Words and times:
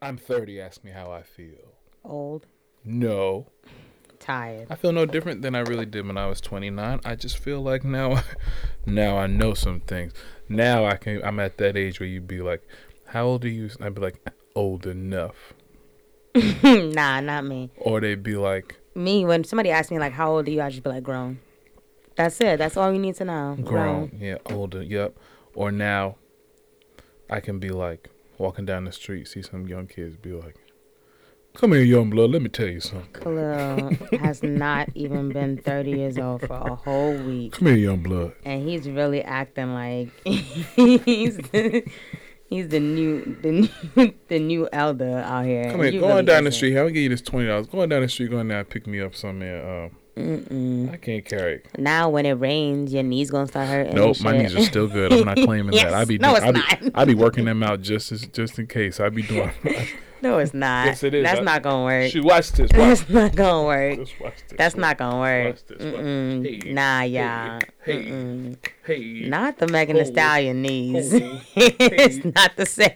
I'm 0.00 0.16
30. 0.16 0.60
Ask 0.60 0.84
me 0.84 0.90
how 0.90 1.10
I 1.10 1.22
feel. 1.22 1.72
Old, 2.04 2.46
No. 2.84 3.46
tired. 4.20 4.66
I 4.70 4.74
feel 4.76 4.92
no 4.92 5.06
different 5.06 5.42
than 5.42 5.54
I 5.54 5.60
really 5.60 5.86
did 5.86 6.06
when 6.06 6.16
I 6.16 6.26
was 6.26 6.40
29. 6.40 7.00
I 7.04 7.14
just 7.16 7.38
feel 7.38 7.60
like 7.60 7.84
now, 7.84 8.22
now 8.86 9.16
I 9.18 9.26
know 9.26 9.54
some 9.54 9.80
things. 9.80 10.12
Now 10.48 10.84
I 10.84 10.96
can. 10.96 11.22
I'm 11.24 11.40
at 11.40 11.58
that 11.58 11.76
age 11.76 11.98
where 12.00 12.08
you'd 12.08 12.28
be 12.28 12.40
like, 12.40 12.62
"How 13.06 13.24
old 13.26 13.44
are 13.44 13.48
you?" 13.48 13.68
I'd 13.80 13.94
be 13.94 14.00
like, 14.00 14.24
"Old 14.54 14.86
enough," 14.86 15.54
nah, 16.62 17.20
not 17.20 17.44
me. 17.44 17.70
or 17.78 18.00
they'd 18.00 18.22
be 18.22 18.36
like, 18.36 18.76
Me, 18.94 19.24
when 19.24 19.42
somebody 19.44 19.70
asks 19.70 19.90
me 19.90 19.98
like, 19.98 20.12
"How 20.12 20.30
old 20.30 20.46
are 20.46 20.50
you?" 20.50 20.62
I 20.62 20.70
just 20.70 20.84
be 20.84 20.90
like, 20.90 21.02
"Grown." 21.02 21.40
That's 22.16 22.40
it. 22.40 22.58
That's 22.58 22.76
all 22.76 22.92
you 22.92 22.98
need 23.00 23.16
to 23.16 23.24
know. 23.24 23.56
"Grown." 23.62 24.16
Yeah, 24.20 24.36
older. 24.46 24.82
Yep. 24.82 25.16
Or 25.54 25.72
now, 25.72 26.16
I 27.28 27.40
can 27.40 27.58
be 27.58 27.70
like 27.70 28.08
walking 28.38 28.64
down 28.64 28.84
the 28.84 28.92
street, 28.92 29.28
see 29.28 29.42
some 29.42 29.66
young 29.66 29.86
kids, 29.86 30.16
be 30.16 30.32
like, 30.32 30.56
"Come 31.54 31.72
here, 31.72 31.82
young 31.82 32.10
blood. 32.10 32.30
Let 32.30 32.42
me 32.42 32.48
tell 32.48 32.68
you 32.68 32.80
something. 32.80 33.10
Kahlil 33.12 34.18
has 34.20 34.42
not 34.42 34.88
even 34.94 35.30
been 35.30 35.58
30 35.58 35.90
years 35.90 36.18
old 36.18 36.42
for 36.42 36.54
a 36.54 36.74
whole 36.74 37.16
week, 37.16 37.52
Come 37.52 37.68
here, 37.68 37.76
young 37.76 38.02
blood." 38.02 38.32
and 38.44 38.68
he's 38.68 38.88
really 38.88 39.22
acting 39.22 39.72
like 39.74 40.08
he's 40.24 41.36
the, 41.38 41.84
he's 42.50 42.68
the 42.68 42.80
new 42.80 43.36
the 43.42 43.52
new 43.96 44.12
the 44.28 44.38
new 44.38 44.68
elder 44.72 45.18
out 45.18 45.44
here. 45.46 45.70
Come 45.70 45.82
here, 45.82 45.92
going 45.92 46.02
really 46.02 46.22
down 46.24 46.44
the 46.44 46.48
isn't. 46.48 46.52
street. 46.58 46.76
I'll 46.78 46.88
give 46.88 46.96
you 47.02 47.08
this 47.08 47.22
twenty 47.22 47.46
dollars. 47.48 47.66
Going 47.68 47.88
down 47.88 48.02
the 48.02 48.08
street, 48.08 48.30
going 48.30 48.48
down, 48.48 48.64
pick 48.66 48.86
me 48.86 49.00
up 49.00 49.14
some 49.14 49.38
man. 49.38 49.64
Uh, 49.64 49.88
Mm-mm. 50.16 50.92
I 50.92 50.96
can't 50.96 51.24
carry. 51.24 51.62
Now 51.78 52.08
when 52.08 52.24
it 52.26 52.32
rains, 52.32 52.92
your 52.92 53.02
knees 53.02 53.30
gonna 53.30 53.46
start 53.48 53.68
hurting. 53.68 53.94
Nope, 53.94 54.20
my 54.22 54.36
knees 54.36 54.54
are 54.56 54.62
still 54.62 54.88
good. 54.88 55.12
I'm 55.12 55.24
not 55.24 55.36
claiming 55.44 55.74
that. 55.76 55.92
I 55.92 56.04
be 56.06 56.16
No, 56.18 56.30
doing, 56.34 56.36
it's 56.36 56.46
I 56.46 56.76
be, 56.78 56.84
not. 56.86 56.92
I 56.94 57.04
be 57.04 57.14
working 57.14 57.44
them 57.44 57.62
out 57.62 57.82
just 57.82 58.12
as 58.12 58.26
just 58.28 58.58
in 58.58 58.66
case. 58.66 58.98
I 59.00 59.08
be 59.10 59.22
doing. 59.22 59.50
No, 60.22 60.38
it's 60.38 60.54
not. 60.54 60.86
Yes, 60.86 61.02
it 61.02 61.12
is. 61.12 61.22
That's 61.24 61.40
I- 61.40 61.44
not 61.44 61.62
gonna 61.62 61.84
work. 61.84 62.10
Shoot, 62.10 62.24
watch 62.24 62.50
this. 62.52 62.70
Watch, 62.72 63.00
That's 63.00 63.08
not 63.10 63.34
gonna 63.36 63.66
work. 63.66 63.98
this, 63.98 64.10
watch 64.18 64.34
this. 64.48 64.56
That's 64.58 64.74
watch- 64.74 64.80
not 64.80 64.96
gonna 64.98 65.18
work. 65.20 65.46
Watch 65.56 65.64
this. 65.66 65.92
Watch. 65.92 66.64
Hey, 66.64 66.72
nah, 66.72 67.02
yeah. 67.02 67.58
Hey. 67.84 68.56
Hey. 68.86 69.28
Not 69.28 69.58
the 69.58 69.66
Megan 69.68 69.96
Thee 69.96 70.04
Stallion 70.04 70.62
knees. 70.62 71.12
it's 71.56 72.16
hey. 72.16 72.32
not 72.34 72.56
the 72.56 72.66
same. 72.66 72.90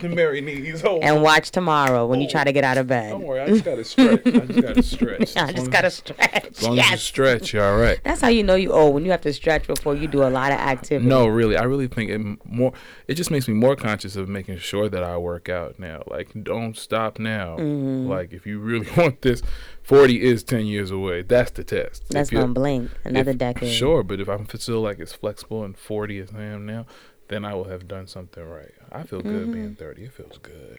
The 0.00 0.08
Mary 0.14 0.40
knees. 0.40 0.82
And 0.84 1.22
watch 1.22 1.50
tomorrow 1.50 2.06
when 2.06 2.20
you 2.20 2.28
try 2.28 2.44
to 2.44 2.52
get 2.52 2.64
out 2.64 2.78
of 2.78 2.86
bed. 2.86 3.10
don't 3.10 3.22
worry. 3.22 3.40
I 3.40 3.46
just 3.48 3.64
gotta 3.64 3.84
stretch. 3.84 4.26
I 4.26 4.40
just 4.40 4.60
gotta 4.60 4.82
stretch. 4.82 5.36
I 5.36 5.52
just 5.52 5.70
gotta 5.70 5.90
stretch. 5.90 6.46
As 6.46 6.62
long 6.62 6.78
as 6.78 6.84
you 6.84 6.90
Yes. 6.90 7.02
stretch, 7.02 7.52
you're 7.52 7.64
all 7.64 7.78
right. 7.78 8.00
That's 8.04 8.20
how 8.20 8.28
you 8.28 8.42
know 8.42 8.54
you 8.54 8.72
old 8.72 8.94
when 8.94 9.04
you 9.04 9.10
have 9.10 9.20
to 9.22 9.32
stretch 9.32 9.66
before 9.66 9.94
you 9.94 10.06
do 10.08 10.22
a 10.22 10.30
lot 10.30 10.52
of 10.52 10.58
activity. 10.58 11.06
No, 11.08 11.26
really, 11.26 11.56
I 11.56 11.62
really 11.64 11.88
think 11.88 12.10
it 12.10 12.20
more. 12.44 12.72
It 13.06 13.14
just 13.14 13.30
makes 13.30 13.46
me 13.48 13.54
more 13.54 13.76
conscious 13.76 14.16
of 14.16 14.28
making 14.28 14.58
sure 14.58 14.88
that 14.88 15.02
I 15.02 15.16
work 15.16 15.48
out 15.48 15.78
now. 15.78 16.02
Like, 16.06 16.30
don't 16.42 16.76
stop 16.76 17.18
now. 17.18 17.56
Mm-hmm. 17.56 18.08
Like, 18.08 18.32
if 18.32 18.46
you 18.46 18.58
really 18.58 18.88
want 18.96 19.22
this, 19.22 19.42
forty 19.82 20.22
is 20.22 20.42
ten 20.44 20.66
years 20.66 20.90
away. 20.90 21.22
That's 21.22 21.50
the 21.52 21.64
test. 21.64 22.04
That's 22.10 22.28
If 22.30 22.34
gonna 22.38 22.52
blink 22.52 22.90
another 23.04 23.32
if- 23.32 23.38
decade. 23.38 23.72
Sure, 23.72 24.02
but 24.02 24.20
if 24.20 24.28
I'm 24.28 24.46
still 24.56 24.80
like 24.80 25.00
as 25.00 25.12
flexible 25.12 25.64
and 25.64 25.76
forty 25.76 26.18
as 26.18 26.30
I 26.34 26.42
am 26.44 26.66
now, 26.66 26.86
then 27.28 27.44
I 27.44 27.54
will 27.54 27.64
have 27.64 27.86
done 27.88 28.06
something 28.06 28.44
right. 28.44 28.72
I 28.92 29.02
feel 29.04 29.20
good 29.22 29.42
Mm-hmm. 29.42 29.52
being 29.52 29.74
thirty. 29.76 30.04
It 30.04 30.12
feels 30.12 30.38
good. 30.38 30.78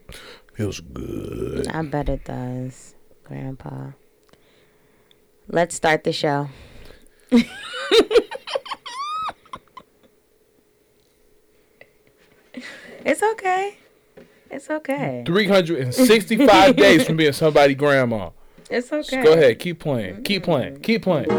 Feels 0.54 0.80
good. 0.80 1.68
I 1.68 1.82
bet 1.84 2.10
it 2.10 2.24
does, 2.26 2.96
Grandpa. 3.24 3.92
Let's 5.48 5.76
start 5.76 6.04
the 6.04 6.14
show. 6.14 6.50
it's 13.06 13.24
okay. 13.24 13.78
It's 14.50 14.70
okay. 14.70 15.24
Three 15.26 15.48
hundred 15.48 15.80
and 15.80 15.94
sixty-five 15.94 16.76
days 16.76 17.06
from 17.06 17.18
being 17.18 17.34
somebody 17.34 17.74
grandma. 17.76 18.32
It's 18.72 18.90
okay. 18.90 19.02
Just 19.02 19.24
go 19.26 19.34
ahead, 19.34 19.60
keep 19.60 19.80
playing, 19.80 20.24
keep 20.24 20.44
mm-hmm. 20.44 20.52
playing, 20.52 20.80
keep 20.80 21.02
playing. 21.02 21.30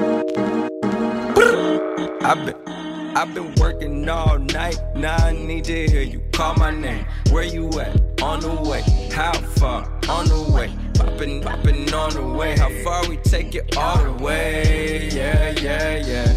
I've 2.22 2.44
been, 2.44 2.68
I've 3.16 3.32
been 3.32 3.54
working 3.54 4.06
all 4.06 4.38
night. 4.38 4.76
Now 4.94 5.16
I 5.16 5.32
need 5.32 5.64
to 5.64 5.86
hear 5.88 6.02
you 6.02 6.22
call 6.34 6.54
my 6.56 6.70
name. 6.70 7.06
Where 7.30 7.44
you 7.44 7.70
at? 7.80 8.20
On 8.20 8.38
the 8.38 8.54
way. 8.68 8.82
How 9.10 9.32
far? 9.32 9.90
On 10.10 10.26
the 10.26 10.52
way. 10.54 10.76
Popping, 10.92 11.40
popping 11.40 11.94
on 11.94 12.12
the 12.12 12.22
way. 12.22 12.54
How 12.58 12.68
far 12.84 13.08
we 13.08 13.16
take 13.16 13.54
it 13.54 13.78
all 13.78 13.96
the 14.04 14.12
way? 14.22 15.08
Yeah, 15.10 15.54
yeah, 15.58 15.96
yeah. 16.06 16.34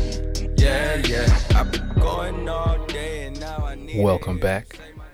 Yeah, 0.58 0.96
yeah. 1.06 1.40
I've 1.60 1.74
been 1.74 1.90
going 1.96 2.48
all 2.48 2.86
day 2.86 3.26
and 3.28 3.38
now 3.42 3.66
I 3.66 3.76
need 3.76 3.96
to 3.96 4.02
Welcome 4.02 4.36
hear 4.36 4.44
back 4.44 4.76
say 4.76 4.84
my 4.96 5.04
name. 5.04 5.12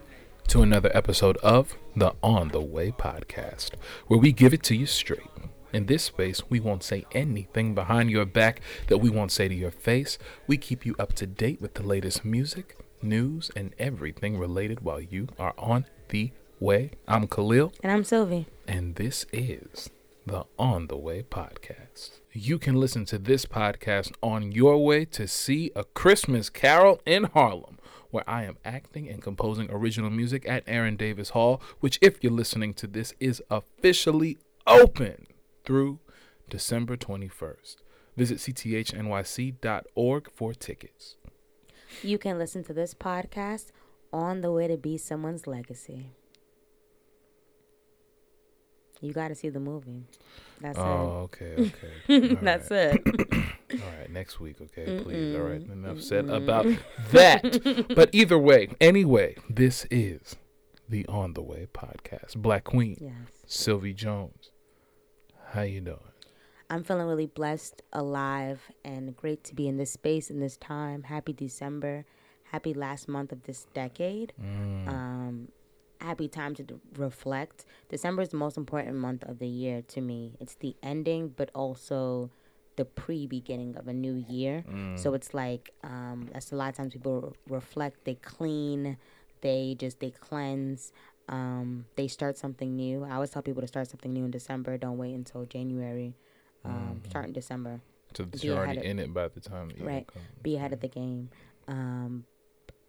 to 0.50 0.62
another 0.62 0.92
episode 0.94 1.38
of 1.38 1.76
the 1.96 2.14
On 2.22 2.50
the 2.50 2.62
Way 2.62 2.92
podcast, 2.92 3.72
where 4.06 4.20
we 4.20 4.32
give 4.32 4.54
it 4.54 4.62
to 4.66 4.76
you 4.76 4.86
straight. 4.86 5.22
In 5.74 5.86
this 5.86 6.04
space, 6.04 6.42
we 6.50 6.60
won't 6.60 6.84
say 6.84 7.06
anything 7.14 7.74
behind 7.74 8.10
your 8.12 8.26
back 8.26 8.62
that 8.88 8.98
we 8.98 9.10
won't 9.10 9.32
say 9.32 9.48
to 9.48 9.56
your 9.56 9.72
face. 9.72 10.18
We 10.48 10.58
keep 10.58 10.86
you 10.86 10.96
up 11.00 11.14
to 11.14 11.26
date 11.26 11.62
with 11.62 11.76
the 11.76 11.84
latest 11.84 12.26
music, 12.26 12.78
news, 13.02 13.52
and 13.56 13.74
everything 13.80 14.38
related 14.38 14.82
while 14.82 15.00
you 15.02 15.30
are 15.40 15.54
on 15.58 15.86
the 16.10 16.32
way. 16.60 16.92
I'm 17.08 17.28
Kahlil, 17.28 17.74
And 17.84 17.92
I'm 17.92 18.04
Sylvie. 18.04 18.48
and 18.68 18.96
this 18.96 19.26
is 19.32 19.90
the 20.26 20.44
On 20.60 20.88
the 20.88 20.98
Way 20.98 21.24
podcast. 21.24 22.20
You 22.34 22.60
can 22.60 22.76
listen 22.76 23.06
to 23.06 23.18
this 23.18 23.46
podcast 23.46 24.12
on 24.22 24.52
your 24.52 24.84
way 24.84 25.06
to 25.06 25.28
see 25.28 25.72
A 25.76 25.84
Christmas 25.84 26.50
Carol 26.50 27.02
in 27.06 27.24
Harlem, 27.26 27.80
where 28.12 28.30
I 28.30 28.44
am 28.44 28.58
acting 28.66 29.10
and 29.10 29.22
composing 29.22 29.72
original 29.72 30.10
music 30.10 30.48
at 30.48 30.64
Aaron 30.68 30.96
Davis 30.98 31.30
Hall, 31.30 31.62
which, 31.80 31.98
if 32.02 32.22
you're 32.24 32.32
listening 32.34 32.74
to 32.76 32.88
this, 32.88 33.14
is 33.20 33.42
officially 33.50 34.38
open 34.68 35.28
through 35.66 36.00
December 36.50 36.98
21st. 36.98 37.78
Visit 38.18 38.38
cthnyc.org 38.40 40.32
for 40.34 40.54
tickets. 40.54 41.16
You 42.04 42.18
can 42.18 42.38
listen 42.38 42.64
to 42.66 42.74
this 42.74 42.94
podcast 42.94 43.72
on 44.14 44.42
the 44.42 44.52
way 44.52 44.68
to 44.68 44.78
be 44.78 44.98
someone's 44.98 45.48
legacy. 45.48 46.12
You 49.02 49.14
got 49.14 49.30
to 49.30 49.36
see 49.36 49.50
the 49.50 49.60
movie. 49.60 50.06
That's 50.62 50.78
oh, 50.78 50.82
it. 50.82 50.86
Oh, 50.86 51.30
okay, 51.34 51.72
okay. 52.10 52.36
That's 52.36 52.70
right. 52.70 53.02
it. 53.04 53.34
All 53.82 53.90
right, 54.00 54.12
next 54.12 54.40
week, 54.40 54.58
okay, 54.62 55.02
please. 55.02 55.36
All 55.36 55.42
right, 55.42 55.62
enough 55.62 56.02
said 56.02 56.30
about 56.30 56.68
that. 57.12 57.86
but 57.96 58.10
either 58.14 58.38
way, 58.38 58.70
anyway, 58.80 59.36
this 59.50 59.88
is 59.90 60.36
the 60.88 61.06
On 61.08 61.34
the 61.34 61.42
Way 61.42 61.68
podcast. 61.74 62.36
Black 62.38 62.64
Queen, 62.66 62.98
Yes. 63.02 63.14
Sylvie 63.48 63.94
Jones. 63.94 64.51
How 65.52 65.64
you 65.64 65.82
doing? 65.82 66.00
I'm 66.70 66.86
feeling 66.86 67.08
really 67.08 67.26
blessed, 67.26 67.82
alive, 67.92 68.72
and 68.86 69.16
great 69.18 69.44
to 69.46 69.54
be 69.54 69.68
in 69.68 69.76
this 69.76 69.92
space 69.92 70.30
in 70.30 70.40
this 70.40 70.56
time. 70.56 71.04
Happy 71.04 71.34
December. 71.34 72.06
Happy 72.46 72.74
last 72.74 73.10
month 73.10 73.34
of 73.34 73.44
this 73.44 73.68
decade. 73.74 74.32
Mm. 74.42 74.88
Um, 74.88 75.48
happy 76.00 76.30
time 76.30 76.56
to 76.56 76.64
d- 76.64 76.76
reflect. 76.96 77.66
December 77.90 78.22
is 78.22 78.30
the 78.30 78.38
most 78.38 78.56
important 78.56 78.96
month 78.96 79.24
of 79.26 79.40
the 79.40 79.48
year 79.48 79.82
to 79.90 80.00
me. 80.00 80.38
It's 80.40 80.56
the 80.56 80.74
ending, 80.82 81.34
but 81.36 81.52
also 81.54 82.30
the 82.78 82.86
pre-beginning 82.86 83.76
of 83.76 83.90
a 83.90 83.94
new 83.94 84.24
year. 84.30 84.64
Mm. 84.72 84.98
So 84.98 85.14
it's 85.14 85.34
like 85.34 85.74
um, 85.84 86.30
that's 86.32 86.54
a 86.54 86.56
lot 86.56 86.70
of 86.70 86.76
times 86.78 86.94
people 86.94 87.20
re- 87.20 87.58
reflect. 87.58 88.06
They 88.06 88.16
clean. 88.16 88.96
They 89.42 89.76
just 89.78 90.00
they 90.00 90.12
cleanse. 90.12 90.94
Um, 91.32 91.86
they 91.96 92.08
start 92.08 92.38
something 92.38 92.76
new. 92.76 93.04
I 93.06 93.12
always 93.16 93.30
tell 93.32 93.42
people 93.42 93.62
to 93.62 93.68
start 93.68 93.88
something 93.90 94.12
new 94.14 94.26
in 94.26 94.32
December. 94.32 94.78
Don't 94.78 94.98
wait 94.98 95.14
until 95.16 95.46
January. 95.46 96.14
Um, 96.64 97.02
Start 97.10 97.26
in 97.26 97.34
December. 97.34 97.82
So 98.14 98.28
you're 98.34 98.58
already 98.58 98.78
of- 98.80 98.84
in 98.84 99.00
it 99.00 99.12
by 99.14 99.30
the 99.30 99.40
time 99.40 99.72
Right. 99.80 100.06
comes. 100.06 100.26
Be 100.44 100.58
ahead 100.58 100.74
of 100.74 100.82
the 100.82 100.88
game. 100.90 101.30
Um, 101.68 102.26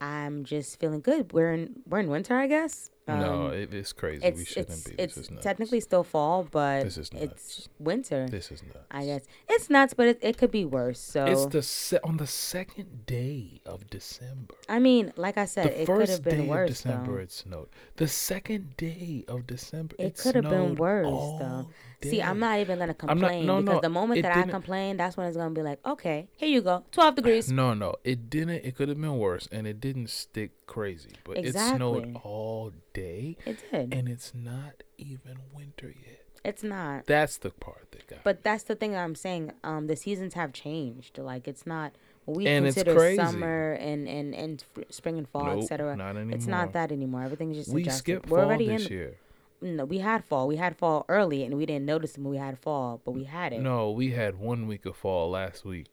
I'm 0.00 0.44
just 0.44 0.78
feeling 0.80 1.00
good. 1.00 1.32
We're 1.32 1.52
in 1.54 1.82
we're 1.88 2.00
in 2.00 2.08
winter, 2.10 2.36
I 2.36 2.48
guess. 2.48 2.90
No, 3.08 3.46
Um, 3.48 3.52
it 3.54 3.74
is 3.74 3.92
crazy. 3.92 4.24
it's 4.24 4.38
we 4.38 4.44
shouldn't 4.44 4.70
it's 4.70 4.88
be. 4.88 4.94
it's 4.96 5.14
this 5.16 5.24
is 5.24 5.30
nuts. 5.30 5.42
technically 5.42 5.80
still 5.80 6.04
fall, 6.04 6.46
but 6.50 6.84
This 6.84 6.96
is 6.98 7.10
it's 7.14 7.68
winter. 7.80 8.28
This 8.28 8.52
is 8.52 8.62
nuts. 8.62 8.86
I 8.92 9.04
guess 9.06 9.22
it's 9.48 9.68
nuts, 9.68 9.92
but 9.94 10.06
it, 10.06 10.18
it 10.22 10.38
could 10.38 10.50
be 10.52 10.64
worse. 10.64 11.00
So 11.00 11.24
It's 11.26 11.46
the 11.46 11.62
se- 11.62 11.98
on 12.04 12.18
the 12.18 12.26
second 12.28 13.06
day 13.06 13.60
of 13.66 13.90
December. 13.90 14.54
I 14.68 14.78
mean, 14.78 15.12
like 15.16 15.36
I 15.36 15.46
said, 15.46 15.66
The 15.66 15.82
it 15.82 15.86
could 15.86 16.00
have 16.08 16.08
first 16.10 16.22
been 16.22 16.40
day 16.42 16.48
worse. 16.48 16.70
of 16.70 16.76
December 16.76 17.12
though. 17.16 17.18
it 17.22 17.32
snowed. 17.32 17.68
The 17.96 18.08
second 18.08 18.76
day 18.76 19.24
of 19.26 19.46
December 19.48 19.96
It 19.98 20.04
it 20.06 20.16
could 20.18 20.34
have 20.36 20.48
been 20.48 20.76
worse 20.76 21.06
all 21.06 21.70
though. 22.02 22.10
See, 22.10 22.22
I'm 22.22 22.38
not 22.38 22.58
even 22.60 22.78
gonna 22.78 22.94
I'm 23.08 23.18
not- 23.18 23.28
complain 23.30 23.46
no, 23.46 23.60
because 23.60 23.74
no, 23.76 23.80
the 23.80 23.88
moment 23.88 24.22
that 24.22 24.32
I 24.32 24.40
didn't- 24.40 24.50
complain, 24.50 24.96
that's 24.96 25.16
when 25.16 25.26
it's 25.26 25.36
gonna 25.36 25.50
be 25.54 25.62
like, 25.62 25.78
okay, 25.86 26.28
here 26.36 26.48
you 26.48 26.60
go, 26.62 26.84
12 26.92 27.14
degrees. 27.16 27.50
No, 27.50 27.74
no, 27.74 27.94
it 28.04 28.28
didn't. 28.30 28.64
It 28.64 28.76
could 28.76 28.88
have 28.88 29.00
been 29.00 29.18
worse, 29.18 29.48
and 29.52 29.66
it 29.66 29.80
didn't 29.80 30.10
stick 30.10 30.50
crazy. 30.66 31.10
But 31.24 31.38
it 31.38 31.54
snowed 31.54 32.16
all 32.22 32.72
day, 32.92 33.36
It 33.46 33.58
did. 33.70 33.94
and 33.94 34.08
it's 34.08 34.32
not 34.34 34.82
even 34.98 35.38
winter 35.54 35.88
yet. 35.88 36.20
It's 36.44 36.64
not. 36.64 37.06
That's 37.06 37.36
the 37.38 37.50
part 37.50 37.92
that 37.92 38.06
got. 38.08 38.24
But 38.24 38.42
that's 38.42 38.64
the 38.64 38.74
thing 38.74 38.92
that 38.92 39.04
I'm 39.04 39.14
saying. 39.14 39.52
Um, 39.62 39.86
the 39.86 39.94
seasons 39.94 40.34
have 40.34 40.52
changed. 40.52 41.18
Like 41.18 41.46
it's 41.46 41.66
not 41.66 41.92
what 42.24 42.36
we 42.36 42.46
And 42.48 42.66
it's 42.66 42.74
consider 42.74 42.96
crazy. 42.98 43.22
summer 43.22 43.72
and 43.74 44.08
and 44.08 44.34
and 44.34 44.64
spring 44.90 45.18
and 45.18 45.28
fall, 45.28 45.44
Nope, 45.54 45.62
etc. 45.62 45.96
It's 46.32 46.48
not 46.48 46.72
that 46.72 46.90
anymore. 46.90 47.22
Everything's 47.22 47.56
just 47.58 47.70
we 47.72 47.82
adjusted. 47.82 47.98
skipped 47.98 48.28
We're 48.28 48.38
fall 48.38 48.46
already 48.48 48.66
this 48.66 48.86
in. 48.86 48.92
year. 48.92 49.14
No, 49.62 49.84
we 49.84 49.98
had 49.98 50.24
fall. 50.24 50.48
We 50.48 50.56
had 50.56 50.76
fall 50.76 51.04
early, 51.08 51.44
and 51.44 51.56
we 51.56 51.66
didn't 51.66 51.86
notice 51.86 52.18
when 52.18 52.28
we 52.28 52.36
had 52.36 52.58
fall, 52.58 53.00
but 53.04 53.12
we 53.12 53.24
had 53.24 53.52
it. 53.52 53.60
No, 53.60 53.90
we 53.90 54.10
had 54.10 54.38
one 54.38 54.66
week 54.66 54.84
of 54.86 54.96
fall 54.96 55.30
last 55.30 55.64
week 55.64 55.86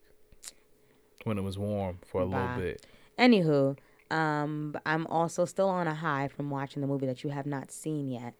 when 1.24 1.38
it 1.38 1.42
was 1.42 1.58
warm 1.58 1.98
for 2.04 2.22
a 2.22 2.26
Bye. 2.26 2.40
little 2.40 2.60
bit. 2.60 2.86
Anywho, 3.18 3.76
um, 4.10 4.74
I'm 4.84 5.06
also 5.06 5.44
still 5.44 5.68
on 5.68 5.86
a 5.86 5.94
high 5.94 6.28
from 6.28 6.50
watching 6.50 6.80
the 6.82 6.88
movie 6.88 7.06
that 7.06 7.22
you 7.22 7.30
have 7.30 7.46
not 7.46 7.70
seen 7.70 8.08
yet, 8.08 8.34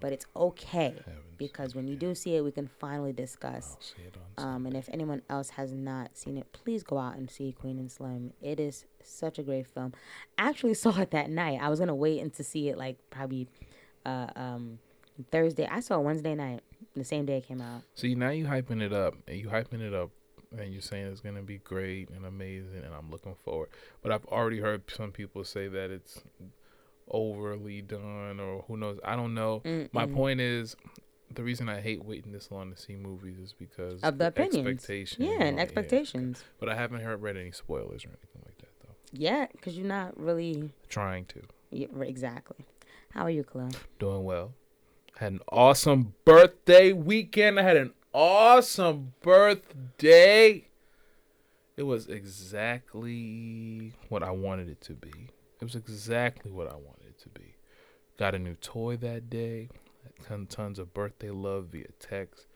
but 0.00 0.12
it's 0.12 0.26
okay 0.36 0.96
because 1.38 1.74
when 1.74 1.88
you 1.88 1.96
do 1.96 2.14
see 2.14 2.36
it, 2.36 2.44
we 2.44 2.50
can 2.50 2.68
finally 2.78 3.12
discuss. 3.12 3.76
I'll 3.76 3.80
see 3.82 4.02
it 4.06 4.16
on. 4.38 4.54
Um, 4.54 4.66
and 4.66 4.76
if 4.76 4.88
anyone 4.92 5.22
else 5.30 5.50
has 5.50 5.72
not 5.72 6.16
seen 6.16 6.36
it, 6.36 6.52
please 6.52 6.82
go 6.82 6.98
out 6.98 7.16
and 7.16 7.30
see 7.30 7.52
Queen 7.52 7.78
and 7.78 7.90
Slim. 7.90 8.32
It 8.42 8.60
is 8.60 8.84
such 9.02 9.38
a 9.38 9.42
great 9.42 9.66
film. 9.66 9.94
I 10.36 10.48
actually 10.48 10.74
saw 10.84 10.98
it 11.00 11.10
that 11.12 11.30
night. 11.30 11.60
I 11.62 11.68
was 11.68 11.78
gonna 11.78 11.94
wait 11.94 12.20
and 12.20 12.32
to 12.34 12.44
see 12.44 12.68
it 12.68 12.76
like 12.76 12.98
probably 13.10 13.48
uh, 14.04 14.28
um, 14.36 14.78
Thursday. 15.30 15.66
I 15.70 15.80
saw 15.80 15.98
Wednesday 16.00 16.34
night, 16.34 16.60
the 16.94 17.04
same 17.04 17.24
day 17.26 17.38
it 17.38 17.46
came 17.46 17.60
out. 17.60 17.82
See, 17.94 18.14
now 18.14 18.30
you 18.30 18.46
hyping 18.46 18.82
it 18.82 18.92
up, 18.92 19.14
and 19.28 19.36
you 19.38 19.48
hyping 19.48 19.80
it 19.80 19.94
up, 19.94 20.10
and 20.56 20.72
you're 20.72 20.82
saying 20.82 21.06
it's 21.06 21.20
gonna 21.20 21.42
be 21.42 21.58
great 21.58 22.10
and 22.10 22.24
amazing, 22.26 22.82
and 22.84 22.94
I'm 22.94 23.10
looking 23.10 23.34
forward. 23.44 23.68
But 24.02 24.12
I've 24.12 24.24
already 24.26 24.60
heard 24.60 24.82
some 24.90 25.12
people 25.12 25.44
say 25.44 25.68
that 25.68 25.90
it's 25.90 26.22
overly 27.08 27.82
done, 27.82 28.40
or 28.40 28.64
who 28.66 28.76
knows? 28.76 28.98
I 29.04 29.16
don't 29.16 29.34
know. 29.34 29.62
My 29.92 30.06
point 30.06 30.40
is, 30.40 30.76
the 31.32 31.42
reason 31.42 31.68
I 31.68 31.80
hate 31.80 32.04
waiting 32.04 32.32
this 32.32 32.50
long 32.50 32.72
to 32.72 32.80
see 32.80 32.94
movies 32.96 33.38
is 33.38 33.52
because 33.52 34.00
Of 34.02 34.18
the 34.18 34.28
opinions. 34.28 34.66
expectation. 34.66 35.24
Yeah, 35.24 35.42
and 35.42 35.58
expectations. 35.58 36.44
But 36.60 36.68
I 36.68 36.76
haven't 36.76 37.00
heard 37.00 37.22
read 37.22 37.36
any 37.36 37.50
spoilers 37.50 38.04
or 38.04 38.08
anything 38.10 38.42
like 38.44 38.56
that 38.58 38.68
though. 38.82 38.94
Yeah, 39.12 39.46
because 39.52 39.76
you're 39.76 39.86
not 39.86 40.18
really 40.18 40.70
Trying 40.88 41.24
to. 41.26 41.42
yeah, 41.70 41.88
exactly. 42.02 42.64
How 43.14 43.22
are 43.22 43.30
you, 43.30 43.44
Chloe? 43.44 43.70
Doing 44.00 44.24
well. 44.24 44.54
Had 45.16 45.34
an 45.34 45.40
awesome 45.52 46.14
birthday 46.24 46.92
weekend. 46.92 47.60
I 47.60 47.62
had 47.62 47.76
an 47.76 47.92
awesome 48.12 49.14
birthday. 49.22 50.66
It 51.76 51.84
was 51.84 52.08
exactly 52.08 53.92
what 54.08 54.24
I 54.24 54.32
wanted 54.32 54.68
it 54.68 54.80
to 54.82 54.94
be. 54.94 55.12
It 55.60 55.64
was 55.64 55.76
exactly 55.76 56.50
what 56.50 56.66
I 56.66 56.74
wanted 56.74 57.06
it 57.10 57.18
to 57.20 57.28
be. 57.28 57.54
Got 58.18 58.34
a 58.34 58.38
new 58.40 58.56
toy 58.56 58.96
that 58.96 59.30
day. 59.30 59.68
Ton- 60.24 60.46
tons 60.48 60.80
of 60.80 60.92
birthday 60.92 61.30
love 61.30 61.66
via 61.66 61.86
text, 62.00 62.48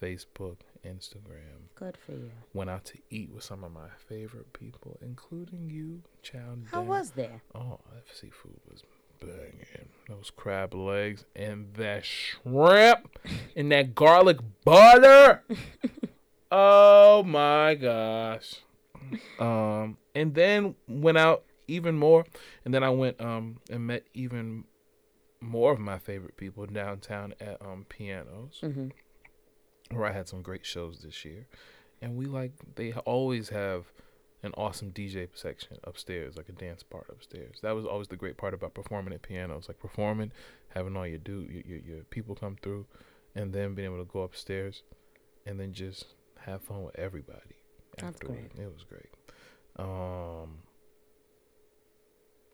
Facebook, 0.00 0.58
Instagram. 0.86 1.70
Good 1.74 1.96
for 1.96 2.12
you. 2.12 2.30
Went 2.52 2.70
out 2.70 2.84
to 2.84 2.98
eat 3.10 3.32
with 3.32 3.42
some 3.42 3.64
of 3.64 3.72
my 3.72 3.88
favorite 4.08 4.52
people, 4.52 4.96
including 5.02 5.70
you, 5.70 6.02
Chow. 6.22 6.38
How 6.70 6.82
was 6.82 7.10
there? 7.10 7.42
Oh, 7.52 7.80
that 7.92 8.04
seafood 8.14 8.60
was 8.70 8.82
banging. 9.26 9.88
Those 10.08 10.30
crab 10.34 10.74
legs 10.74 11.24
and 11.34 11.72
that 11.74 12.04
shrimp 12.04 13.18
and 13.56 13.72
that 13.72 13.94
garlic 13.94 14.38
butter. 14.64 15.42
oh 16.50 17.22
my 17.22 17.74
gosh. 17.74 18.56
Um, 19.38 19.96
and 20.14 20.34
then 20.34 20.74
went 20.88 21.18
out 21.18 21.44
even 21.68 21.96
more, 21.96 22.24
and 22.64 22.74
then 22.74 22.82
I 22.82 22.90
went 22.90 23.20
um 23.20 23.58
and 23.70 23.86
met 23.86 24.04
even 24.14 24.64
more 25.40 25.72
of 25.72 25.78
my 25.78 25.98
favorite 25.98 26.36
people 26.36 26.66
downtown 26.66 27.34
at 27.40 27.60
um 27.62 27.86
Pianos, 27.88 28.60
mm-hmm. 28.62 28.88
where 29.96 30.06
I 30.06 30.12
had 30.12 30.28
some 30.28 30.42
great 30.42 30.66
shows 30.66 31.00
this 31.02 31.24
year, 31.24 31.46
and 32.02 32.16
we 32.16 32.26
like 32.26 32.52
they 32.74 32.92
always 32.92 33.50
have 33.50 33.92
an 34.44 34.52
awesome 34.58 34.92
DJ 34.92 35.26
section 35.32 35.78
upstairs, 35.84 36.36
like 36.36 36.50
a 36.50 36.52
dance 36.52 36.82
part 36.82 37.06
upstairs. 37.08 37.56
That 37.62 37.74
was 37.74 37.86
always 37.86 38.08
the 38.08 38.16
great 38.16 38.36
part 38.36 38.52
about 38.52 38.74
performing 38.74 39.14
at 39.14 39.22
pianos, 39.22 39.68
like 39.68 39.80
performing, 39.80 40.32
having 40.68 40.96
all 40.96 41.06
your 41.06 41.18
do 41.18 41.46
your, 41.50 41.62
your, 41.62 41.78
your 41.78 42.04
people 42.10 42.34
come 42.34 42.58
through, 42.62 42.84
and 43.34 43.54
then 43.54 43.74
being 43.74 43.86
able 43.86 44.04
to 44.04 44.12
go 44.12 44.20
upstairs, 44.20 44.82
and 45.46 45.58
then 45.58 45.72
just 45.72 46.04
have 46.40 46.60
fun 46.60 46.84
with 46.84 46.96
everybody. 46.98 47.56
That's 47.96 48.16
afterward. 48.16 48.50
It 48.58 48.70
was 48.72 48.84
great. 48.84 49.08
Um, 49.78 50.58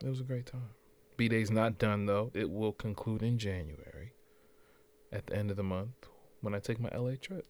it 0.03 0.09
was 0.09 0.21
a 0.21 0.25
great 0.25 0.47
time. 0.47 0.71
B 1.17 1.29
Day's 1.29 1.51
not 1.51 1.77
done 1.77 2.07
though. 2.07 2.31
It 2.35 2.51
will 2.51 2.73
conclude 2.73 3.23
in 3.25 3.37
January, 3.37 4.13
at 5.13 5.27
the 5.27 5.37
end 5.37 5.51
of 5.51 5.57
the 5.57 5.65
month, 5.65 6.07
when 6.41 6.55
I 6.55 6.61
take 6.61 6.79
my 6.79 6.89
LA 6.97 7.15
trip. 7.21 7.50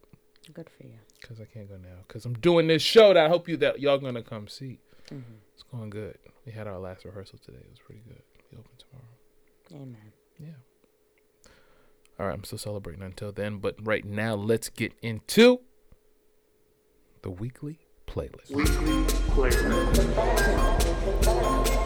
Good 0.53 0.69
for 0.77 0.85
you. 0.85 0.99
Cause 1.23 1.41
I 1.41 1.45
can't 1.45 1.69
go 1.69 1.77
now. 1.77 1.99
Cause 2.09 2.25
I'm 2.25 2.35
doing 2.35 2.67
this 2.67 2.83
show 2.83 3.15
that 3.15 3.25
I 3.27 3.29
hope 3.29 3.49
you 3.49 3.57
that 3.59 3.79
y'all 3.81 3.99
gonna 3.99 4.23
come 4.23 4.49
see. 4.49 4.79
hmm 5.09 5.21
It's 5.55 5.63
going 5.63 5.91
good. 5.91 6.19
We 6.47 6.53
had 6.53 6.67
our 6.67 6.79
last 6.79 7.05
rehearsal 7.05 7.39
today. 7.45 7.59
It 7.61 7.71
was 7.71 7.79
pretty 7.79 8.03
good. 8.09 8.23
We 8.51 8.59
open 8.59 8.71
tomorrow. 8.79 9.83
Amen. 9.85 10.13
Yeah. 10.39 10.49
All 12.19 12.27
right. 12.27 12.35
I'm 12.35 12.45
still 12.45 12.59
celebrating 12.59 13.03
until 13.03 13.31
then, 13.33 13.59
but 13.59 13.77
right 13.81 14.05
now 14.05 14.35
let's 14.35 14.69
get 14.71 14.93
into 15.03 15.61
the 17.23 17.31
weekly 17.31 17.79
playlist. 18.07 18.51
weekly 18.51 19.05
playlist. 19.35 20.81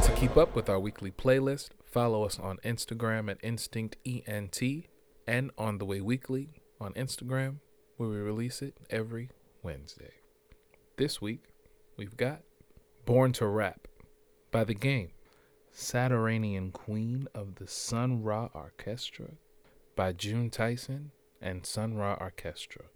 To 0.07 0.13
keep 0.13 0.37
up 0.37 0.55
with 0.57 0.69
our 0.71 0.79
weekly 0.81 1.11
playlist, 1.11 1.71
follow 1.85 2.25
us 2.25 2.39
on 2.39 2.59
Instagram 2.65 3.31
at 3.31 3.39
Instinct 3.43 3.97
ENT 4.07 4.61
and 5.27 5.51
on 5.59 5.79
The 5.79 5.85
Way 5.85 6.01
Weekly 6.01 6.63
on 6.81 6.93
Instagram, 6.95 7.57
where 7.97 8.09
we 8.09 8.17
release 8.17 8.63
it 8.63 8.77
every 8.91 9.31
Wednesday. 9.63 10.13
This 10.97 11.21
week, 11.21 11.45
we've 11.97 12.17
got 12.17 12.43
Born 13.05 13.33
to 13.35 13.47
Rap 13.47 13.87
by 14.51 14.65
The 14.65 14.75
Game, 14.75 15.11
Saturnian 15.71 16.71
Queen 16.71 17.29
of 17.35 17.57
the 17.57 17.67
Sun 17.67 18.23
Ra 18.23 18.49
Arkestra 18.55 19.35
by 19.97 20.13
June 20.13 20.51
Tyson 20.51 21.11
and 21.41 21.67
Sun 21.67 21.95
Ra 21.95 22.17
Arkestra. 22.19 22.87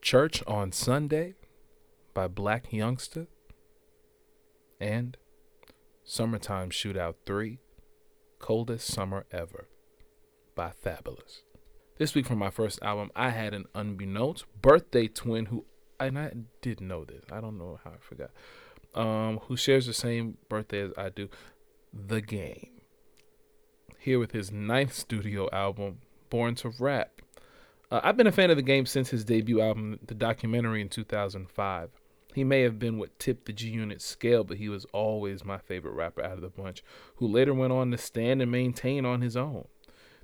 Church 0.00 0.42
on 0.46 0.72
Sunday 0.72 1.34
by 2.14 2.28
Blac 2.28 2.70
Youngsta 2.70 3.26
and 4.80 5.16
Summertime 6.04 6.70
Shootout 6.70 7.14
3 7.26 7.58
Coldest 8.38 8.86
Summer 8.86 9.26
Ever 9.30 9.68
by 10.54 10.72
Fabolous. 10.84 11.42
This 11.98 12.14
week 12.14 12.26
from 12.26 12.38
my 12.38 12.50
first 12.50 12.80
album, 12.80 13.10
I 13.16 13.30
had 13.30 13.54
an 13.54 13.64
unbeknownst 13.74 14.44
birthday 14.62 15.08
twin 15.08 15.46
who, 15.46 15.64
and 15.98 16.16
I 16.16 16.30
did 16.62 16.80
know 16.80 17.04
this, 17.04 17.24
I 17.32 17.40
don't 17.40 17.58
know 17.58 17.80
how 17.82 17.90
I 17.90 17.96
forgot, 17.98 18.30
um, 18.94 19.40
who 19.48 19.56
shares 19.56 19.86
the 19.86 19.92
same 19.92 20.38
birthday 20.48 20.82
as 20.82 20.92
I 20.96 21.08
do, 21.08 21.28
The 21.92 22.20
Game. 22.20 22.82
Here 23.98 24.20
with 24.20 24.30
his 24.30 24.52
ninth 24.52 24.94
studio 24.94 25.48
album, 25.52 25.98
Born 26.30 26.54
to 26.56 26.72
Rap. 26.78 27.20
Uh, 27.90 28.00
I've 28.04 28.16
been 28.16 28.28
a 28.28 28.32
fan 28.32 28.50
of 28.50 28.56
the 28.56 28.62
game 28.62 28.86
since 28.86 29.10
his 29.10 29.24
debut 29.24 29.60
album, 29.60 29.98
The 30.06 30.14
Documentary, 30.14 30.80
in 30.80 30.88
2005. 30.88 31.90
He 32.32 32.44
may 32.44 32.60
have 32.62 32.78
been 32.78 32.98
what 32.98 33.18
tipped 33.18 33.46
the 33.46 33.52
G 33.52 33.70
Unit 33.70 34.00
scale, 34.00 34.44
but 34.44 34.58
he 34.58 34.68
was 34.68 34.86
always 34.92 35.44
my 35.44 35.58
favorite 35.58 35.94
rapper 35.94 36.22
out 36.22 36.34
of 36.34 36.42
the 36.42 36.48
bunch, 36.48 36.84
who 37.16 37.26
later 37.26 37.54
went 37.54 37.72
on 37.72 37.90
to 37.90 37.98
stand 37.98 38.40
and 38.40 38.52
maintain 38.52 39.04
on 39.04 39.20
his 39.20 39.36
own. 39.36 39.66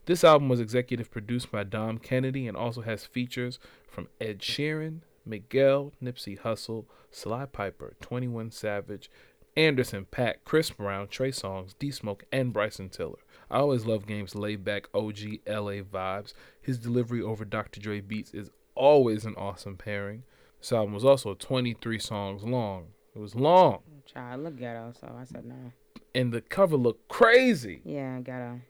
This 0.07 0.23
album 0.23 0.49
was 0.49 0.61
executive 0.61 1.11
produced 1.11 1.51
by 1.51 1.65
Dom 1.65 1.99
Kennedy 1.99 2.47
and 2.47 2.57
also 2.57 2.83
has 2.83 3.07
features 3.07 3.59
from 3.89 4.09
Ed 4.21 4.41
Sheeran, 4.41 5.01
Miguel, 5.25 5.93
Nipsey 6.03 6.39
Hussle, 6.39 6.85
Sly 7.11 7.47
Pyper, 7.47 7.95
21 8.03 8.51
Savage, 8.51 9.11
Anderson 9.57 10.07
.Paak, 10.13 10.35
Chris 10.45 10.71
Brown, 10.71 11.09
Trey 11.09 11.31
Songz, 11.31 11.75
D 11.79 11.91
Smoke, 11.91 12.25
and 12.31 12.53
Bryson 12.53 12.91
Tiller. 12.91 13.21
I 13.51 13.59
always 13.59 13.87
love 13.87 14.07
Game's 14.07 14.35
laid 14.35 14.65
back 14.65 14.89
OG 14.93 15.19
LA 15.47 15.81
vibes. 15.83 16.35
His 16.61 16.79
delivery 16.79 17.23
over 17.23 17.45
Dr. 17.45 17.81
Dre 17.81 18.01
beats 18.01 18.33
is 18.35 18.51
always 18.75 19.25
an 19.25 19.35
awesome 19.37 19.77
pairing. 19.77 20.25
This 20.61 20.73
album 20.73 20.93
was 20.93 21.05
also 21.05 21.35
23 21.35 21.99
songs 21.99 22.43
long. 22.43 22.89
It 23.15 23.21
was 23.21 23.35
long, 23.37 23.79
Child, 24.07 24.43
look 24.43 24.57
ghetto, 24.59 24.93
so 25.01 25.17
I 25.19 25.25
said 25.25 25.45
no. 25.47 25.73
and 26.15 26.33
the 26.33 26.41
cover 26.41 26.77
looked 26.77 27.09
crazy. 27.09 27.81
Yeah, 27.85 28.19
ghetto. 28.21 28.61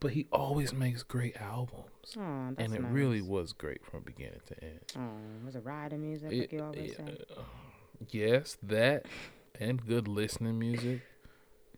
But 0.00 0.12
he 0.12 0.26
always 0.32 0.72
makes 0.74 1.02
great 1.02 1.36
albums. 1.36 1.88
Oh, 2.18 2.48
that's 2.50 2.56
and 2.58 2.74
it 2.74 2.82
nice. 2.82 2.92
really 2.92 3.22
was 3.22 3.52
great 3.52 3.84
from 3.84 4.02
beginning 4.02 4.40
to 4.46 4.64
end. 4.64 4.80
Oh, 4.98 5.44
was 5.46 5.54
it 5.56 5.64
riding 5.64 6.02
music 6.02 6.32
It- 6.32 6.40
like 6.40 6.52
you 6.52 6.62
always 6.62 6.90
yeah, 6.98 7.06
say? 7.06 7.16
uh, 7.36 7.42
yes, 8.10 8.58
that 8.62 9.06
and 9.58 9.86
good 9.86 10.06
listening 10.08 10.58
music, 10.58 11.00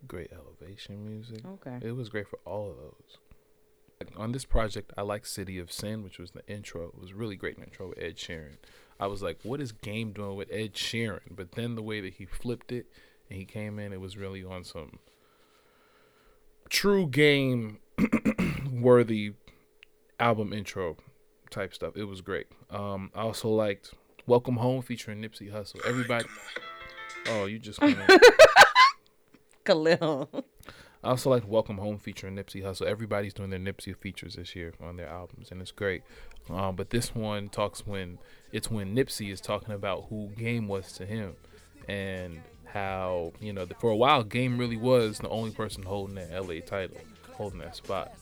great 0.08 0.32
elevation 0.32 1.04
music. 1.04 1.44
Okay. 1.46 1.78
It 1.86 1.92
was 1.92 2.08
great 2.08 2.26
for 2.26 2.38
all 2.44 2.70
of 2.70 2.76
those. 2.76 3.18
On 4.16 4.32
this 4.32 4.44
project, 4.44 4.92
I 4.96 5.02
like 5.02 5.24
City 5.24 5.58
of 5.58 5.70
Sin, 5.72 6.02
which 6.02 6.18
was 6.18 6.32
the 6.32 6.46
intro. 6.48 6.88
It 6.88 6.98
was 7.00 7.12
really 7.14 7.36
great 7.36 7.58
intro 7.58 7.88
with 7.90 7.98
Ed 7.98 8.16
Sheeran. 8.16 8.56
I 8.98 9.06
was 9.06 9.22
like, 9.22 9.38
what 9.42 9.60
is 9.60 9.72
Game 9.72 10.12
doing 10.12 10.36
with 10.36 10.48
Ed 10.50 10.74
Sheeran? 10.74 11.20
But 11.30 11.52
then 11.52 11.76
the 11.76 11.82
way 11.82 12.00
that 12.00 12.14
he 12.14 12.24
flipped 12.26 12.72
it 12.72 12.86
and 13.30 13.38
he 13.38 13.44
came 13.44 13.78
in, 13.78 13.92
it 13.92 14.00
was 14.00 14.16
really 14.16 14.42
on 14.44 14.64
some 14.64 14.98
true 16.68 17.06
game 17.06 17.78
worthy 18.70 19.32
album 20.20 20.52
intro 20.52 20.96
type 21.50 21.74
stuff. 21.74 21.96
It 21.96 22.04
was 22.04 22.20
great. 22.20 22.46
Um, 22.70 23.10
I 23.14 23.22
also 23.22 23.48
liked 23.48 23.94
Welcome 24.26 24.56
Home 24.56 24.82
featuring 24.82 25.22
Nipsey 25.22 25.52
Hussle. 25.52 25.84
Everybody. 25.86 26.26
Oh, 27.28 27.46
you 27.46 27.58
just. 27.58 27.80
Kahlil. 29.64 30.44
I 31.04 31.10
also 31.10 31.30
like 31.30 31.46
Welcome 31.46 31.78
Home 31.78 31.98
featuring 31.98 32.34
Nipsey 32.36 32.62
Hussle. 32.62 32.86
Everybody's 32.86 33.34
doing 33.34 33.50
their 33.50 33.60
Nipsey 33.60 33.96
features 33.96 34.34
this 34.34 34.56
year 34.56 34.74
on 34.82 34.96
their 34.96 35.08
albums, 35.08 35.50
and 35.50 35.60
it's 35.60 35.70
great. 35.70 36.02
Um, 36.50 36.76
but 36.76 36.90
this 36.90 37.14
one 37.14 37.48
talks 37.48 37.86
when 37.86 38.18
it's 38.52 38.70
when 38.70 38.94
Nipsey 38.94 39.30
is 39.30 39.40
talking 39.40 39.74
about 39.74 40.06
who 40.08 40.30
Game 40.36 40.68
was 40.68 40.92
to 40.92 41.06
him, 41.06 41.36
and 41.88 42.42
how 42.64 43.32
you 43.40 43.52
know 43.52 43.66
for 43.78 43.90
a 43.90 43.96
while 43.96 44.24
Game 44.24 44.58
really 44.58 44.76
was 44.76 45.18
the 45.18 45.28
only 45.28 45.50
person 45.52 45.84
holding 45.84 46.16
that 46.16 46.30
LA 46.32 46.60
title, 46.60 46.98
holding 47.36 47.58
that 47.58 47.76
spot 47.76 48.12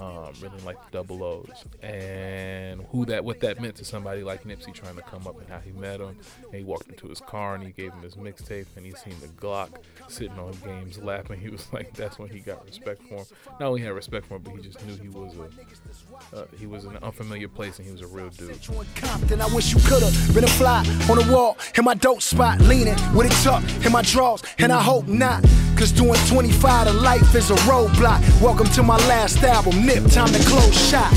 um, 0.00 0.32
really 0.40 0.58
like 0.64 0.76
the 0.84 0.90
double 0.90 1.22
O's 1.22 1.64
and 1.82 2.82
who 2.90 3.04
that 3.06 3.24
what 3.24 3.40
that 3.40 3.60
meant 3.60 3.76
to 3.76 3.84
somebody 3.84 4.22
like 4.22 4.44
Nipsey 4.44 4.72
trying 4.72 4.96
to 4.96 5.02
come 5.02 5.26
up 5.26 5.38
and 5.40 5.48
how 5.48 5.58
he 5.58 5.72
met 5.72 6.00
him. 6.00 6.16
And 6.44 6.54
he 6.54 6.62
walked 6.62 6.88
into 6.88 7.08
his 7.08 7.20
car 7.20 7.54
and 7.54 7.64
he 7.64 7.72
gave 7.72 7.92
him 7.92 8.02
his 8.02 8.14
mixtape 8.14 8.66
and 8.76 8.84
he 8.86 8.92
seen 8.92 9.14
the 9.20 9.28
Glock 9.28 9.70
sitting 10.08 10.38
on 10.38 10.52
Game's 10.64 10.98
lap 10.98 11.30
and 11.30 11.40
he 11.42 11.48
was 11.48 11.72
like, 11.72 11.94
that's 11.94 12.18
when 12.18 12.28
he 12.28 12.40
got 12.40 12.64
respect 12.64 13.02
for 13.02 13.16
him. 13.16 13.26
Not 13.60 13.68
only 13.68 13.82
had 13.82 13.92
respect 13.92 14.26
for 14.26 14.36
him, 14.36 14.42
but 14.42 14.54
he 14.54 14.62
just 14.62 14.84
knew 14.86 14.96
he 14.96 15.08
was 15.08 15.34
a 15.36 16.36
uh, 16.36 16.44
he 16.58 16.66
was 16.66 16.84
in 16.84 16.94
an 16.94 17.02
unfamiliar 17.02 17.48
place 17.48 17.78
and 17.78 17.86
he 17.86 17.92
was 17.92 18.02
a 18.02 18.06
real 18.06 18.28
dude. 18.30 18.58
Compton, 18.96 19.40
I 19.40 19.46
wish 19.54 19.72
you 19.72 19.80
could've 19.86 20.34
been 20.34 20.44
a 20.44 20.48
fly 20.48 20.78
on 21.10 21.18
the 21.18 21.28
wall 21.32 21.56
in 21.76 21.84
my 21.84 21.94
dope 21.94 22.22
spot, 22.22 22.60
leaning 22.60 22.96
with 23.14 23.26
it 23.26 23.44
tucked 23.44 23.84
in 23.84 23.92
my 23.92 24.02
drawers, 24.02 24.42
and 24.58 24.72
I 24.72 24.80
hope 24.82 25.06
not. 25.06 25.44
Cause 25.76 25.92
doing 25.92 26.18
25 26.26 26.88
to 26.88 26.92
life 26.92 27.34
is 27.36 27.50
a 27.50 27.54
roadblock. 27.54 28.42
Welcome 28.42 28.66
to 28.70 28.82
my 28.82 28.96
last 29.06 29.42
album, 29.44 29.86
Nip, 29.88 30.04
time 30.10 30.28
to 30.28 30.38
close 30.44 30.90
shop. 30.90 31.10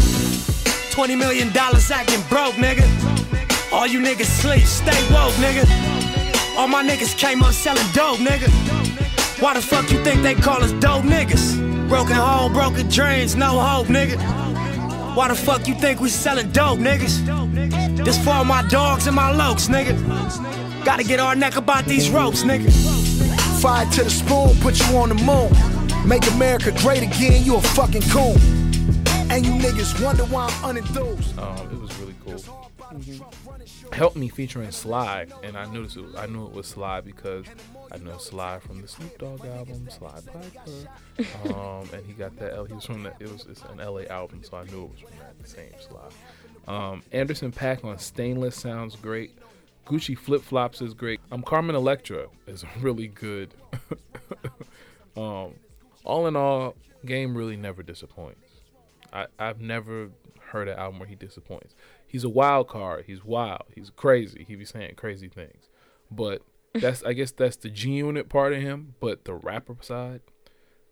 20 0.92 1.18
million 1.18 1.52
dollars 1.52 1.92
acting 1.92 2.22
broke, 2.30 2.56
nigga. 2.56 2.88
All 3.70 3.86
you 3.86 4.00
niggas 4.00 4.32
sleep, 4.42 4.64
stay 4.64 4.98
woke, 5.12 5.34
nigga. 5.44 5.66
All 6.58 6.70
my 6.70 6.82
niggas 6.82 7.18
came 7.18 7.44
up 7.44 7.52
selling 7.52 7.86
dope, 7.92 8.20
nigga. 8.20 8.50
Why 9.42 9.56
the 9.56 9.62
fuck 9.62 9.92
you 9.92 10.02
think 10.06 10.22
they 10.22 10.36
call 10.36 10.64
us 10.64 10.72
dope 10.80 11.04
niggas? 11.04 11.90
Broken 11.90 12.16
home, 12.16 12.54
broken 12.54 12.88
dreams, 12.88 13.36
no 13.36 13.60
hope, 13.60 13.88
nigga. 13.88 14.18
Why 15.18 15.28
the 15.28 15.36
fuck 15.36 15.68
you 15.68 15.76
think 15.76 16.00
we 16.00 16.08
selling 16.08 16.50
dope, 16.52 16.80
niggas? 16.80 18.06
This 18.06 18.24
for 18.24 18.30
all 18.30 18.46
my 18.46 18.66
dogs 18.70 19.06
and 19.06 19.16
my 19.18 19.34
lokes, 19.34 19.68
nigga. 19.68 20.86
Gotta 20.86 21.04
get 21.04 21.20
our 21.20 21.36
neck 21.36 21.58
about 21.58 21.84
these 21.84 22.10
ropes, 22.10 22.44
nigga. 22.44 22.72
Fire 23.62 23.86
to 23.92 24.04
the 24.06 24.10
spoon, 24.10 24.56
put 24.62 24.80
you 24.80 24.96
on 24.96 25.10
the 25.10 25.16
moon. 25.16 25.71
Make 26.06 26.26
America 26.32 26.72
great 26.78 27.04
again, 27.04 27.44
you 27.44 27.56
a 27.58 27.62
fucking 27.62 28.02
coon. 28.04 28.36
And 29.32 29.46
you 29.46 29.52
niggas 29.54 30.04
wonder 30.04 30.24
why 30.26 30.46
I'm 30.64 30.76
unenthused. 30.76 31.38
Um, 31.38 31.72
it 31.72 31.80
was 31.80 31.98
really 32.00 32.16
cool. 32.26 33.92
Help 33.94 34.16
Me 34.18 34.28
featuring 34.28 34.72
Sly, 34.72 35.28
and 35.44 35.56
I 35.56 35.66
knew 35.72 35.84
this. 35.84 35.96
Was, 35.96 36.14
I 36.16 36.26
knew 36.26 36.46
it 36.48 36.52
was 36.52 36.68
Sly 36.68 37.00
because 37.02 37.46
I 37.92 37.98
know 38.00 38.18
Sly 38.18 38.60
from 38.60 38.82
the 38.82 38.88
Snoop 38.90 39.18
Dogg 39.20 39.46
album, 39.46 39.88
Sly 39.90 40.20
Pyper, 40.26 41.54
um, 41.56 41.88
and 41.94 42.06
he 42.06 42.12
got 42.14 42.36
that. 42.40 42.54
L- 42.56 42.66
He 42.66 42.74
was 42.74 42.84
from 42.86 43.04
that. 43.04 43.16
It 43.22 43.32
was 43.32 43.46
it's 43.50 43.62
an 43.72 43.78
LA 43.78 44.02
album, 44.10 44.42
so 44.44 44.58
I 44.58 44.66
knew 44.66 44.84
it 44.86 44.92
was 44.92 45.00
from 45.00 45.20
that 45.20 45.42
the 45.42 45.48
same 45.48 45.72
Sly. 45.80 46.10
Um, 46.68 47.04
Anderson 47.14 47.52
.Paak 47.54 47.86
on 47.86 47.98
Stainless 48.00 48.58
sounds 48.58 48.96
great. 48.98 49.38
Gucci 49.88 50.18
Flip 50.18 50.42
Flops 50.42 50.82
is 50.82 50.94
great. 50.94 51.22
Um, 51.32 51.42
Carmen 51.44 51.76
Electra 51.76 52.28
is 52.48 52.66
really 52.82 53.08
good. 53.08 53.54
um, 55.16 55.54
all 56.04 56.28
in 56.28 56.36
all, 56.36 56.76
Game 57.06 57.36
really 57.36 57.58
never 57.58 57.82
disappoints. 57.82 58.48
I, 59.12 59.26
I've 59.40 59.60
never 59.60 60.10
heard 60.52 60.68
an 60.68 60.78
album 60.78 61.00
where 61.00 61.10
he 61.10 61.16
disappoints. 61.16 61.76
He's 62.06 62.24
a 62.24 62.30
wild 62.30 62.68
card. 62.68 63.06
He's 63.08 63.24
wild. 63.24 63.64
He's 63.74 63.90
crazy. 63.90 64.46
He 64.48 64.56
be 64.56 64.66
saying 64.66 64.96
crazy 64.96 65.28
things. 65.28 65.70
But 66.10 66.42
that's 66.74 67.04
I 67.04 67.14
guess 67.14 67.32
that's 67.32 67.56
the 67.56 67.70
G 67.70 67.92
unit 67.92 68.30
part 68.30 68.54
of 68.54 68.62
him. 68.62 68.96
But 69.00 69.26
the 69.26 69.34
rapper 69.34 69.78
side, 69.82 70.22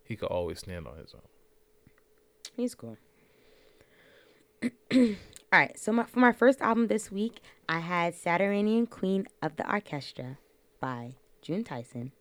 he 0.04 0.16
could 0.16 0.30
always 0.30 0.60
stand 0.60 0.88
on 0.88 0.98
his 0.98 1.14
own. 1.14 1.22
He's 2.56 2.76
cool. 2.76 2.98
All 5.52 5.60
right, 5.60 5.80
so 5.80 5.92
my, 5.92 6.04
for 6.04 6.20
my 6.20 6.32
first 6.32 6.62
album 6.62 6.88
this 6.88 7.12
week, 7.12 7.42
I 7.68 7.80
had 7.80 8.14
Saturnian 8.14 8.86
Queen 8.86 9.26
of 9.42 9.56
the 9.56 9.64
Arkestra 9.64 10.38
by 10.80 11.16
June 11.42 11.64
Tyson 11.64 12.12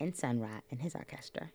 and 0.00 0.16
Sun 0.16 0.40
Ra 0.40 0.60
and 0.70 0.82
his 0.82 0.94
orchestra. 0.94 1.50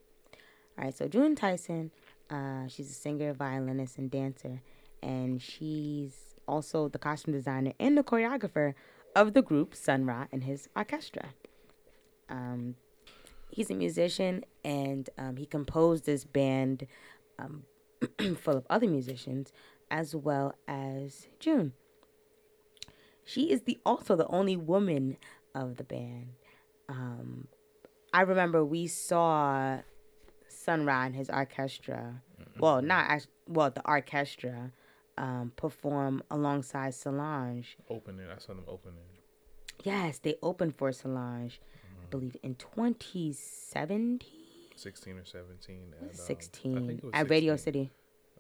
All 0.78 0.86
right, 0.86 0.96
so 0.96 1.08
June 1.08 1.36
Tyson, 1.36 1.92
uh, 2.30 2.68
she's 2.68 2.90
a 2.90 2.94
singer, 2.94 3.34
violinist, 3.34 3.98
and 3.98 4.10
dancer, 4.10 4.62
and 5.04 5.42
she's 5.42 6.36
also 6.48 6.88
the 6.88 6.98
costume 6.98 7.34
designer 7.34 7.74
and 7.80 7.98
the 7.98 8.04
choreographer 8.04 8.74
of 9.16 9.34
the 9.34 9.42
group 9.42 9.76
Sun 9.76 10.06
Ra 10.06 10.28
and 10.32 10.44
his 10.44 10.70
orchestra. 10.76 11.34
Um, 12.30 12.76
he's 13.50 13.70
a 13.70 13.76
musician, 13.76 14.46
and 14.64 15.10
um, 15.18 15.36
he 15.36 15.46
composed 15.46 16.06
this 16.06 16.24
band 16.24 16.88
um, 17.38 17.64
full 18.38 18.58
of 18.58 18.66
other 18.70 18.88
musicians, 18.88 19.52
as 19.90 20.16
well 20.16 20.56
as 20.68 21.28
June. 21.40 21.74
She 23.24 23.52
is 23.52 23.64
the 23.64 23.78
also 23.86 24.16
the 24.16 24.28
only 24.28 24.58
woman 24.58 25.18
of 25.54 25.78
the 25.78 25.84
band. 25.84 26.34
Um, 26.90 27.48
I 28.14 28.22
remember 28.22 28.64
we 28.66 28.88
saw 28.88 29.80
Sun 30.64 30.86
Ra 30.86 31.04
and 31.04 31.16
his 31.16 31.30
orchestra. 31.30 32.22
Well, 32.60 32.82
not 32.82 33.26
well 33.48 33.72
the 33.72 33.82
orchestra 33.88 34.72
um, 35.18 35.52
perform 35.56 36.24
alongside 36.30 36.94
Solange. 36.94 37.78
Opening, 37.90 38.28
I 38.30 38.40
saw 38.40 38.54
them 38.54 38.66
opening. 38.68 39.00
Yes, 39.84 40.20
they 40.20 40.36
opened 40.44 40.76
for 40.76 40.92
Solange, 40.92 41.60
I 42.02 42.06
believe 42.10 42.38
in 42.44 42.56
2017, 42.56 44.20
16 44.76 45.18
or 45.18 45.26
17. 45.26 45.94
At, 45.94 46.02
um, 46.02 46.10
I 46.12 46.16
16 46.16 46.88
think 46.88 47.00
it 47.00 47.04
was 47.04 47.12
at 47.14 47.30
Radio 47.30 47.56
City. 47.56 47.92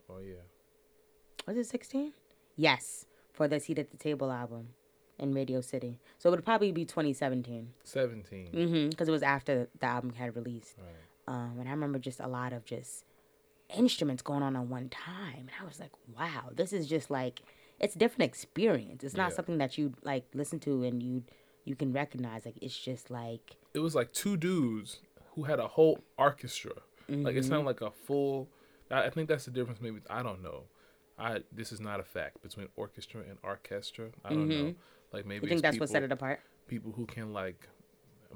Oh 0.10 0.20
yeah. 0.20 0.36
Was 1.48 1.58
it 1.58 1.66
16? 1.66 2.14
Yes, 2.56 3.06
for 3.34 3.48
the 3.48 3.60
Seat 3.60 3.80
at 3.80 3.90
the 3.90 3.98
Table 3.98 4.32
album 4.32 4.70
in 5.18 5.34
Radio 5.34 5.62
City. 5.62 6.00
So 6.20 6.30
it 6.30 6.32
would 6.36 6.46
probably 6.46 6.72
be 6.72 6.86
2017. 6.86 7.74
17. 7.84 8.50
Mm-hmm. 8.54 8.90
Because 8.90 9.08
it 9.08 9.12
was 9.12 9.24
after 9.24 9.68
the 9.80 9.86
album 9.86 10.14
had 10.14 10.36
released. 10.36 10.76
Right. 10.78 10.88
Um, 11.32 11.56
and 11.60 11.70
I 11.70 11.72
remember 11.72 11.98
just 11.98 12.20
a 12.20 12.28
lot 12.28 12.52
of 12.52 12.66
just 12.66 13.06
instruments 13.76 14.22
going 14.22 14.44
on 14.44 14.56
at 14.58 14.64
one 14.66 14.90
time. 14.90 15.38
And 15.40 15.52
I 15.62 15.66
was 15.66 15.80
like, 15.80 15.92
wow, 16.18 16.50
this 16.54 16.74
is 16.74 16.88
just 16.88 17.10
like, 17.10 17.42
it's 17.80 17.96
a 17.96 18.00
different 18.00 18.24
experience. 18.30 19.04
It's 19.04 19.16
not 19.16 19.30
Yeah. 19.32 19.36
something 19.38 19.58
that 19.60 19.78
you 19.78 19.94
like 20.04 20.26
listen 20.34 20.60
to 20.62 20.84
and 20.84 21.02
you 21.02 21.24
you 21.64 21.76
can 21.76 21.94
recognize. 21.94 22.44
Like, 22.46 22.58
it's 22.62 22.78
just 22.78 23.12
like, 23.12 23.56
It 23.74 23.80
was 23.80 23.94
like 23.96 24.12
two 24.12 24.36
dudes 24.36 25.00
who 25.36 25.44
had 25.44 25.60
a 25.60 25.68
whole 25.68 26.00
orchestra. 26.18 26.74
Like 27.08 27.36
it 27.36 27.44
sounded 27.46 27.66
like 27.66 27.82
a 27.82 27.92
full. 27.92 28.48
I, 28.90 29.04
I 29.06 29.10
think 29.10 29.28
that's 29.28 29.44
the 29.46 29.52
difference. 29.52 29.82
Maybe 29.82 30.00
I 30.10 30.24
don't 30.24 30.42
know. 30.42 30.64
I 31.20 31.44
this 31.52 31.72
is 31.74 31.80
not 31.82 32.00
a 32.00 32.04
fact 32.04 32.42
between 32.42 32.68
orchestra 32.78 33.22
and 33.22 33.38
orchestra. 33.44 34.10
I 34.24 34.30
don't 34.30 34.48
know. 34.50 34.76
Like 35.12 35.26
maybe 35.26 35.46
you 35.46 35.50
think 35.50 35.60
it's 35.60 35.62
that's 35.62 35.80
what 35.80 35.90
set 35.90 36.04
it 36.04 36.12
apart? 36.12 36.40
people 36.68 36.94
who 36.94 37.06
can 37.06 37.34
like 37.34 37.68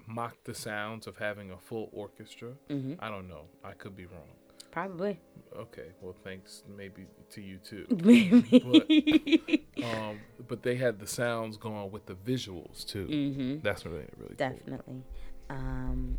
mock 0.08 0.36
the 0.44 0.54
sounds 0.54 1.08
of 1.08 1.18
having 1.18 1.52
a 1.52 1.58
full 1.58 1.90
orchestra. 1.92 2.52
Mm-hmm. 2.70 2.94
I 3.00 3.10
don't 3.10 3.28
know. 3.28 3.46
I 3.64 3.72
could 3.74 3.96
be 3.96 4.06
wrong. 4.06 4.30
Probably. 4.72 5.20
Okay, 5.56 5.88
well, 6.02 6.16
thanks 6.24 6.64
maybe 6.76 7.06
to 7.30 7.42
you 7.42 7.60
too. 7.60 7.86
Maybe. 8.04 9.66
Um, 9.82 10.20
but 10.50 10.64
they 10.64 10.76
had 10.76 11.00
the 11.00 11.08
sounds 11.08 11.56
going 11.56 11.92
with 11.92 12.06
the 12.08 12.16
visuals 12.16 12.86
too. 12.86 13.08
Mhm. 13.08 13.64
That's 13.64 13.86
really 13.86 14.06
really 14.18 14.36
cool. 14.36 14.50
Definitely. 14.50 15.04
Um, 15.50 16.18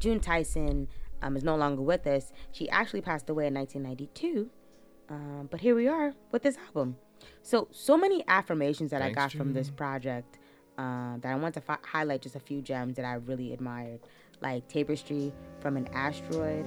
June 0.00 0.18
Tyson 0.18 0.88
um, 1.22 1.36
is 1.36 1.44
no 1.44 1.54
longer 1.54 1.82
with 1.82 2.04
us. 2.08 2.32
She 2.50 2.68
actually 2.70 3.00
passed 3.00 3.30
away 3.30 3.46
in 3.46 3.54
1992. 3.54 4.50
Um, 5.08 5.48
but 5.50 5.60
here 5.60 5.74
we 5.74 5.86
are 5.86 6.14
with 6.32 6.42
this 6.42 6.56
album. 6.66 6.96
So, 7.42 7.68
so 7.70 7.96
many 7.96 8.24
affirmations 8.28 8.90
that 8.90 9.02
I 9.02 9.06
Thanks, 9.06 9.16
got 9.16 9.32
from 9.32 9.52
this 9.52 9.70
project 9.70 10.37
uh, 10.78 11.18
that 11.18 11.32
I 11.32 11.34
want 11.34 11.54
to 11.54 11.60
fi- 11.60 11.78
highlight 11.82 12.22
just 12.22 12.36
a 12.36 12.40
few 12.40 12.62
gems 12.62 12.96
that 12.96 13.04
I 13.04 13.14
really 13.14 13.52
admired, 13.52 14.00
like 14.40 14.68
Tapestry 14.68 15.32
from 15.60 15.76
an 15.76 15.88
Asteroid. 15.92 16.64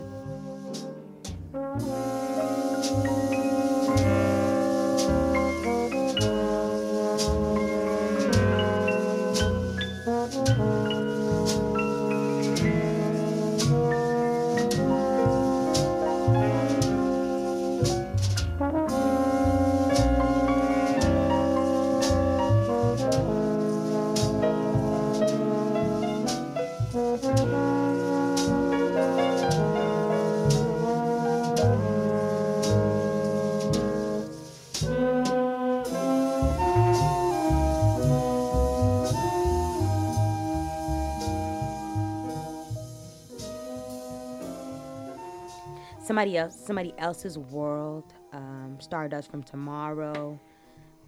Somebody 46.22 46.38
else, 46.38 46.66
somebody 46.66 46.94
else's 47.00 47.38
world, 47.38 48.14
um, 48.32 48.78
Stardust 48.80 49.32
from 49.32 49.42
Tomorrow, 49.42 50.40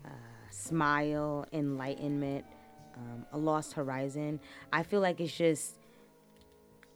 uh, 0.05 0.09
Smile, 0.49 1.45
Enlightenment, 1.53 2.45
um, 2.97 3.25
A 3.31 3.37
Lost 3.37 3.73
Horizon. 3.73 4.39
I 4.71 4.81
feel 4.83 5.01
like 5.01 5.21
it's 5.21 5.35
just 5.35 5.75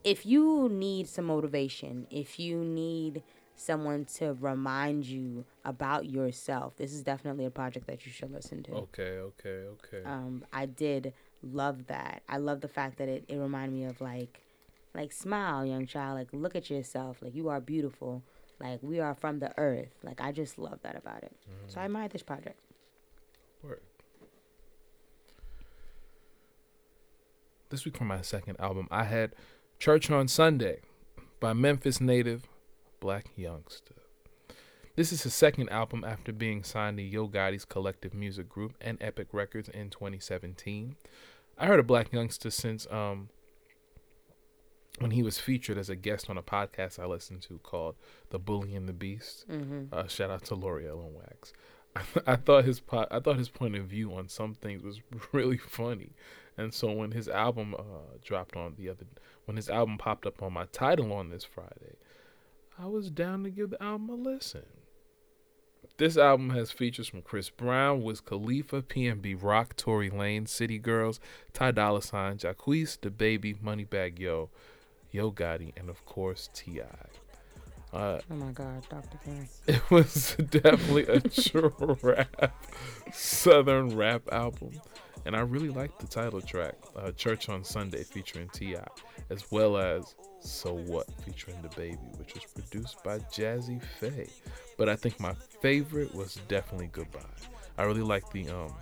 if 0.03 0.25
you 0.25 0.69
need 0.71 1.07
some 1.07 1.25
motivation, 1.25 2.07
if 2.09 2.39
you 2.39 2.63
need 2.63 3.21
someone 3.55 4.05
to 4.05 4.33
remind 4.39 5.05
you 5.05 5.45
about 5.65 6.07
yourself, 6.07 6.75
this 6.77 6.93
is 6.93 7.03
definitely 7.03 7.45
a 7.45 7.51
project 7.51 7.85
that 7.87 8.05
you 8.05 8.11
should 8.11 8.31
listen 8.31 8.63
to. 8.63 8.71
Okay, 8.71 9.17
okay, 9.19 9.65
okay. 9.73 10.03
Um, 10.05 10.45
I 10.53 10.65
did 10.65 11.13
love 11.43 11.87
that. 11.87 12.23
I 12.29 12.37
love 12.37 12.61
the 12.61 12.67
fact 12.67 12.97
that 12.97 13.09
it, 13.09 13.25
it 13.27 13.37
reminded 13.37 13.77
me 13.77 13.85
of 13.85 13.99
like, 13.99 14.46
like 14.97 15.13
smile, 15.13 15.65
young 15.65 15.85
child. 15.85 16.17
Like 16.17 16.29
look 16.33 16.55
at 16.55 16.69
yourself. 16.69 17.19
Like 17.21 17.35
you 17.35 17.47
are 17.49 17.61
beautiful. 17.61 18.23
Like 18.59 18.79
we 18.81 18.99
are 18.99 19.13
from 19.13 19.39
the 19.39 19.57
earth. 19.57 19.93
Like 20.03 20.19
I 20.19 20.31
just 20.31 20.57
love 20.57 20.79
that 20.81 20.97
about 20.97 21.23
it. 21.23 21.31
So 21.67 21.79
I 21.79 21.85
admire 21.85 22.09
this 22.09 22.23
project. 22.23 22.59
Word. 23.63 23.81
This 27.69 27.85
week 27.85 27.97
for 27.97 28.05
my 28.05 28.21
second 28.21 28.59
album, 28.59 28.87
I 28.89 29.03
had 29.03 29.35
Church 29.79 30.09
on 30.09 30.27
Sunday 30.27 30.79
by 31.39 31.53
Memphis 31.53 32.01
native 32.01 32.47
Blac 32.99 33.25
Youngsta. 33.37 33.91
This 34.95 35.11
is 35.11 35.21
his 35.21 35.35
second 35.35 35.69
album 35.69 36.03
after 36.03 36.31
being 36.31 36.63
signed 36.63 36.97
to 36.97 37.03
Yo 37.03 37.27
Gotti's 37.27 37.65
collective 37.65 38.15
music 38.15 38.49
group 38.49 38.73
and 38.81 38.97
Epic 38.99 39.27
Records 39.31 39.69
in 39.69 39.91
2017. 39.91 40.95
I 41.59 41.67
heard 41.67 41.79
of 41.79 41.85
Blac 41.85 42.09
Youngsta 42.09 42.51
since 42.51 42.87
um 42.89 43.29
when 44.99 45.11
he 45.11 45.21
was 45.23 45.37
featured 45.39 45.77
as 45.77 45.89
a 45.89 45.95
guest 45.95 46.29
on 46.29 46.37
a 46.37 46.41
podcast 46.43 46.99
I 46.99 47.05
listened 47.05 47.41
to 47.43 47.59
called 47.59 47.95
The 48.29 48.39
Bully 48.39 48.75
and 48.75 48.87
the 48.87 48.93
Beast. 48.93 49.45
Uh, 49.91 50.07
shout 50.07 50.29
out 50.31 50.43
to 50.45 50.55
L'Oreal 50.55 51.05
and 51.05 51.15
Wax. 51.15 51.53
I 52.27 52.35
thought 52.35 52.65
his 52.65 52.79
po- 52.79 53.07
I 53.09 53.19
thought 53.19 53.37
his 53.37 53.49
point 53.49 53.75
of 53.75 53.85
view 53.85 54.13
on 54.13 54.27
some 54.27 54.53
things 54.53 54.83
was 54.83 55.01
really 55.31 55.57
funny, 55.57 56.11
and 56.57 56.73
so 56.73 56.91
when 56.91 57.11
his 57.11 57.27
album 57.27 57.75
uh, 57.77 58.17
dropped 58.23 58.55
on 58.55 58.75
the 58.77 58.89
other 58.89 59.05
when 59.45 59.57
his 59.57 59.69
album 59.69 59.97
popped 59.97 60.25
up 60.25 60.41
on 60.43 60.53
my 60.53 60.65
Tidal 60.71 61.11
on 61.13 61.29
this 61.29 61.43
Friday, 61.43 61.95
I 62.77 62.85
was 62.87 63.09
down 63.09 63.43
to 63.45 63.49
give 63.49 63.69
the 63.71 63.81
album 63.81 64.09
a 64.09 64.15
listen. 64.15 64.65
This 65.97 66.17
album 66.17 66.51
has 66.51 66.69
features 66.71 67.07
from 67.07 67.23
Chris 67.23 67.49
Brown, 67.49 68.03
Wiz 68.03 68.21
Khalifa, 68.21 68.83
PNB 68.83 69.41
Rock, 69.41 69.75
Tory 69.75 70.11
Lane, 70.11 70.45
City 70.45 70.77
Girls, 70.77 71.19
Ty 71.53 71.71
Dolla 71.71 72.03
Sign, 72.03 72.37
Jacquees, 72.37 72.99
DaBaby, 72.99 73.57
Moneybag 73.61 74.19
Yo, 74.19 74.49
Yo 75.11 75.31
Gotti, 75.31 75.73
and 75.77 75.89
of 75.89 76.03
course 76.05 76.49
Ti. 76.53 76.81
Uh, 77.93 78.19
Oh 78.29 78.35
my 78.35 78.51
God, 78.51 78.85
Dr. 78.89 79.17
King. 79.23 79.47
it 79.67 79.81
was 79.91 80.35
definitely 80.49 81.05
a 81.07 81.21
trap 81.21 82.53
southern 83.13 83.95
rap 83.95 84.21
album 84.33 84.71
and 85.25 85.35
i 85.35 85.39
really 85.39 85.69
liked 85.69 85.97
the 85.99 86.05
title 86.07 86.41
track 86.41 86.75
uh, 86.97 87.11
church 87.13 87.47
on 87.47 87.63
sunday 87.63 88.03
featuring 88.03 88.49
ti 88.49 88.75
as 89.29 89.49
well 89.51 89.77
as 89.77 90.15
so 90.41 90.73
what 90.75 91.07
featuring 91.25 91.55
DaBaby 91.63 92.19
which 92.19 92.33
was 92.33 92.43
produced 92.43 93.01
by 93.05 93.19
jazzy 93.19 93.81
faye 93.81 94.27
but 94.77 94.89
i 94.89 94.95
think 94.95 95.17
my 95.19 95.33
favorite 95.61 96.13
was 96.13 96.35
definitely 96.49 96.89
goodbye 96.91 97.19
i 97.77 97.83
really 97.83 98.01
like 98.01 98.29
the 98.31 98.49
um 98.49 98.73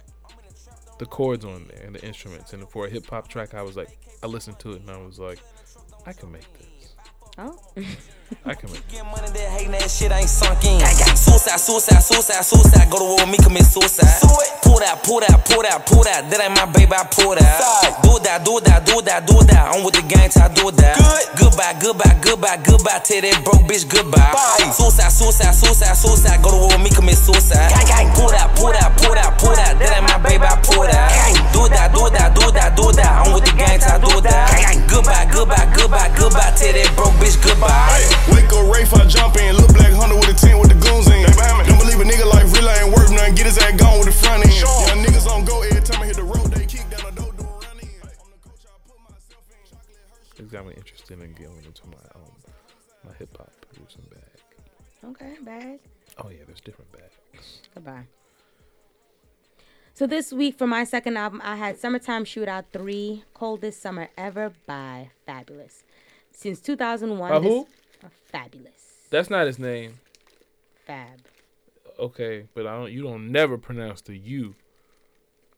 the 0.98 1.06
chords 1.06 1.46
on 1.46 1.68
there 1.68 1.86
and 1.86 1.96
the 1.96 2.04
instruments 2.04 2.54
and 2.54 2.68
for 2.70 2.88
a 2.88 2.90
hip-hop 2.90 3.28
track 3.28 3.54
i 3.54 3.62
was 3.62 3.78
like 3.78 3.98
i 4.24 4.28
listened 4.28 4.58
to 4.60 4.72
it 4.72 4.82
and 4.82 4.90
i 4.90 4.98
was 4.98 5.20
like 5.20 5.40
i 6.06 6.14
can 6.14 6.32
make 6.32 6.48
this. 6.58 6.96
Oh, 7.38 7.60
i 8.46 8.54
can 8.54 8.70
make 8.72 8.82
Get 8.90 9.06
money 9.06 9.30
that 9.30 9.50
hating 9.54 9.74
that 9.74 9.90
shit 9.90 10.12
ain't 10.12 10.30
sunk 10.30 10.62
in. 10.66 10.82
Suicide, 11.18 11.62
suicide, 11.62 12.02
suicide, 12.02 12.42
suicide. 12.46 12.90
Go 12.90 12.98
to 13.02 13.08
war, 13.18 13.26
me 13.30 13.38
commit 13.38 13.66
suicide. 13.66 14.06
Pull 14.66 14.82
that, 14.82 15.02
pull 15.06 15.20
that, 15.22 15.46
pull 15.46 15.62
that, 15.62 15.86
pull 15.86 16.04
that. 16.06 16.30
That 16.30 16.42
ain't 16.42 16.58
my 16.58 16.66
baby, 16.70 16.94
I 16.94 17.06
pull 17.06 17.34
that. 17.38 18.02
Do 18.02 18.18
that, 18.26 18.46
do 18.46 18.58
that, 18.66 18.86
do 18.86 19.02
that, 19.02 19.26
do 19.30 19.38
that. 19.50 19.64
I'm 19.74 19.86
with 19.86 19.98
the 19.98 20.06
gang, 20.06 20.30
I 20.42 20.50
do 20.54 20.70
that. 20.74 20.94
Good. 20.98 21.26
Goodbye, 21.38 21.78
goodbye, 21.82 22.18
goodbye, 22.22 22.58
goodbye. 22.66 23.02
Tell 23.06 23.22
that 23.22 23.38
broke 23.46 23.66
bitch 23.70 23.86
goodbye. 23.90 24.34
Suicide, 24.74 25.14
suicide, 25.14 25.54
suicide, 25.54 25.94
suicide. 25.98 26.42
Go 26.42 26.50
to 26.54 26.60
war, 26.70 26.78
me 26.82 26.90
commit 26.90 27.18
suicide. 27.18 27.70
Pull 28.18 28.30
that, 28.34 28.54
pull 28.58 28.74
that, 28.74 28.94
pull 28.98 29.14
that, 29.14 29.38
pull 29.38 29.54
that. 29.54 29.78
That 29.78 29.90
ain't 30.02 30.06
my 30.10 30.18
baby, 30.22 30.46
I 30.46 30.58
pull 30.66 30.86
that. 30.86 31.10
Do 31.54 31.66
that, 31.70 31.94
do 31.94 32.10
that, 32.10 32.34
do 32.34 32.46
that, 32.54 32.74
do 32.78 32.86
that. 32.94 33.12
I'm 33.26 33.34
with 33.34 33.46
the 33.46 33.54
gang, 33.54 33.82
I 33.86 33.98
do 34.02 34.14
that. 34.22 34.50
Goodbye, 34.90 35.26
goodbye, 35.30 35.68
goodbye, 35.74 36.10
goodbye. 36.18 36.54
Tell 36.58 36.74
that 36.74 36.90
broke 36.98 37.14
bitch 37.22 37.38
goodbye. 37.42 38.15
Wake 38.34 38.52
up, 38.52 38.66
Rafe, 38.74 38.94
I 38.94 39.06
jump 39.08 39.36
in. 39.38 39.56
Look 39.58 39.74
black 39.74 39.94
hunter 39.94 40.16
with 40.16 40.30
a 40.30 40.38
tent 40.38 40.60
with 40.60 40.70
the 40.70 40.80
goons 40.80 41.08
in. 41.08 41.24
Don't 41.68 41.80
believe 41.80 42.00
a 42.02 42.06
nigga 42.08 42.26
like 42.32 42.46
real 42.54 42.68
ain't 42.70 42.92
worth 42.96 43.12
nothing. 43.12 43.36
Get 43.36 43.46
his 43.46 43.58
ass 43.58 43.76
gone 43.80 44.00
with 44.00 44.08
the 44.08 44.16
front 44.16 44.46
end. 44.46 44.54
Young 44.56 45.00
niggas 45.06 45.28
on 45.28 45.46
go 45.46 45.62
every 45.62 45.82
time 45.82 46.02
I 46.02 46.06
hit 46.08 46.16
the 46.18 46.24
road. 46.24 46.48
They 46.52 46.66
kick 46.66 46.88
down 46.90 47.14
the 47.14 47.22
door, 47.22 47.32
do 47.34 47.44
a 47.44 47.48
run 47.48 47.78
in. 47.80 47.90
I'm 48.02 48.32
the 48.32 48.40
coach, 48.42 48.64
I 48.66 48.76
put 48.88 49.00
myself 49.06 49.44
in. 49.50 49.62
Chocolate 49.70 50.40
It's 50.40 50.52
got 50.52 50.66
me 50.68 50.74
interested 50.76 51.22
in 51.22 51.34
going 51.34 51.64
into 51.66 51.84
my 51.88 52.04
um 52.16 52.32
my 53.06 53.14
hip 53.20 53.36
hop 53.38 53.52
producing 53.70 54.06
bag. 54.10 54.36
okay, 55.12 55.36
bag. 55.42 55.80
Oh 56.24 56.30
yeah, 56.30 56.44
there's 56.48 56.62
different 56.62 56.92
bags. 56.92 57.62
Goodbye. 57.74 58.08
So 59.94 60.06
this 60.08 60.34
week 60.34 60.58
for 60.58 60.68
my 60.68 60.84
second 60.84 61.16
album, 61.18 61.42
I 61.44 61.56
had 61.56 61.78
"Summertime 61.80 62.26
Shootout 62.26 62.66
3: 62.74 63.24
Coldest 63.34 63.82
Summer 63.82 64.10
Ever" 64.18 64.52
by 64.66 65.12
Fabolous. 65.28 65.84
Since 66.32 66.60
2001, 66.62 67.30
By 67.30 67.40
this- 67.40 67.48
who? 67.50 67.62
uh, 67.62 67.66
Fabolous. 68.36 69.10
That's 69.10 69.30
not 69.30 69.48
his 69.48 69.60
name. 69.60 70.00
Fab. 70.86 71.22
Okay, 71.98 72.46
but 72.54 72.68
I 72.68 72.78
don't. 72.78 72.92
You 72.92 73.04
don't 73.04 73.32
never 73.32 73.58
pronounce 73.58 74.02
the 74.02 74.18
U. 74.18 74.56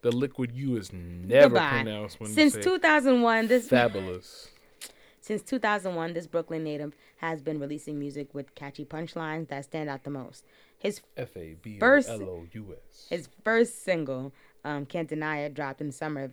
The 0.02 0.12
liquid 0.12 0.52
U 0.54 0.76
is 0.78 0.94
never 0.94 1.50
Goodbye. 1.50 1.70
pronounced 1.82 2.20
when 2.20 2.30
Since 2.30 2.56
you 2.56 2.62
say 2.62 2.70
2001, 2.70 3.48
this 3.48 3.68
fabulous. 3.70 4.50
Since 5.22 5.42
2001, 5.42 6.14
this 6.14 6.28
Brooklyn 6.28 6.64
native 6.64 6.94
has 7.18 7.42
been 7.42 7.60
releasing 7.60 8.00
music 8.00 8.34
with 8.34 8.54
catchy 8.56 8.86
punchlines 8.86 9.50
that 9.50 9.66
stand 9.66 9.90
out 9.90 10.04
the 10.04 10.12
most. 10.12 10.46
His 10.78 11.02
F 11.18 11.36
A 11.36 11.56
B 11.62 11.78
O 11.78 11.80
First- 11.80 12.10
L 12.10 12.22
O 12.24 12.46
U 12.52 12.76
S. 12.92 13.08
his 13.10 13.30
first 13.44 13.84
single, 13.84 14.32
um, 14.64 14.86
"Can't 14.86 15.10
Deny 15.10 15.40
It," 15.40 15.56
dropped 15.56 15.82
in 15.82 15.88
the 15.88 15.94
summer 15.94 16.32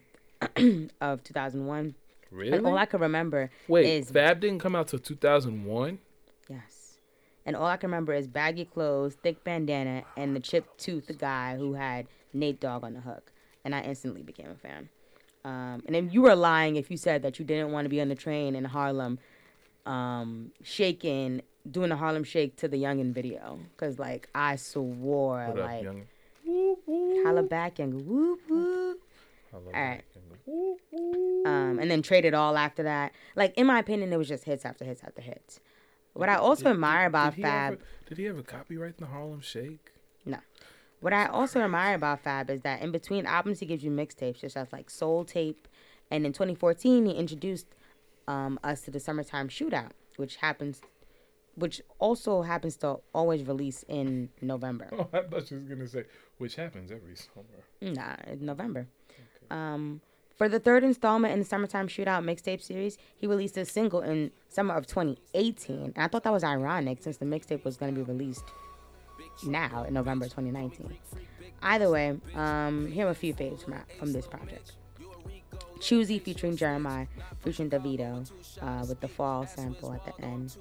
of 1.00 1.24
2001. 1.24 1.94
Really? 2.30 2.58
And 2.58 2.66
all 2.66 2.76
I 2.76 2.84
can 2.86 3.00
remember 3.00 3.50
Wait, 3.68 3.86
is 3.86 4.10
Fab 4.10 4.40
didn't 4.40 4.58
come 4.58 4.76
out 4.76 4.88
till 4.88 4.98
2001. 4.98 5.98
Yes, 6.48 6.98
and 7.46 7.56
all 7.56 7.66
I 7.66 7.76
can 7.76 7.88
remember 7.90 8.14
is 8.14 8.26
baggy 8.26 8.64
clothes, 8.64 9.16
thick 9.22 9.44
bandana, 9.44 10.04
and 10.16 10.34
the 10.34 10.40
chipped 10.40 10.78
tooth 10.78 11.10
guy 11.18 11.56
who 11.56 11.74
had 11.74 12.06
Nate 12.32 12.60
Dogg 12.60 12.84
on 12.84 12.94
the 12.94 13.00
hook, 13.00 13.32
and 13.64 13.74
I 13.74 13.80
instantly 13.82 14.22
became 14.22 14.50
a 14.50 14.54
fan. 14.54 14.88
Um, 15.44 15.82
and 15.86 15.94
then 15.94 16.10
you 16.10 16.22
were 16.22 16.34
lying 16.34 16.76
if 16.76 16.90
you 16.90 16.96
said 16.96 17.22
that 17.22 17.38
you 17.38 17.44
didn't 17.44 17.70
want 17.70 17.84
to 17.84 17.90
be 17.90 18.00
on 18.00 18.08
the 18.08 18.14
train 18.14 18.54
in 18.56 18.64
Harlem, 18.64 19.18
um, 19.84 20.52
shaking, 20.62 21.42
doing 21.70 21.90
the 21.90 21.96
Harlem 21.96 22.24
Shake 22.24 22.56
to 22.56 22.68
the 22.68 22.78
Youngin 22.82 23.12
video, 23.12 23.58
cause 23.76 23.98
like 23.98 24.28
I 24.34 24.56
swore 24.56 25.46
What 25.48 25.60
up, 25.60 25.66
like 25.66 25.86
holla 27.24 27.42
back 27.42 27.78
and 27.78 28.06
whoop 28.06 28.40
whoop. 28.48 29.00
All 29.52 29.60
right. 29.72 30.02
Um, 31.46 31.78
and 31.78 31.90
then 31.90 32.02
traded 32.02 32.28
it 32.32 32.34
all 32.34 32.56
after 32.56 32.82
that. 32.82 33.12
Like 33.36 33.54
in 33.56 33.66
my 33.66 33.78
opinion, 33.78 34.12
it 34.12 34.16
was 34.16 34.28
just 34.28 34.44
hits 34.44 34.64
after 34.64 34.84
hits 34.84 35.02
after 35.04 35.20
hits. 35.20 35.60
What 36.14 36.28
I 36.28 36.36
also 36.36 36.70
admire 36.70 37.06
about 37.06 37.34
did 37.34 37.42
Fab, 37.42 37.72
Ever, 37.74 37.82
did 38.08 38.18
he 38.18 38.26
ever 38.28 38.42
copyright 38.42 38.96
the 38.98 39.06
Harlem 39.06 39.40
Shake? 39.40 39.92
no. 40.24 40.38
What 41.00 41.12
I 41.12 41.26
also 41.26 41.60
admire 41.60 41.96
about 41.96 42.20
Fab 42.20 42.48
is 42.48 42.62
that 42.62 42.80
in 42.80 42.90
between 42.90 43.26
albums, 43.26 43.60
he 43.60 43.66
gives 43.66 43.84
you 43.84 43.90
mixtapes, 43.90 44.40
just 44.40 44.56
as 44.56 44.72
like 44.72 44.88
Soul 44.88 45.24
Tape, 45.26 45.68
and 46.10 46.24
in 46.24 46.32
2014 46.32 47.04
he 47.04 47.12
introduced 47.12 47.66
um, 48.26 48.58
us 48.64 48.80
to 48.82 48.90
the 48.90 48.98
Summertime 49.00 49.48
Shootout, 49.50 49.90
which 50.16 50.36
happens, 50.36 50.80
which 51.56 51.82
also 51.98 52.40
happens 52.40 52.76
to 52.78 53.00
always 53.14 53.42
release 53.42 53.84
in 53.86 54.30
November. 54.40 54.88
Oh, 54.92 55.08
I 55.12 55.22
thought 55.22 55.50
you 55.50 55.56
was 55.58 55.64
gonna 55.64 55.86
say 55.88 56.04
which 56.38 56.54
happens 56.54 56.90
every 56.90 57.16
summer. 57.16 57.92
Nah, 57.94 58.14
in 58.26 58.46
November. 58.46 58.86
Um, 59.50 60.00
for 60.36 60.48
the 60.48 60.58
third 60.58 60.82
installment 60.82 61.32
in 61.32 61.38
the 61.38 61.44
Summertime 61.44 61.88
Shootout 61.88 62.24
mixtape 62.24 62.60
series, 62.60 62.98
he 63.16 63.26
released 63.26 63.56
a 63.56 63.64
single 63.64 64.00
in 64.00 64.32
summer 64.48 64.74
of 64.74 64.86
2018. 64.86 65.76
And 65.76 65.92
I 65.96 66.08
thought 66.08 66.24
that 66.24 66.32
was 66.32 66.42
ironic 66.42 67.02
since 67.02 67.18
the 67.18 67.24
mixtape 67.24 67.64
was 67.64 67.76
going 67.76 67.94
to 67.94 68.04
be 68.04 68.12
released 68.12 68.44
now 69.46 69.84
in 69.84 69.94
November 69.94 70.24
2019. 70.24 70.96
Either 71.62 71.88
way, 71.88 72.18
um, 72.34 72.90
here 72.90 73.06
are 73.06 73.10
a 73.10 73.14
few 73.14 73.32
faves 73.32 73.64
from, 73.64 73.74
from 73.98 74.12
this 74.12 74.26
project. 74.26 74.72
Choosy 75.80 76.18
featuring 76.18 76.56
Jeremih, 76.56 77.06
featuring 77.40 77.70
Davido, 77.70 78.30
uh, 78.60 78.84
with 78.88 79.00
the 79.00 79.08
fall 79.08 79.46
sample 79.46 79.92
at 79.92 80.04
the 80.04 80.24
end. 80.24 80.56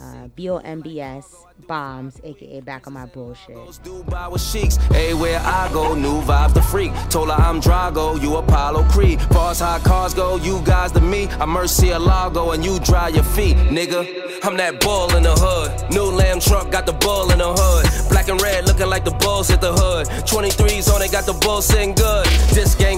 Uh, 0.00 0.28
BOMBS 0.36 1.24
Bombs, 1.66 2.20
aka 2.22 2.60
Back 2.60 2.86
on 2.86 2.92
My 2.92 3.06
Bullshit. 3.06 3.56
Dubai 3.56 4.30
with 4.30 4.42
sheiks, 4.42 4.78
everywhere 4.90 5.40
I 5.42 5.70
go, 5.72 5.94
new 5.94 6.20
vibes 6.20 6.54
the 6.54 6.62
freak. 6.62 6.92
Told 7.08 7.28
her 7.28 7.34
I'm 7.34 7.60
Drago, 7.60 8.20
you 8.20 8.36
Apollo 8.36 8.84
Creed. 8.90 9.20
Far 9.32 9.52
as 9.52 9.60
how 9.60 9.78
cars 9.78 10.12
go, 10.12 10.36
you 10.36 10.60
guys 10.62 10.92
to 10.92 11.00
me. 11.00 11.28
I'm 11.40 11.48
Murcielago 11.48 12.54
and 12.54 12.64
you 12.64 12.78
dry 12.80 13.08
your 13.08 13.24
feet, 13.24 13.56
nigga. 13.56 14.26
I'm 14.44 14.56
that 14.58 14.80
bull 14.80 15.14
in 15.16 15.22
the 15.22 15.34
hood. 15.34 15.90
New 15.90 16.04
lamb 16.04 16.40
truck 16.40 16.70
got 16.70 16.84
the 16.86 16.92
bull 16.92 17.32
in 17.32 17.38
the 17.38 17.52
hood. 17.56 18.10
Black 18.10 18.28
and 18.28 18.40
red 18.40 18.66
looking 18.66 18.88
like 18.88 19.04
the 19.04 19.10
bulls 19.12 19.50
at 19.50 19.60
the 19.60 19.72
hood. 19.72 20.06
23s 20.28 20.92
on 20.92 21.00
it, 21.02 21.10
got 21.10 21.24
the 21.24 21.32
bull 21.32 21.62
sitting 21.62 21.94
good. 21.94 22.26
This 22.52 22.74
game 22.74 22.95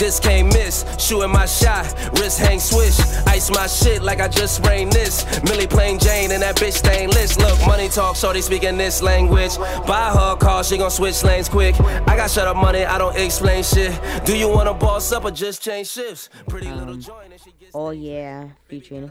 this 0.00 0.18
can't 0.18 0.48
miss. 0.52 0.84
Shooting 0.98 1.30
my 1.30 1.46
shot, 1.46 1.86
wrist 2.18 2.38
hang 2.40 2.58
swish. 2.58 2.98
Ice 3.26 3.50
my 3.50 3.66
shit 3.68 4.02
like 4.02 4.20
I 4.20 4.26
just 4.28 4.56
sprained 4.56 4.92
this. 4.92 5.24
Millie 5.44 5.66
plain 5.68 5.98
Jane 5.98 6.32
and 6.32 6.42
that 6.42 6.56
bitch 6.56 6.72
stainless. 6.72 7.38
Look, 7.38 7.58
money 7.66 7.88
talk, 7.88 8.16
shorty 8.16 8.40
speaking 8.42 8.76
this 8.76 9.02
language. 9.02 9.56
Buy 9.86 10.10
her 10.10 10.36
car, 10.36 10.64
she 10.64 10.76
gon' 10.78 10.90
switch 10.90 11.22
lanes 11.22 11.48
quick. 11.48 11.78
I 11.80 12.16
got 12.16 12.30
shut 12.30 12.48
up 12.48 12.56
money, 12.56 12.84
I 12.84 12.98
don't 12.98 13.16
explain 13.16 13.62
shit. 13.62 13.92
Do 14.24 14.36
you 14.36 14.48
wanna 14.48 14.74
boss 14.74 15.12
up 15.12 15.24
or 15.24 15.30
just 15.30 15.62
change 15.62 15.88
shifts? 15.88 16.28
Pretty 16.48 16.70
little 16.70 16.96
joint 16.96 17.30
and 17.32 17.40
she 17.40 17.52
gets. 17.60 17.72
Oh 17.74 17.90
Yeah, 17.90 18.48
featuring 18.66 19.10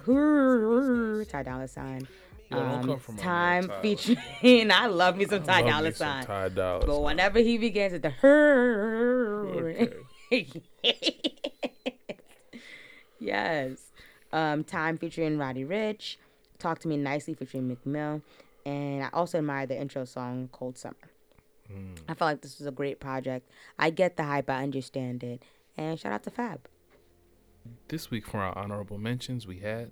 Ty 1.29 1.43
Dolla 1.43 1.67
Sign. 1.67 2.07
Yo, 2.51 2.57
don't 2.57 2.89
Um, 2.89 2.99
come 3.05 3.17
time 3.17 3.67
man, 3.67 3.77
Ty. 3.77 3.81
featuring, 3.83 4.71
I 4.71 4.87
love 4.87 5.15
me 5.17 5.25
some 5.27 5.43
Ty 5.43 5.57
Love 5.61 5.65
me 5.65 5.71
Dolla 5.71 5.91
Sign. 5.93 6.25
Ty 6.25 6.49
Dolla 6.49 6.85
But 6.87 6.99
whenever 7.03 7.37
he 7.39 7.59
begins 7.59 7.93
at 7.93 8.01
the 8.01 8.09
her, 8.09 9.87
yes. 13.19 13.77
Um, 14.31 14.63
Time 14.63 14.97
featuring 14.97 15.37
Roddy 15.37 15.65
Ricch, 15.65 16.17
Talk 16.59 16.79
to 16.79 16.87
Me 16.87 16.97
Nicely 16.97 17.33
featuring 17.33 17.67
Meek 17.67 17.85
Mill, 17.85 18.21
and 18.65 19.03
I 19.03 19.09
also 19.11 19.39
admire 19.39 19.65
the 19.65 19.79
intro 19.79 20.05
song 20.05 20.49
Cold 20.51 20.77
Summer. 20.77 20.95
I 22.07 22.13
felt 22.15 22.29
like 22.29 22.41
this 22.41 22.57
was 22.57 22.67
a 22.67 22.71
great 22.71 22.99
project. 22.99 23.49
I 23.77 23.89
get 23.91 24.17
the 24.17 24.23
hype, 24.23 24.49
I 24.49 24.63
understand 24.63 25.23
it, 25.23 25.43
and 25.77 25.99
shout 25.99 26.11
out 26.11 26.23
to 26.23 26.31
Fab. 26.31 26.67
This 27.87 28.09
week 28.09 28.25
for 28.27 28.39
our 28.39 28.57
honorable 28.57 28.97
mentions, 28.97 29.45
we 29.45 29.59
had 29.59 29.91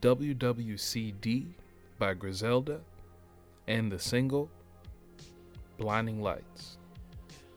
WWCD 0.00 1.46
by 1.98 2.14
Griselda 2.14 2.80
and 3.68 3.90
the 3.90 3.98
single 3.98 4.50
Blinding 5.78 6.20
Lights 6.20 6.78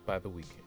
by 0.06 0.20
The 0.20 0.30
Weeknd. 0.30 0.67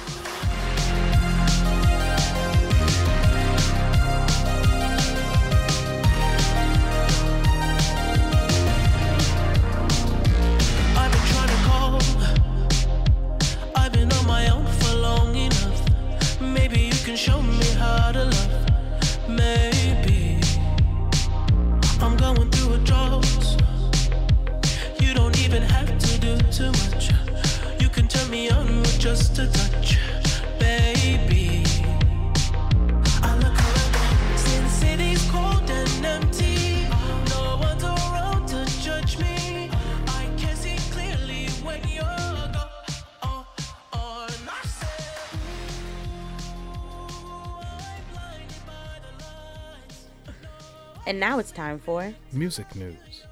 now 51.21 51.37
it's 51.39 51.51
time 51.51 51.77
for. 51.79 52.13
Music 52.33 52.75
news. 52.75 53.23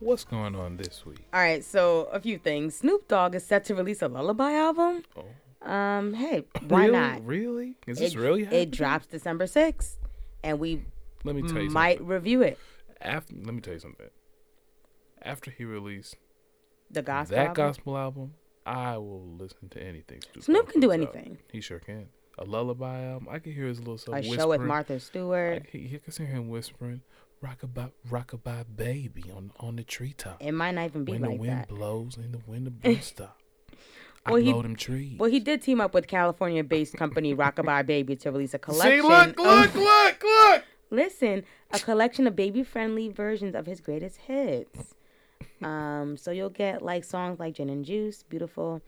What's 0.00 0.24
going 0.24 0.54
on 0.56 0.76
this 0.76 1.06
week? 1.06 1.24
All 1.32 1.40
right, 1.40 1.64
so 1.64 2.08
a 2.12 2.20
few 2.20 2.36
things. 2.38 2.76
Snoop 2.76 3.08
Dogg 3.08 3.34
is 3.36 3.44
set 3.46 3.64
to 3.66 3.74
release 3.74 4.02
a 4.02 4.08
lullaby 4.08 4.52
album. 4.52 5.04
Oh. 5.16 5.68
Um, 5.70 6.14
hey, 6.14 6.44
why 6.66 6.82
really? 6.86 6.92
not? 6.98 7.24
Really? 7.26 7.76
Is 7.86 7.98
this 7.98 8.14
it, 8.14 8.18
really 8.18 8.44
happening? 8.44 8.62
It 8.62 8.70
drops 8.72 9.06
December 9.06 9.46
6th, 9.46 9.96
and 10.44 10.58
we 10.60 10.82
Let 11.24 11.34
me 11.36 11.42
tell 11.42 11.60
you 11.62 11.70
might 11.70 11.98
something. 11.98 12.06
review 12.14 12.42
it. 12.42 12.58
After, 13.00 13.34
let 13.36 13.54
me 13.54 13.60
tell 13.60 13.74
you 13.74 13.80
something. 13.80 14.06
After 15.22 15.50
he 15.52 15.64
released 15.64 16.16
The 16.90 17.02
gospel. 17.02 17.36
that 17.36 17.48
album. 17.48 17.54
gospel 17.66 17.96
album, 17.98 18.34
I 18.66 18.98
will 18.98 19.24
listen 19.38 19.68
to 19.70 19.82
anything. 19.82 20.20
Snoop, 20.32 20.44
Snoop 20.44 20.68
can 20.70 20.80
do 20.80 20.88
puts 20.88 21.02
out. 21.02 21.14
anything. 21.16 21.38
He 21.52 21.60
sure 21.60 21.78
can. 21.80 22.08
A 22.38 22.44
lullaby 22.44 23.02
album. 23.04 23.28
I 23.30 23.38
can 23.40 23.52
hear 23.52 23.66
his 23.66 23.78
little 23.80 23.98
self 23.98 24.16
A 24.18 24.22
show 24.22 24.48
with 24.48 24.60
Martha 24.60 25.00
Stewart. 25.00 25.66
he, 25.72 25.78
he 25.80 25.98
can 25.98 26.12
hear 26.26 26.26
him 26.36 26.48
whispering, 26.48 27.02
"Rockabye, 27.42 27.90
rockabye, 28.08 28.64
baby" 28.76 29.24
on 29.34 29.50
on 29.58 29.76
the 29.76 29.82
treetop. 29.82 30.36
It 30.40 30.52
might 30.52 30.72
not 30.72 30.84
even 30.86 31.04
be 31.04 31.12
when 31.12 31.22
the 31.22 31.30
wind 31.32 31.52
that. 31.52 31.68
blows 31.68 32.16
and 32.16 32.32
the 32.32 32.40
wind 32.46 32.80
don't 32.82 33.02
stop. 33.02 33.38
I 34.24 34.32
Well, 34.32 34.40
he- 34.42 34.52
blow 34.52 34.62
them 34.62 34.76
trees. 34.76 35.18
Well, 35.18 35.30
he 35.30 35.40
did 35.40 35.62
team 35.62 35.80
up 35.80 35.94
with 35.94 36.06
California-based 36.06 36.94
company 36.96 37.34
Rockabye 37.34 37.86
Baby 37.86 38.14
to 38.16 38.30
release 38.30 38.50
a 38.54 38.58
See, 38.58 38.58
collection. 38.58 39.02
look, 39.04 39.38
of- 39.40 39.44
look, 39.44 39.74
look, 39.74 40.22
look. 40.22 40.64
listen, 40.90 41.44
a 41.72 41.78
collection 41.78 42.26
of 42.26 42.36
baby-friendly 42.36 43.08
versions 43.08 43.54
of 43.54 43.66
his 43.66 43.80
greatest 43.80 44.16
hits. 44.18 44.94
Um, 45.62 46.16
so 46.16 46.30
you'll 46.30 46.50
get 46.50 46.82
like 46.82 47.02
songs 47.04 47.40
like 47.40 47.54
"Gin 47.54 47.68
and 47.68 47.84
Juice," 47.84 48.22
"Beautiful," 48.22 48.80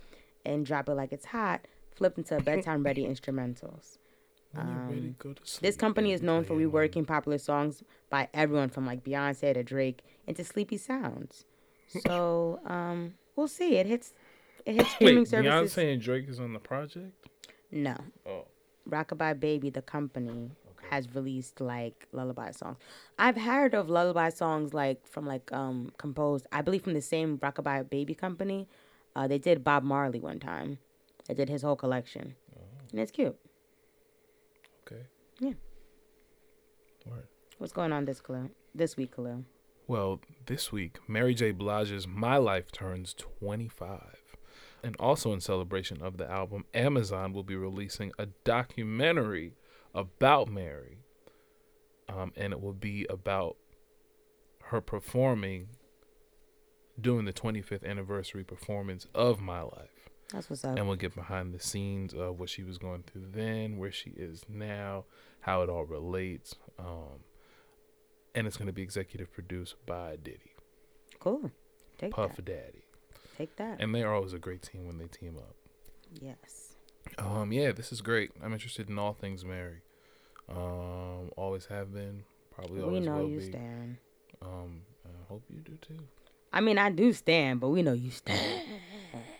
and 0.44 0.64
"Drop 0.64 0.88
It 0.88 0.94
Like 0.94 1.12
It's 1.12 1.26
Hot," 1.26 1.66
flipped 2.00 2.16
into 2.18 2.40
bedtime-ready 2.50 3.04
instrumentals. 3.04 3.98
When 4.52 4.66
ready, 4.88 5.08
Um, 5.08 5.16
go 5.18 5.32
to 5.34 5.46
sleep, 5.46 5.62
This 5.62 5.76
company 5.76 6.12
is 6.12 6.22
known 6.22 6.42
for 6.44 6.54
play 6.54 6.64
it 6.64 6.72
reworking 6.72 7.06
popular 7.06 7.38
songs 7.38 7.84
by 8.08 8.28
everyone 8.34 8.70
from 8.70 8.84
like 8.86 9.04
Beyonce 9.04 9.52
to 9.54 9.62
Drake 9.62 10.00
into 10.26 10.42
sleepy 10.42 10.78
sounds. 10.78 11.44
So 12.06 12.60
um, 12.66 13.14
we'll 13.34 13.48
see. 13.48 13.76
It 13.76 13.86
hits. 13.86 14.12
It 14.64 14.76
hits 14.76 14.90
streaming 14.92 15.24
Wait, 15.24 15.28
services. 15.28 15.74
Beyonce 15.74 15.92
and 15.92 16.00
Drake 16.00 16.28
is 16.28 16.38
on 16.38 16.52
the 16.52 16.60
project. 16.60 17.26
No, 17.72 17.96
Oh, 18.24 18.44
Rockabye 18.88 19.38
Baby, 19.40 19.70
the 19.70 19.82
company, 19.82 20.52
has 20.90 21.12
released 21.14 21.60
like 21.60 22.06
lullaby 22.12 22.52
songs. 22.52 22.78
I've 23.18 23.36
heard 23.36 23.74
of 23.74 23.90
lullaby 23.90 24.28
songs 24.30 24.72
like 24.72 25.04
from 25.06 25.26
like 25.26 25.50
um 25.52 25.90
composed, 25.98 26.46
I 26.52 26.62
believe 26.62 26.82
from 26.84 26.94
the 26.94 27.02
same 27.14 27.38
Rockabye 27.38 27.90
Baby 27.90 28.14
company. 28.14 28.68
Uh, 29.16 29.26
they 29.26 29.38
did 29.38 29.64
Bob 29.64 29.82
Marley 29.82 30.20
one 30.20 30.38
time. 30.38 30.78
They 31.30 31.34
did 31.34 31.48
his 31.48 31.62
whole 31.62 31.76
collection, 31.76 32.34
and 32.90 33.00
it's 33.00 33.12
cute. 33.12 33.36
okay. 34.84 35.02
Yeah. 35.38 35.52
Word. 37.06 37.28
What's 37.58 37.72
going 37.72 37.92
on 37.92 38.04
this 38.04 38.20
Kahlil? 38.20 38.50
This 38.74 38.96
week, 38.96 39.14
Kahlil? 39.14 39.44
Well, 39.86 40.20
this 40.46 40.72
week, 40.72 40.98
Mary 41.06 41.34
J. 41.34 41.52
Blige's 41.52 42.08
My 42.08 42.36
Life 42.36 42.72
turns 42.72 43.14
25. 43.14 44.00
And 44.82 44.96
also 44.98 45.32
in 45.32 45.40
celebration 45.40 46.02
of 46.02 46.16
the 46.16 46.28
album, 46.28 46.64
Amazon 46.74 47.32
will 47.32 47.44
be 47.44 47.54
releasing 47.54 48.10
a 48.18 48.26
documentary 48.42 49.52
about 49.94 50.48
Mary. 50.48 50.98
Um, 52.08 52.32
and 52.36 52.52
it 52.52 52.60
will 52.60 52.72
be 52.72 53.06
about 53.08 53.56
her 54.64 54.80
performing 54.80 55.68
during 57.00 57.24
the 57.24 57.32
25th 57.32 57.84
anniversary 57.84 58.42
performance 58.42 59.06
of 59.14 59.40
My 59.40 59.60
Life. 59.62 59.89
That's 60.32 60.48
what's 60.48 60.64
up. 60.64 60.76
And 60.76 60.86
we'll 60.86 60.96
get 60.96 61.14
behind 61.14 61.52
the 61.52 61.58
scenes 61.60 62.14
of 62.14 62.38
what 62.38 62.48
she 62.48 62.62
was 62.62 62.78
going 62.78 63.02
through 63.04 63.26
then, 63.32 63.78
where 63.78 63.90
she 63.92 64.10
is 64.10 64.42
now, 64.48 65.04
how 65.40 65.62
it 65.62 65.68
all 65.70 65.84
relates. 65.84 66.54
Um, 66.78 67.24
and 68.34 68.46
it's 68.46 68.56
going 68.56 68.66
to 68.68 68.72
be 68.72 68.82
executive 68.82 69.32
produced 69.32 69.74
by 69.86 70.16
Diddy, 70.22 70.52
Cool. 71.18 71.50
Take 71.98 72.10
that 72.10 72.16
Puff 72.16 72.36
that. 72.36 72.44
Daddy. 72.44 72.84
Take 73.36 73.56
that. 73.56 73.80
And 73.80 73.94
they're 73.94 74.12
always 74.14 74.32
a 74.32 74.38
great 74.38 74.62
team 74.62 74.86
when 74.86 74.98
they 74.98 75.06
team 75.06 75.36
up. 75.36 75.54
yes. 76.20 76.76
Um, 77.18 77.50
yeah, 77.52 77.72
this 77.72 77.90
is 77.92 78.02
great. 78.02 78.30
I'm 78.42 78.52
interested 78.52 78.88
in 78.88 78.98
all 78.98 79.14
things 79.14 79.44
Mary. 79.44 79.80
Um, 80.48 81.30
always 81.36 81.66
have 81.66 81.92
been, 81.92 82.22
probably 82.54 82.78
We 82.78 82.84
always 82.84 83.06
know 83.06 83.26
you 83.26 83.38
be. 83.38 83.44
stand. 83.46 83.96
Um, 84.42 84.82
I 85.04 85.08
hope 85.28 85.42
you 85.50 85.60
do 85.60 85.76
too. 85.80 85.98
I 86.52 86.60
mean, 86.60 86.78
I 86.78 86.90
do 86.90 87.12
stand, 87.12 87.58
but 87.60 87.68
we 87.70 87.82
know 87.82 87.92
you 87.94 88.10
stand 88.10 88.62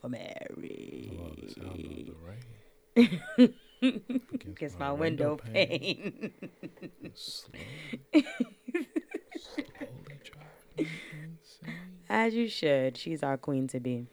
for 0.00 0.08
Mary. 0.08 1.12
Love 1.18 1.36
the 1.40 1.48
sound 1.52 1.84
of 1.84 2.06
the 2.06 2.14
rain. 2.26 3.54
Against 4.44 4.78
my 4.78 4.92
window 4.92 5.36
pane. 5.36 6.32
Slowly, 7.14 8.26
slowly 9.38 10.20
driving 10.24 10.90
insane. 11.22 11.74
As 12.08 12.34
you 12.34 12.48
should. 12.48 12.96
She's 12.96 13.22
our 13.22 13.36
queen 13.36 13.68
to 13.68 13.80
be. 13.80 14.06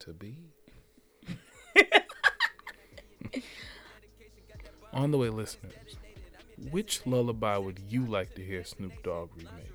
To 0.00 0.12
be. 0.12 0.36
On 4.92 5.10
the 5.10 5.18
way, 5.18 5.28
listeners, 5.28 5.96
which 6.70 7.06
lullaby 7.06 7.56
would 7.58 7.78
you 7.88 8.04
like 8.06 8.34
to 8.34 8.44
hear 8.44 8.64
Snoop 8.64 9.02
Dogg 9.02 9.30
remake? 9.36 9.69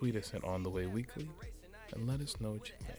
Tweet 0.00 0.16
us 0.16 0.32
at 0.32 0.42
On 0.44 0.62
the 0.62 0.70
Way 0.70 0.86
Weekly 0.86 1.28
and 1.92 2.08
let 2.08 2.22
us 2.22 2.34
know 2.40 2.52
what 2.52 2.66
you 2.66 2.74
think. 2.86 2.98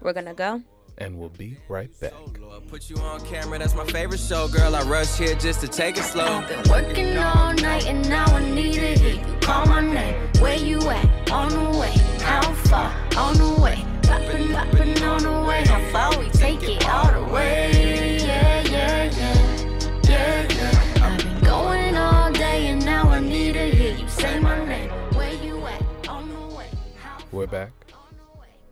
We're 0.00 0.12
gonna 0.12 0.32
go. 0.32 0.62
And 0.98 1.18
we'll 1.18 1.28
be 1.28 1.56
right 1.68 1.90
back. 1.98 2.12
Lord, 2.40 2.68
put 2.68 2.88
you 2.88 2.96
on 2.98 3.20
camera, 3.22 3.58
that's 3.58 3.74
my 3.74 3.84
favorite 3.86 4.20
show, 4.20 4.46
girl. 4.46 4.76
I 4.76 4.82
rush 4.82 5.18
here 5.18 5.34
just 5.34 5.60
to 5.62 5.66
take 5.66 5.96
it 5.96 6.04
slow. 6.04 6.46
Been 6.46 6.70
working 6.70 7.18
all 7.18 7.52
night 7.54 7.88
and 7.88 8.08
now 8.08 8.26
I 8.26 8.48
need 8.48 8.74
to 8.74 8.94
hear 8.94 9.26
you 9.26 9.36
call 9.40 9.66
my 9.66 9.80
name. 9.80 10.14
Where 10.38 10.56
you 10.56 10.78
at? 10.88 11.32
On 11.32 11.48
the 11.48 11.78
way. 11.80 11.90
How 12.20 12.54
far? 12.54 12.94
On 13.16 13.36
the 13.36 13.60
way. 13.60 13.84
We're 27.46 27.66
back, 27.66 27.92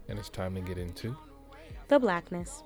and 0.08 0.18
it's 0.18 0.28
time 0.28 0.56
to 0.56 0.60
get 0.60 0.78
into 0.78 1.16
The 1.86 2.00
blackness. 2.00 2.60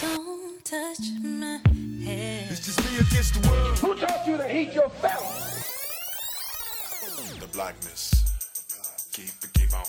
Don't 0.00 0.64
touch 0.64 1.00
my 1.20 1.60
hair. 2.04 2.46
It's 2.48 2.64
just 2.64 2.78
me 2.84 2.98
against 2.98 3.42
the 3.42 3.48
world. 3.48 3.78
Who 3.78 3.96
taught 3.96 4.24
you 4.24 4.36
to 4.36 4.46
heat 4.46 4.72
your 4.72 4.88
felt? 4.88 5.24
The 7.40 7.48
blackness. 7.48 8.14
Keep 9.12 9.30
it, 9.42 9.52
keep 9.52 9.74
on. 9.74 9.84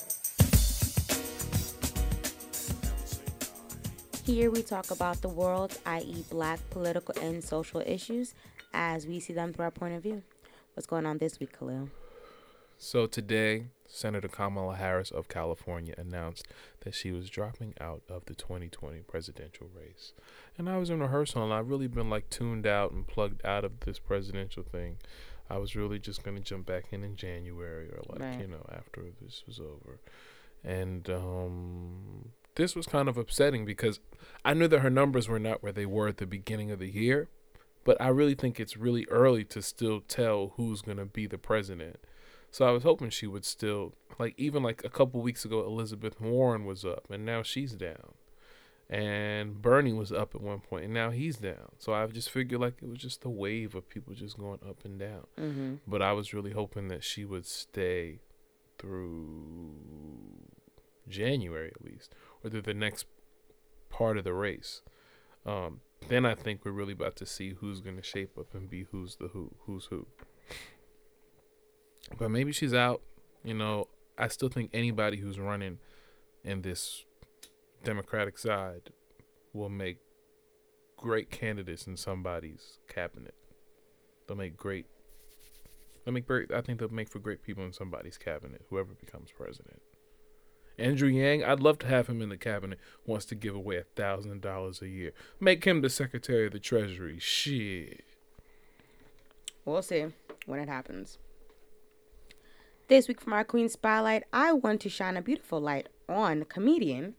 Here 4.26 4.50
we 4.50 4.64
talk 4.64 4.90
about 4.90 5.22
the 5.22 5.30
world, 5.30 5.78
i.e., 5.86 6.26
black 6.32 6.68
political 6.72 7.14
and 7.22 7.44
social 7.44 7.84
issues, 7.86 8.34
as 8.74 9.06
we 9.06 9.20
see 9.20 9.34
them 9.34 9.54
through 9.54 9.66
our 9.66 9.72
point 9.72 9.94
of 9.94 10.02
view. 10.02 10.24
What's 10.74 10.88
going 10.88 11.06
on 11.06 11.20
this 11.20 11.40
week, 11.40 11.56
Kahlil? 11.60 11.90
So 12.80 13.06
today, 13.06 13.66
Senator 13.92 14.28
Kamala 14.28 14.76
Harris 14.76 15.12
of 15.12 15.28
California 15.28 15.94
announced 15.98 16.48
that 16.82 16.94
she 16.94 17.12
was 17.12 17.30
dropping 17.30 17.74
out 17.82 18.02
of 18.08 18.26
the 18.26 18.36
2020 18.36 19.00
presidential 19.02 19.68
race. 19.76 20.14
And 20.58 20.70
I 20.70 20.78
was 20.78 20.90
in 20.90 21.00
rehearsal 21.00 21.44
and 21.44 21.52
I've 21.54 21.70
really 21.70 21.88
been 21.88 22.10
like 22.10 22.30
tuned 22.30 22.68
out 22.68 22.92
and 22.92 23.08
plugged 23.08 23.44
out 23.46 23.66
of 23.66 23.80
this 23.82 24.00
presidential 24.00 24.64
thing. 24.64 24.98
I 25.50 25.58
was 25.58 25.76
really 25.76 25.98
just 25.98 26.24
going 26.24 26.38
to 26.38 26.44
jump 26.44 26.68
back 26.68 26.86
in 26.92 27.04
in 27.04 27.16
January 27.16 27.88
or 27.90 28.02
like, 28.08 28.20
Right. 28.20 28.40
you 28.40 28.48
know, 28.48 28.66
after 28.72 29.04
this 29.22 29.44
was 29.48 29.60
over. 29.60 30.00
And 30.64 31.10
um 31.10 32.30
this 32.56 32.76
was 32.76 32.86
kind 32.86 33.08
of 33.08 33.18
upsetting 33.18 33.66
because 33.66 34.00
I 34.44 34.54
knew 34.54 34.68
that 34.68 34.80
her 34.80 34.90
numbers 34.90 35.28
were 35.30 35.40
not 35.40 35.64
where 35.64 35.72
they 35.72 35.86
were 35.86 36.08
at 36.10 36.18
the 36.18 36.26
beginning 36.28 36.72
of 36.72 36.80
the 36.80 36.90
year, 36.90 37.30
but 37.86 38.00
I 38.02 38.10
really 38.10 38.36
think 38.36 38.60
it's 38.60 38.76
really 38.76 39.06
early 39.10 39.46
to 39.46 39.62
still 39.62 40.02
tell 40.02 40.54
who's 40.58 40.82
going 40.82 40.98
to 40.98 41.06
be 41.06 41.26
the 41.26 41.38
president. 41.38 41.98
So 42.52 42.68
I 42.68 42.72
was 42.72 42.84
hoping 42.84 43.10
she 43.10 43.28
would 43.28 43.46
still 43.46 43.94
like 44.18 44.34
even 44.38 44.64
like 44.64 44.84
a 44.84 44.90
couple 44.90 45.22
weeks 45.22 45.46
ago 45.46 45.66
Elizabeth 45.66 46.20
Warren 46.20 46.66
was 46.66 46.84
up 46.84 47.08
and 47.10 47.26
now 47.26 47.44
she's 47.44 47.74
down. 47.74 48.14
And 48.90 49.62
Bernie 49.62 49.94
was 49.94 50.12
up 50.12 50.34
at 50.34 50.42
one 50.42 50.62
point 50.62 50.86
and 50.86 50.94
now 50.94 51.12
he's 51.12 51.38
down. 51.38 51.74
So 51.78 51.94
I 51.94 52.06
just 52.08 52.32
figured 52.32 52.60
like 52.60 52.82
it 52.82 52.90
was 52.90 53.00
just 53.00 53.24
a 53.24 53.30
wave 53.30 53.76
of 53.76 53.88
people 53.88 54.14
just 54.16 54.38
going 54.38 54.60
up 54.68 54.84
and 54.84 55.00
down. 55.00 55.28
Mm-hmm. 55.40 55.76
But 55.88 56.02
I 56.02 56.14
was 56.14 56.34
really 56.34 56.52
hoping 56.52 56.88
that 56.88 57.04
she 57.04 57.24
would 57.24 57.46
stay 57.46 58.20
through 58.80 59.74
January 61.08 61.72
at 61.76 61.86
least 61.86 62.16
or 62.44 62.50
through 62.50 62.64
the 62.64 62.74
next 62.74 63.06
part 63.90 64.18
of 64.18 64.24
the 64.24 64.34
race. 64.34 64.82
Um, 65.46 65.82
then 66.08 66.26
I 66.26 66.34
think 66.36 66.66
we're 66.66 66.72
really 66.72 66.94
about 66.94 67.16
to 67.18 67.26
see 67.26 67.54
who's 67.54 67.82
going 67.82 67.98
to 67.98 68.04
shape 68.04 68.38
up 68.38 68.54
and 68.54 68.70
be 68.70 68.84
who's 68.92 69.18
the 69.18 69.28
who, 69.30 69.52
who's 69.66 69.86
who. 69.86 70.08
But 72.18 72.32
maybe 72.32 72.52
she's 72.52 72.74
out. 72.74 73.02
You 73.44 73.54
know, 73.54 73.88
I 74.18 74.28
still 74.28 74.50
think 74.50 74.72
anybody 74.74 75.18
who's 75.18 75.40
running 75.40 75.80
in 76.44 76.62
this 76.62 77.06
Democratic 77.84 78.38
side 78.38 78.90
will 79.54 79.70
make 79.70 79.98
great 80.98 81.32
candidates 81.32 81.88
in 81.88 81.96
somebody's 81.96 82.80
cabinet. 82.88 83.34
They'll 84.28 84.38
make 84.38 84.58
great. 84.58 84.86
They'll 86.04 86.14
make 86.14 86.28
great. 86.28 86.52
I 86.52 86.62
think 86.62 86.80
they'll 86.80 86.90
make 86.90 87.10
for 87.10 87.20
great 87.20 87.42
people 87.42 87.64
in 87.64 87.74
somebody's 87.74 88.18
cabinet. 88.18 88.62
Whoever 88.70 88.94
becomes 88.94 89.32
president. 89.32 89.82
Andrew 90.78 91.10
Yang, 91.10 91.44
I'd 91.44 91.60
love 91.60 91.78
to 91.80 91.88
have 91.88 92.08
him 92.08 92.22
in 92.22 92.30
the 92.30 92.38
cabinet. 92.38 92.80
Wants 93.06 93.26
to 93.26 93.36
give 93.36 93.56
away 93.56 93.78
a 93.78 93.84
thousand 93.84 94.42
dollars 94.42 94.82
a 94.82 94.88
year. 94.88 95.12
Make 95.40 95.66
him 95.66 95.82
the 95.82 95.90
Secretary 95.90 96.48
of 96.48 96.54
the 96.54 96.60
Treasury. 96.60 97.20
Shit. 97.20 98.04
We'll 99.66 99.82
see 99.82 100.06
when 100.46 100.60
it 100.60 100.70
happens. 100.70 101.18
This 102.90 103.08
week 103.08 103.22
from 103.22 103.34
our 103.34 103.44
Queen 103.44 103.70
Spotlight, 103.70 104.24
I 104.34 104.52
want 104.52 104.82
to 104.82 104.90
shine 104.90 105.16
a 105.16 105.22
beautiful 105.22 105.62
light 105.62 105.90
on 106.10 106.46
comedian 106.46 107.18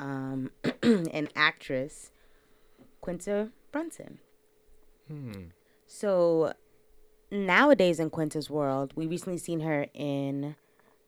um, 0.00 0.50
and 0.82 1.28
actress 1.36 2.10
Quinta 3.00 3.50
Brunson. 3.70 4.18
Hmm. 5.06 5.50
So 5.86 6.52
nowadays 7.30 8.00
in 8.00 8.10
Quinta's 8.10 8.50
world, 8.50 8.92
we 8.96 9.06
recently 9.06 9.38
seen 9.38 9.60
her 9.60 9.86
in 9.94 10.56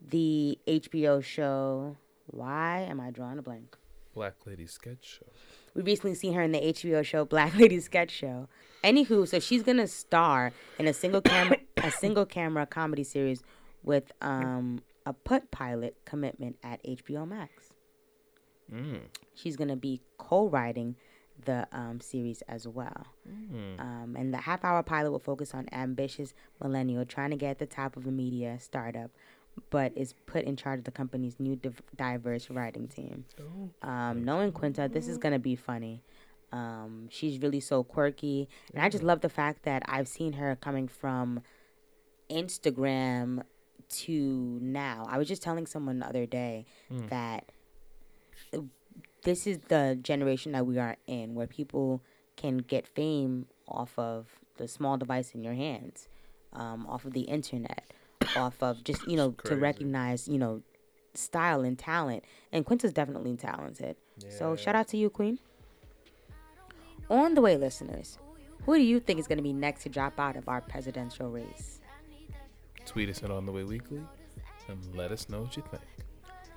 the 0.00 0.56
HBO 0.68 1.20
show. 1.20 1.96
Why 2.26 2.86
am 2.88 3.00
I 3.00 3.10
drawing 3.10 3.38
a 3.38 3.42
blank? 3.42 3.76
Black 4.14 4.46
Lady 4.46 4.66
Sketch 4.66 5.18
Show. 5.18 5.26
We 5.74 5.82
recently 5.82 6.14
seen 6.14 6.32
her 6.34 6.42
in 6.42 6.52
the 6.52 6.60
HBO 6.60 7.04
show 7.04 7.24
Black 7.24 7.54
Lady 7.58 7.80
Sketch 7.80 8.12
Show. 8.12 8.48
Anywho, 8.84 9.26
so 9.26 9.40
she's 9.40 9.64
gonna 9.64 9.88
star 9.88 10.52
in 10.78 10.86
a 10.86 10.92
single 10.92 11.20
camera 11.20 11.58
a 11.76 11.90
single 11.90 12.24
camera 12.24 12.66
comedy 12.66 13.04
series 13.04 13.42
with 13.86 14.12
um 14.20 14.80
a 15.06 15.14
put 15.14 15.50
pilot 15.50 15.96
commitment 16.04 16.58
at 16.62 16.82
HBO 16.84 17.26
Max. 17.26 17.70
Mm. 18.70 19.02
She's 19.34 19.56
gonna 19.56 19.76
be 19.76 20.02
co-writing 20.18 20.96
the 21.44 21.68
um, 21.72 22.00
series 22.00 22.42
as 22.48 22.66
well. 22.66 23.06
Um, 23.80 24.16
and 24.18 24.34
the 24.34 24.38
half 24.38 24.64
hour 24.64 24.82
pilot 24.82 25.12
will 25.12 25.18
focus 25.18 25.54
on 25.54 25.68
ambitious 25.72 26.34
millennial 26.62 27.04
trying 27.04 27.30
to 27.30 27.36
get 27.36 27.50
at 27.50 27.58
the 27.58 27.66
top 27.66 27.96
of 27.96 28.06
a 28.06 28.10
media 28.10 28.58
startup, 28.58 29.10
but 29.70 29.92
is 29.96 30.14
put 30.26 30.44
in 30.44 30.56
charge 30.56 30.80
of 30.80 30.84
the 30.84 30.90
company's 30.90 31.38
new 31.38 31.54
div- 31.54 31.82
diverse 31.94 32.50
writing 32.50 32.88
team. 32.88 33.24
Um, 33.82 34.24
knowing 34.24 34.50
Quinta, 34.50 34.88
this 34.92 35.06
is 35.06 35.18
gonna 35.18 35.38
be 35.38 35.54
funny. 35.54 36.02
Um, 36.52 37.08
she's 37.10 37.38
really 37.40 37.60
so 37.60 37.84
quirky, 37.84 38.48
and 38.74 38.82
I 38.82 38.88
just 38.88 39.04
love 39.04 39.20
the 39.20 39.28
fact 39.28 39.62
that 39.64 39.82
I've 39.86 40.08
seen 40.08 40.32
her 40.34 40.56
coming 40.56 40.88
from 40.88 41.42
Instagram 42.30 43.42
to 43.88 44.58
now. 44.60 45.06
I 45.08 45.18
was 45.18 45.28
just 45.28 45.42
telling 45.42 45.66
someone 45.66 45.98
the 45.98 46.06
other 46.06 46.26
day 46.26 46.66
that 47.08 47.50
this 49.22 49.46
is 49.46 49.58
the 49.68 49.98
generation 50.00 50.52
that 50.52 50.66
we 50.66 50.78
are 50.78 50.96
in 51.06 51.34
where 51.34 51.46
people 51.46 52.02
can 52.36 52.58
get 52.58 52.86
fame 52.86 53.46
off 53.66 53.98
of 53.98 54.26
the 54.56 54.68
small 54.68 54.96
device 54.96 55.34
in 55.34 55.42
your 55.42 55.54
hands, 55.54 56.08
um, 56.52 56.86
off 56.86 57.04
of 57.04 57.12
the 57.12 57.22
internet, 57.22 57.90
off 58.36 58.62
of 58.62 58.84
just, 58.84 59.06
you 59.08 59.16
know, 59.16 59.32
to 59.44 59.56
recognize, 59.56 60.28
you 60.28 60.38
know, 60.38 60.62
style 61.14 61.62
and 61.62 61.78
talent. 61.78 62.24
And 62.52 62.64
Quinta's 62.64 62.92
definitely 62.92 63.36
talented. 63.36 63.96
So 64.28 64.54
shout 64.56 64.74
out 64.76 64.88
to 64.88 64.96
you, 64.96 65.10
Queen. 65.10 65.38
On 67.10 67.34
the 67.34 67.40
way, 67.40 67.56
listeners, 67.56 68.18
who 68.64 68.76
do 68.76 68.82
you 68.82 69.00
think 69.00 69.18
is 69.18 69.26
going 69.26 69.38
to 69.38 69.42
be 69.42 69.52
next 69.52 69.82
to 69.84 69.88
drop 69.88 70.18
out 70.18 70.36
of 70.36 70.48
our 70.48 70.60
presidential 70.60 71.30
race? 71.30 71.80
Tweet 72.86 73.10
us 73.10 73.22
at 73.22 73.30
On 73.30 73.44
the 73.44 73.52
Way 73.52 73.64
Weekly 73.64 74.00
and 74.68 74.78
let 74.94 75.12
us 75.12 75.28
know 75.28 75.42
what 75.42 75.56
you 75.56 75.62
think. 75.70 75.82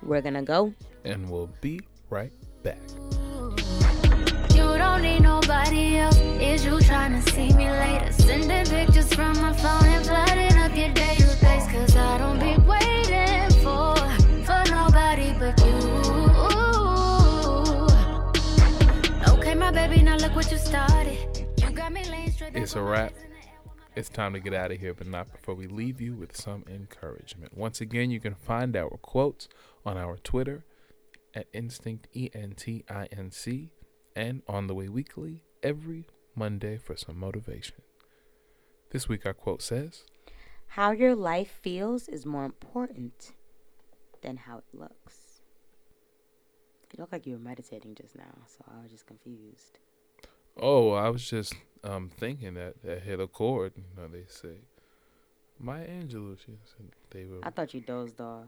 We're 0.02 0.22
going 0.22 0.34
to 0.34 0.42
go. 0.42 0.72
And 1.04 1.28
we'll 1.28 1.50
be 1.60 1.80
right 2.08 2.32
back. 2.62 2.78
You 4.54 4.78
don't 4.78 5.02
need 5.02 5.20
nobody 5.20 5.98
else. 5.98 6.16
Is 6.16 6.64
you 6.64 6.80
trying 6.80 7.20
to 7.20 7.30
see 7.32 7.52
me 7.52 7.68
later? 7.68 8.12
Sending 8.12 8.64
pictures 8.64 9.12
from 9.12 9.40
my 9.40 9.52
phone 9.52 9.84
and 9.84 10.06
flooding 10.06 10.56
up 10.58 10.74
your 10.76 10.88
database. 10.88 11.70
Cause 11.72 11.96
I 11.96 12.18
don't 12.18 12.38
be 12.38 12.56
waiting 12.66 13.50
for, 13.62 13.96
for 14.46 14.62
nobody 14.70 15.34
but 15.38 15.58
you. 15.66 15.72
Okay, 19.34 19.54
my 19.54 19.70
baby, 19.70 20.02
now 20.02 20.16
look 20.16 20.34
what 20.34 20.50
you 20.50 20.58
started. 20.58 21.18
You 21.58 21.70
got 21.70 21.92
me 21.92 22.04
laying 22.04 22.30
straight 22.30 22.56
It's 22.56 22.76
a 22.76 22.82
wrap. 22.82 23.12
It's 24.00 24.08
time 24.08 24.32
to 24.32 24.40
get 24.40 24.54
out 24.54 24.72
of 24.72 24.80
here, 24.80 24.94
but 24.94 25.06
not 25.08 25.30
before 25.30 25.54
we 25.54 25.66
leave 25.66 26.00
you 26.00 26.14
with 26.14 26.34
some 26.34 26.64
encouragement. 26.66 27.54
Once 27.54 27.82
again, 27.82 28.10
you 28.10 28.18
can 28.18 28.34
find 28.34 28.74
our 28.74 28.96
quotes 28.96 29.46
on 29.84 29.98
our 29.98 30.16
Twitter 30.16 30.64
at 31.34 31.48
Instinct 31.52 32.08
E 32.14 32.30
N 32.32 32.54
T 32.56 32.82
I 32.88 33.08
N 33.12 33.30
C 33.30 33.68
and 34.16 34.40
on 34.48 34.68
the 34.68 34.74
way 34.74 34.88
weekly 34.88 35.42
every 35.62 36.06
Monday 36.34 36.78
for 36.78 36.96
some 36.96 37.18
motivation. 37.18 37.82
This 38.88 39.06
week 39.06 39.26
our 39.26 39.34
quote 39.34 39.60
says, 39.60 40.04
How 40.68 40.92
your 40.92 41.14
life 41.14 41.60
feels 41.60 42.08
is 42.08 42.24
more 42.24 42.46
important 42.46 43.32
than 44.22 44.38
how 44.38 44.56
it 44.56 44.64
looks. 44.72 45.42
You 46.90 47.02
look 47.02 47.12
like 47.12 47.26
you 47.26 47.34
were 47.34 47.38
meditating 47.38 47.96
just 47.96 48.16
now, 48.16 48.46
so 48.46 48.64
I 48.66 48.80
was 48.80 48.90
just 48.90 49.04
confused. 49.04 49.78
Oh, 50.60 50.92
I 50.92 51.08
was 51.08 51.28
just 51.28 51.54
um 51.84 52.08
thinking 52.08 52.54
that 52.54 52.82
that 52.82 53.02
hit 53.02 53.20
a 53.20 53.26
chord. 53.26 53.72
You 53.76 53.84
know, 53.96 54.08
they 54.08 54.24
say. 54.28 54.58
Maya 55.62 55.86
Angelou, 55.86 56.38
she 56.38 56.52
said 56.64 56.86
they 57.10 57.26
were 57.26 57.40
I 57.42 57.50
thought 57.50 57.74
you 57.74 57.82
dozed 57.82 58.18
off. 58.20 58.44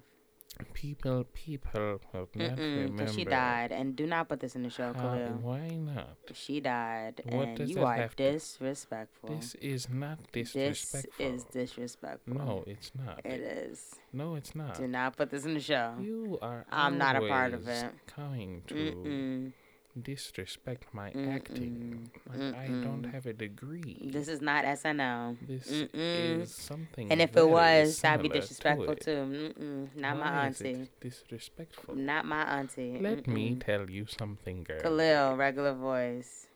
people. 0.72 1.24
People 1.34 2.00
have 2.14 2.28
not 2.34 2.56
Mm-mm, 2.56 2.58
remember. 2.58 3.04
'cause 3.04 3.14
she 3.14 3.24
died, 3.24 3.70
and 3.72 3.94
do 3.94 4.06
not 4.06 4.28
put 4.30 4.40
this 4.40 4.54
in 4.56 4.62
the 4.62 4.70
show, 4.70 4.94
How- 4.94 5.00
Kahlil. 5.16 5.40
why 5.40 5.68
not? 5.76 6.16
She 6.32 6.60
died, 6.60 7.20
What 7.26 7.48
and 7.48 7.58
does 7.58 7.70
you 7.70 7.84
are 7.84 8.08
disrespectful. 8.16 9.28
This 9.28 9.54
is 9.56 9.90
not 9.90 10.20
disrespectful. 10.32 11.26
This 11.26 11.34
is 11.34 11.44
disrespectful. 11.44 12.34
no, 12.34 12.64
it's 12.66 12.92
not. 12.94 13.20
it 13.26 13.40
is. 13.40 13.94
No, 14.12 14.34
it's 14.36 14.54
not. 14.54 14.76
Do 14.78 14.86
not 14.88 15.14
put 15.16 15.28
this 15.30 15.44
in 15.44 15.52
the 15.52 15.60
show. 15.60 15.94
You 16.00 16.38
are. 16.40 16.64
I'm 16.70 16.96
not 16.96 17.16
a 17.16 17.20
part 17.28 17.52
of 17.52 17.68
it. 17.68 17.92
Coming 18.06 18.62
to 18.68 18.74
Mm-mm. 18.74 19.52
Disrespect 20.00 20.86
my 20.94 21.10
acting. 21.10 22.10
Like, 22.26 22.54
I 22.54 22.66
don't 22.68 23.04
have 23.04 23.26
a 23.26 23.32
degree. 23.34 24.08
This 24.10 24.26
is 24.28 24.40
not 24.40 24.64
SNL. 24.64 25.36
This 25.46 25.68
Mm-mm. 25.68 26.42
is 26.42 26.54
something. 26.54 27.10
And 27.12 27.20
if 27.20 27.30
it 27.30 27.34
very 27.34 27.46
was, 27.46 28.02
I'd 28.02 28.22
be 28.22 28.28
similar 28.28 28.28
to 28.28 28.40
disrespectful 28.40 28.90
it. 28.92 29.00
too. 29.00 29.10
Mm-mm. 29.10 29.96
Not 29.96 30.16
my 30.16 30.30
Why 30.30 30.48
is 30.48 30.60
it 30.62 30.66
auntie. 30.68 30.88
Disrespectful. 31.00 31.94
Not 31.94 32.24
my 32.24 32.42
auntie. 32.42 32.98
Let 32.98 33.26
me 33.26 33.54
Mm-mm. 33.54 33.64
tell 33.64 33.90
you 33.90 34.06
something, 34.06 34.64
girl. 34.64 34.80
Kahlil, 34.80 35.36
regular 35.36 35.74
voice. 35.74 36.46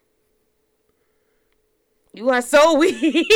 You 2.14 2.30
are 2.30 2.40
so 2.42 2.74
weak. 2.78 3.26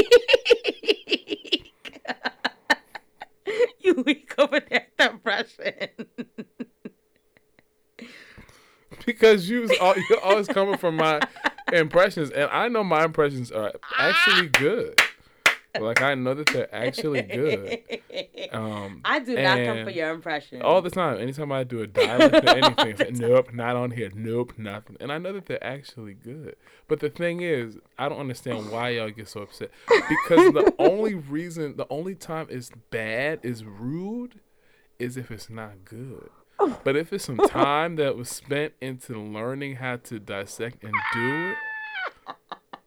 you 3.80 4.02
weak 4.06 4.32
over 4.38 4.60
there 4.60 4.86
the 4.98 5.20
Russian. 5.24 6.06
because 9.06 9.48
you 9.48 9.62
was 9.62 9.72
al- 9.80 9.98
you're 10.08 10.20
always 10.20 10.48
coming 10.48 10.76
from 10.76 10.96
my 10.96 11.20
impressions, 11.72 12.30
and 12.30 12.50
I 12.50 12.68
know 12.68 12.84
my 12.84 13.04
impressions 13.04 13.50
are 13.50 13.72
actually 13.98 14.48
good. 14.48 14.98
Like 15.78 16.02
I 16.02 16.14
know 16.16 16.34
that 16.34 16.48
they're 16.48 16.74
actually 16.74 17.22
good. 17.22 17.80
Um, 18.52 19.00
I 19.04 19.20
do 19.20 19.36
not 19.36 19.58
come 19.64 19.84
for 19.84 19.90
your 19.90 20.10
impression. 20.10 20.60
all 20.62 20.82
the 20.82 20.90
time. 20.90 21.18
Anytime 21.20 21.52
I 21.52 21.62
do 21.62 21.82
a 21.82 21.86
dialect 21.86 22.34
or 22.44 22.50
anything, 22.50 22.88
it's 22.88 23.00
like, 23.00 23.12
nope, 23.12 23.54
not 23.54 23.76
on 23.76 23.92
here. 23.92 24.10
Nope, 24.12 24.54
nothing. 24.58 24.96
And 24.98 25.12
I 25.12 25.18
know 25.18 25.32
that 25.34 25.46
they're 25.46 25.62
actually 25.62 26.14
good. 26.14 26.56
But 26.88 26.98
the 26.98 27.10
thing 27.10 27.42
is, 27.42 27.78
I 27.96 28.08
don't 28.08 28.18
understand 28.18 28.72
why 28.72 28.88
y'all 28.90 29.10
get 29.10 29.28
so 29.28 29.42
upset. 29.42 29.70
Because 29.86 30.52
the 30.52 30.74
only 30.80 31.14
reason, 31.14 31.76
the 31.76 31.86
only 31.90 32.16
time 32.16 32.48
it's 32.50 32.72
bad, 32.90 33.38
is 33.44 33.62
rude, 33.64 34.40
is 34.98 35.16
if 35.16 35.30
it's 35.30 35.48
not 35.48 35.84
good. 35.84 36.30
But 36.84 36.96
if 36.96 37.12
it's 37.12 37.24
some 37.24 37.38
time 37.38 37.96
that 37.96 38.16
was 38.16 38.28
spent 38.28 38.74
into 38.80 39.18
learning 39.18 39.76
how 39.76 39.96
to 39.96 40.18
dissect 40.18 40.84
and 40.84 40.92
do 41.12 41.50
it, 41.50 41.56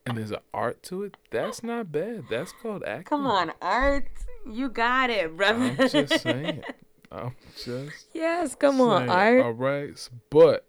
and 0.06 0.18
there's 0.18 0.32
an 0.32 0.40
art 0.54 0.84
to 0.84 1.04
it, 1.04 1.18
that's 1.32 1.64
not 1.64 1.92
bad. 1.92 2.26
That's 2.30 2.52
called 2.62 2.84
acting. 2.84 3.06
Come 3.06 3.26
on, 3.26 3.52
Art. 3.62 4.08
You 4.50 4.70
got 4.70 5.10
it, 5.10 5.36
brother. 5.36 5.76
I'm 5.80 5.90
just 5.90 6.20
saying. 6.22 6.64
I'm 7.12 7.36
just 7.56 8.08
yes, 8.14 8.56
come 8.56 8.82
on. 8.82 9.10
Art. 9.10 9.44
All 9.44 9.52
right, 9.54 10.10
but 10.30 10.66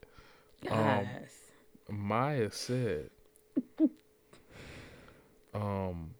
um, 0.70 0.78
Yes. 0.78 1.30
Maya 1.88 2.50
said, 2.50 3.10
um, 5.54 6.14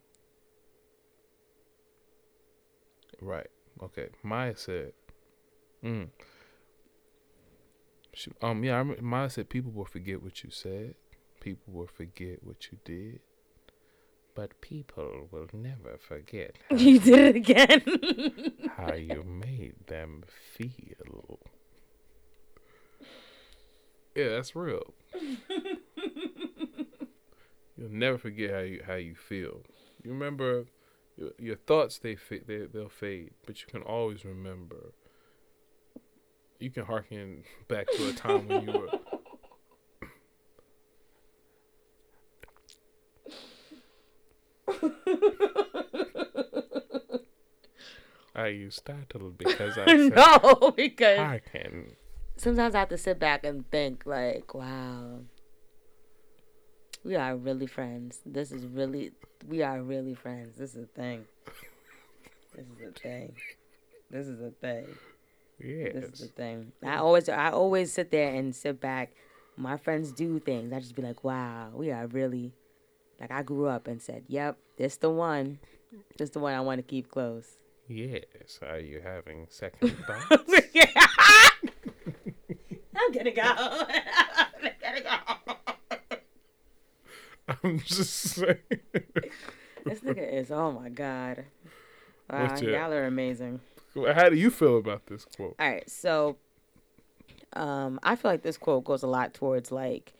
right, 3.21 3.47
okay. 3.83 4.07
Maya 4.23 4.55
said, 4.55 4.93
mm. 5.83 6.09
She, 8.15 8.31
um, 8.41 8.63
yeah, 8.63 8.79
I 8.79 8.83
Maya 9.01 9.29
said 9.29 9.49
people 9.49 9.71
will 9.73 9.85
forget 9.85 10.23
what 10.23 10.43
you 10.43 10.49
said, 10.49 10.95
people 11.41 11.73
will 11.73 11.87
forget 11.87 12.39
what 12.43 12.71
you 12.71 12.77
did, 12.85 13.19
but 14.33 14.61
people 14.61 15.27
will 15.31 15.47
never 15.53 15.97
forget 15.97 16.57
how 16.69 16.75
You 16.77 16.99
did 16.99 17.35
it 17.35 17.35
again. 17.35 18.53
how 18.77 18.93
you 18.93 19.23
made 19.23 19.87
them 19.87 20.23
feel. 20.53 21.39
Yeah, 24.15 24.29
that's 24.29 24.55
real. 24.55 24.93
You'll 27.77 27.89
never 27.91 28.17
forget 28.17 28.51
how 28.51 28.59
you 28.59 28.81
how 28.87 28.95
you 28.95 29.15
feel. 29.15 29.63
You 30.03 30.11
remember 30.11 30.65
your, 31.17 31.31
your 31.37 31.55
thoughts 31.57 31.99
they 31.99 32.15
fa- 32.15 32.39
they 32.47 32.59
they'll 32.59 32.87
fade, 32.87 33.31
but 33.45 33.61
you 33.61 33.67
can 33.67 33.81
always 33.81 34.23
remember. 34.23 34.93
You 36.59 36.69
can 36.69 36.85
harken 36.85 37.43
back 37.67 37.87
to 37.91 38.09
a 38.09 38.13
time 38.13 38.47
when 38.47 38.61
you 38.63 38.71
were 38.71 38.89
Are 48.35 48.49
you 48.49 48.69
startled 48.69 49.37
because 49.37 49.77
I 49.77 49.85
said 49.85 50.15
no, 50.15 50.71
because 50.75 51.17
harken? 51.17 51.95
sometimes 52.35 52.75
I 52.75 52.79
have 52.79 52.89
to 52.89 52.97
sit 52.97 53.17
back 53.17 53.45
and 53.45 53.69
think, 53.71 54.05
like, 54.05 54.53
wow, 54.53 55.21
we 57.03 57.15
are 57.15 57.35
really 57.37 57.67
friends. 57.67 58.19
This 58.25 58.51
is 58.51 58.65
really, 58.65 59.13
we 59.47 59.61
are 59.61 59.81
really 59.81 60.15
friends. 60.15 60.57
This 60.57 60.75
is 60.75 60.83
a 60.83 60.87
thing. 60.87 61.25
This 62.55 62.65
is 62.65 62.87
a 62.87 62.99
thing. 62.99 63.35
This 64.09 64.27
is 64.27 64.41
a 64.41 64.51
thing. 64.51 64.87
This 65.59 66.03
is 66.13 66.19
the 66.19 66.27
thing. 66.27 66.71
I 66.83 66.97
always, 66.97 67.29
I 67.29 67.49
always 67.51 67.91
sit 67.93 68.11
there 68.11 68.33
and 68.33 68.55
sit 68.55 68.79
back. 68.81 69.13
My 69.57 69.77
friends 69.77 70.11
do 70.11 70.39
things. 70.39 70.73
I 70.73 70.79
just 70.79 70.95
be 70.95 71.01
like, 71.01 71.23
wow, 71.23 71.69
we 71.73 71.91
are 71.91 72.07
really, 72.07 72.53
like, 73.19 73.31
I 73.31 73.41
grew 73.43 73.67
up 73.67 73.87
and 73.87 74.01
said, 74.01 74.23
yep, 74.27 74.57
this 74.77 74.97
the 74.97 75.09
one. 75.09 75.59
This 76.17 76.31
the 76.31 76.39
one 76.39 76.53
I 76.53 76.61
want 76.61 76.79
to 76.79 76.83
keep 76.83 77.09
close. 77.09 77.57
Yes. 77.87 78.59
Are 78.67 78.79
you 78.79 78.99
having 79.01 79.47
second 79.49 79.95
thoughts? 80.07 80.25
I'm 82.97 83.11
gonna 83.11 83.31
go. 83.31 83.41
I'm 83.45 84.71
gonna 84.81 85.01
go. 85.01 85.55
I'm 87.63 87.79
just 87.79 88.13
saying. 88.13 88.57
This 89.85 89.99
nigga 89.99 90.33
is 90.33 90.51
oh 90.51 90.71
my 90.71 90.89
god. 90.89 91.45
Wow, 92.29 92.47
What's 92.47 92.61
y'all 92.61 92.91
are 92.91 93.05
amazing. 93.05 93.59
How 93.95 94.29
do 94.29 94.35
you 94.35 94.49
feel 94.51 94.77
about 94.77 95.05
this 95.07 95.25
quote? 95.25 95.55
All 95.59 95.69
right, 95.69 95.89
so 95.89 96.37
um 97.53 97.99
I 98.03 98.15
feel 98.15 98.31
like 98.31 98.41
this 98.41 98.57
quote 98.57 98.83
goes 98.83 99.03
a 99.03 99.07
lot 99.07 99.33
towards 99.33 99.71
like 99.71 100.13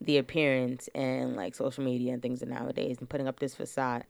the 0.00 0.18
appearance 0.18 0.88
and 0.94 1.36
like 1.36 1.54
social 1.54 1.84
media 1.84 2.12
and 2.12 2.22
things 2.22 2.42
nowadays 2.42 2.96
and 2.98 3.08
putting 3.08 3.28
up 3.28 3.38
this 3.38 3.54
facade 3.54 4.04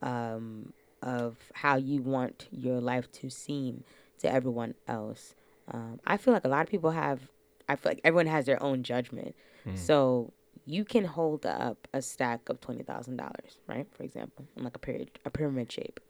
um 0.00 0.72
of 1.02 1.36
how 1.52 1.76
you 1.76 2.00
want 2.00 2.46
your 2.52 2.80
life 2.80 3.10
to 3.12 3.28
seem 3.28 3.82
to 4.20 4.32
everyone 4.32 4.74
else. 4.88 5.34
Um 5.70 6.00
I 6.06 6.16
feel 6.16 6.32
like 6.32 6.44
a 6.44 6.48
lot 6.48 6.62
of 6.62 6.68
people 6.70 6.92
have 6.92 7.28
I 7.68 7.76
feel 7.76 7.90
like 7.90 8.00
everyone 8.04 8.26
has 8.26 8.46
their 8.46 8.62
own 8.62 8.82
judgment. 8.82 9.34
So 9.74 10.32
you 10.64 10.84
can 10.84 11.04
hold 11.04 11.44
up 11.46 11.88
a 11.92 12.00
stack 12.02 12.48
of 12.48 12.60
twenty 12.60 12.82
thousand 12.82 13.16
dollars, 13.16 13.58
right? 13.66 13.86
For 13.92 14.02
example, 14.04 14.46
in 14.56 14.64
like 14.64 14.76
a 14.76 14.78
period 14.78 15.18
a 15.24 15.30
pyramid 15.30 15.70
shape. 15.70 16.00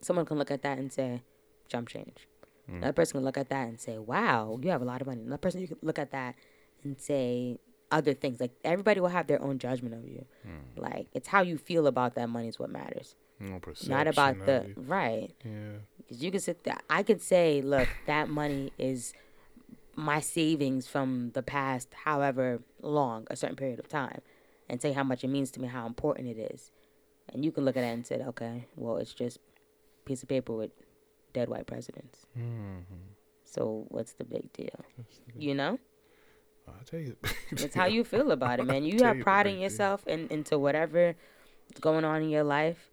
Someone 0.00 0.26
can 0.26 0.38
look 0.38 0.50
at 0.50 0.62
that 0.62 0.78
and 0.78 0.92
say, 0.92 1.22
jump 1.68 1.88
change. 1.88 2.28
Another 2.66 2.92
person 2.94 3.18
can 3.18 3.24
look 3.24 3.36
at 3.36 3.50
that 3.50 3.68
and 3.68 3.78
say, 3.78 3.98
wow, 3.98 4.58
you 4.62 4.70
have 4.70 4.80
a 4.80 4.86
lot 4.86 5.00
of 5.02 5.06
money. 5.06 5.20
Another 5.20 5.36
person 5.38 5.60
you 5.60 5.68
can 5.68 5.76
look 5.82 5.98
at 5.98 6.12
that 6.12 6.34
and 6.82 6.98
say 6.98 7.58
other 7.90 8.14
things. 8.14 8.40
Like 8.40 8.52
everybody 8.64 9.00
will 9.00 9.08
have 9.10 9.26
their 9.26 9.42
own 9.42 9.58
judgment 9.58 9.94
of 9.94 10.04
you. 10.08 10.24
Like 10.76 11.08
it's 11.12 11.28
how 11.28 11.42
you 11.42 11.58
feel 11.58 11.86
about 11.86 12.14
that 12.14 12.28
money 12.30 12.48
is 12.48 12.58
what 12.58 12.70
matters. 12.70 13.16
No 13.40 13.60
Not 13.86 14.06
about 14.06 14.46
the 14.46 14.64
you. 14.68 14.74
right. 14.76 15.30
Yeah. 15.44 15.52
Because 15.98 16.22
you 16.22 16.30
can 16.30 16.40
sit 16.40 16.64
there. 16.64 16.78
I 16.88 17.02
could 17.02 17.20
say, 17.20 17.60
look, 17.60 17.88
that 18.06 18.28
money 18.30 18.72
is 18.78 19.12
my 19.96 20.20
savings 20.20 20.86
from 20.86 21.30
the 21.34 21.42
past, 21.42 21.88
however 22.04 22.60
long, 22.80 23.26
a 23.30 23.36
certain 23.36 23.56
period 23.56 23.78
of 23.78 23.88
time, 23.88 24.20
and 24.68 24.80
say 24.80 24.92
how 24.92 25.04
much 25.04 25.22
it 25.22 25.28
means 25.28 25.50
to 25.52 25.60
me, 25.60 25.68
how 25.68 25.86
important 25.86 26.28
it 26.28 26.38
is. 26.54 26.70
And 27.28 27.44
you 27.44 27.52
can 27.52 27.64
look 27.64 27.76
at 27.76 27.84
it 27.84 27.88
and 27.88 28.06
say, 28.06 28.16
okay, 28.16 28.66
well, 28.76 28.96
it's 28.96 29.12
just 29.12 29.38
piece 30.04 30.22
of 30.22 30.28
paper 30.28 30.52
with 30.52 30.70
dead 31.34 31.50
white 31.50 31.66
presidents. 31.66 32.26
So 33.44 33.84
what's 33.88 34.14
the 34.14 34.24
big 34.24 34.50
deal? 34.54 34.84
You 35.36 35.54
know? 35.54 35.78
I'll 36.66 36.84
tell 36.86 37.00
you. 37.00 37.16
It's 37.50 37.74
how 37.74 37.86
you 37.86 38.04
feel 38.04 38.30
about 38.30 38.58
it, 38.58 38.64
man. 38.72 38.84
You 38.84 39.04
have 39.04 39.20
pride 39.20 39.46
in 39.46 39.58
yourself 39.58 40.02
and 40.06 40.30
into 40.30 40.58
whatever 40.58 41.14
is 41.70 41.80
going 41.80 42.04
on 42.04 42.22
in 42.22 42.30
your 42.30 42.44
life. 42.44 42.90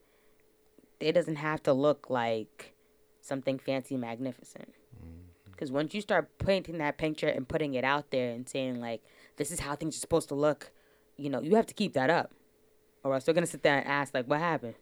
It 1.00 1.14
doesn't 1.14 1.38
have 1.38 1.64
to 1.64 1.74
look 1.74 2.10
like 2.10 2.74
something 3.22 3.58
fancy, 3.58 3.96
magnificent. 3.96 4.74
Mm-hmm. 4.98 5.52
Because 5.52 5.72
once 5.72 5.94
you 5.94 6.02
start 6.02 6.38
painting 6.38 6.78
that 6.80 6.98
picture 6.98 7.28
and 7.28 7.48
putting 7.48 7.74
it 7.74 7.84
out 7.84 8.12
there 8.12 8.32
and 8.32 8.48
saying 8.48 8.80
like, 8.82 9.02
"This 9.38 9.52
is 9.52 9.62
how 9.62 9.76
things 9.76 9.96
are 9.96 10.00
supposed 10.00 10.28
to 10.30 10.36
look," 10.36 10.72
you 11.18 11.30
know, 11.30 11.42
you 11.42 11.56
have 11.56 11.66
to 11.68 11.74
keep 11.74 11.94
that 11.94 12.10
up, 12.10 12.34
or 13.04 13.14
else 13.14 13.24
they're 13.24 13.34
gonna 13.34 13.48
sit 13.48 13.64
there 13.64 13.78
and 13.78 13.88
ask 13.88 14.14
like, 14.14 14.26
"What 14.28 14.40
happened?" 14.40 14.76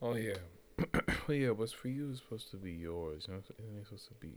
Oh 0.00 0.14
yeah. 0.14 0.34
well, 1.26 1.36
yeah. 1.36 1.50
What's 1.50 1.72
for 1.72 1.88
you 1.88 2.10
is 2.10 2.18
supposed 2.18 2.50
to 2.50 2.56
be 2.56 2.72
yours. 2.72 3.24
You 3.28 3.34
know, 3.34 3.40
it 3.58 3.64
ain't 3.76 3.86
supposed 3.86 4.08
to 4.08 4.14
be. 4.14 4.32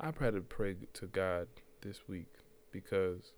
I've 0.00 0.18
had 0.18 0.34
to 0.34 0.40
pray 0.40 0.76
to 0.94 1.06
God 1.06 1.48
this 1.82 2.00
week 2.08 2.32
because 2.72 3.32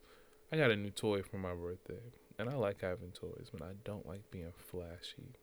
I 0.53 0.57
got 0.57 0.71
a 0.71 0.77
new 0.77 0.91
toy 0.91 1.23
for 1.23 1.37
my 1.39 1.53
birthday, 1.55 2.01
and 2.39 2.49
I 2.49 2.55
like 2.55 2.81
having 2.81 3.11
toys, 3.11 3.49
but 3.53 3.63
I 3.63 3.73
don't 3.85 4.07
like 4.07 4.31
being 4.31 4.53
flashy, 4.57 5.35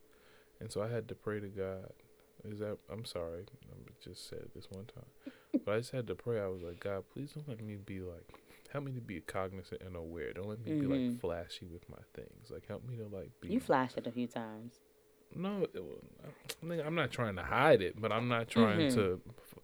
and 0.60 0.72
so 0.72 0.82
I 0.82 0.88
had 0.90 1.08
to 1.10 1.16
pray 1.16 1.40
to 1.40 1.48
God. 1.48 1.92
Is 2.44 2.58
that 2.60 2.78
I'm 2.92 3.06
sorry, 3.06 3.44
I 3.72 3.76
just 4.04 4.28
said 4.28 4.48
this 4.56 4.68
one 4.72 4.86
time, 4.86 5.62
but 5.66 5.76
I 5.76 5.78
just 5.78 5.92
had 5.92 6.08
to 6.08 6.16
pray. 6.16 6.40
I 6.42 6.48
was 6.48 6.64
like, 6.64 6.80
God, 6.80 7.04
please 7.14 7.34
don't 7.34 7.48
let 7.48 7.62
me 7.62 7.76
be 7.76 8.00
like, 8.00 8.34
help 8.74 8.86
me 8.86 8.94
to 8.94 9.02
be 9.02 9.20
cognizant 9.22 9.82
and 9.86 9.96
aware. 9.96 10.34
Don't 10.34 10.50
let 10.50 10.60
me 10.66 10.72
be 10.74 10.88
like 10.88 11.02
Mhm. 11.02 11.20
flashy 11.20 11.68
with 11.68 11.88
my 11.88 12.02
things. 12.16 12.50
Like 12.50 12.68
help 12.68 12.84
me 12.88 12.96
to 12.98 13.06
like 13.08 13.30
be. 13.42 13.50
You 13.50 13.60
flashed 13.60 13.98
it 13.98 14.08
a 14.08 14.12
few 14.12 14.26
times. 14.28 14.80
No, 15.36 15.66
it, 15.74 16.86
I'm 16.86 16.96
not 16.96 17.12
trying 17.12 17.36
to 17.38 17.44
hide 17.44 17.82
it, 17.82 18.00
but 18.00 18.12
I'm 18.12 18.28
not 18.28 18.48
trying 18.48 18.80
Mhm. 18.90 18.94
to 18.96 19.22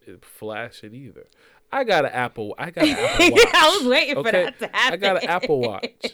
f- 0.08 0.22
flash 0.22 0.84
it 0.84 0.94
either. 0.94 1.28
I 1.72 1.84
got 1.84 2.06
an 2.06 2.12
Apple. 2.12 2.56
I 2.58 2.72
got 2.72 2.86
an 2.88 2.92
Apple 2.98 3.32
Watch. 3.32 3.48
I 3.54 3.78
was 3.78 3.88
waiting 3.88 4.16
for 4.24 4.32
that 4.32 4.60
to 4.60 4.68
happen. 4.68 4.94
I 4.94 4.98
got 4.98 5.24
an 5.24 5.30
Apple 5.30 5.60
Watch. 5.60 6.12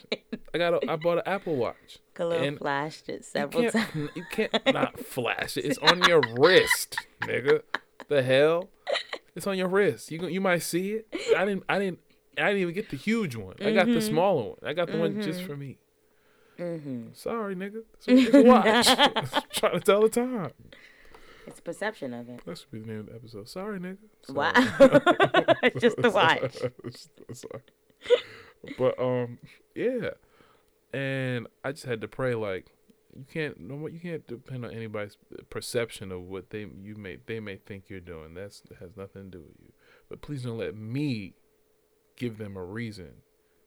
I 0.53 0.57
got. 0.57 0.73
A, 0.83 0.91
I 0.91 0.95
bought 0.95 1.17
an 1.19 1.23
Apple 1.27 1.55
Watch. 1.55 1.99
Kahlil 2.15 2.57
flashed 2.57 3.09
it 3.09 3.17
You 3.17 3.21
several 3.23 3.63
can't, 3.71 3.73
times. 3.93 4.09
you 4.15 4.23
can't 4.31 4.65
not 4.73 4.99
flash 4.99 5.57
it. 5.57 5.65
It's 5.65 5.77
on 5.79 6.01
your 6.03 6.21
wrist, 6.37 6.97
nigga. 7.21 7.61
The 8.07 8.23
hell? 8.23 8.69
It's 9.35 9.45
on 9.47 9.57
your 9.57 9.67
wrist. 9.67 10.11
You 10.11 10.27
you 10.27 10.41
might 10.41 10.63
see 10.63 10.93
it. 10.93 11.07
I 11.37 11.45
didn't. 11.45 11.63
I 11.69 11.77
didn't. 11.79 11.99
I 12.37 12.47
didn't 12.47 12.61
even 12.61 12.73
get 12.73 12.89
the 12.89 12.97
huge 12.97 13.35
one. 13.35 13.55
I 13.61 13.71
got 13.73 13.85
the 13.85 13.93
Mhm. 13.93 14.01
smaller 14.01 14.43
one. 14.49 14.57
I 14.63 14.73
got 14.73 14.87
the 14.91 14.97
one 14.97 15.21
just 15.21 15.41
Mhm. 15.41 15.45
for 15.45 15.55
me. 15.55 15.77
Hmm 16.63 17.07
Sorry, 17.13 17.55
nigga. 17.55 17.83
It's 17.95 18.07
a, 18.07 18.11
it's 18.15 18.35
a 18.35 18.41
watch. 18.43 19.45
trying 19.51 19.73
to 19.73 19.79
tell 19.79 20.01
the 20.01 20.09
time. 20.09 20.51
It's 21.45 21.59
perception 21.59 22.13
of 22.13 22.29
it. 22.29 22.41
That 22.45 22.57
should 22.57 22.71
be 22.71 22.79
the 22.79 22.87
name 22.87 22.99
of 23.01 23.05
the 23.07 23.15
episode. 23.15 23.49
Sorry, 23.49 23.79
nigga. 23.79 23.97
Wow. 24.29 24.51
Just 25.79 25.97
the 25.97 26.09
watch. 26.09 26.57
Sorry. 27.33 27.63
But 28.77 28.99
um, 28.99 29.39
yeah, 29.75 30.11
and 30.93 31.47
I 31.65 31.73
just 31.73 31.85
had 31.85 31.99
to 32.01 32.07
pray 32.07 32.33
like 32.33 32.67
you 33.15 33.25
can't 33.31 33.59
no 33.59 33.87
you 33.87 33.99
can't 33.99 34.25
depend 34.25 34.65
on 34.65 34.71
anybody's 34.71 35.17
perception 35.49 36.11
of 36.11 36.21
what 36.21 36.49
they 36.49 36.67
you 36.81 36.95
may 36.95 37.17
they 37.25 37.39
may 37.39 37.57
think 37.57 37.85
you're 37.89 37.99
doing. 37.99 38.33
That's 38.33 38.61
that 38.69 38.77
has 38.79 38.95
nothing 38.95 39.31
to 39.31 39.37
do 39.37 39.41
with 39.41 39.57
you. 39.61 39.73
But 40.09 40.21
please 40.21 40.43
don't 40.43 40.57
let 40.57 40.75
me 40.75 41.33
give 42.15 42.37
them 42.37 42.55
a 42.55 42.63
reason 42.63 43.11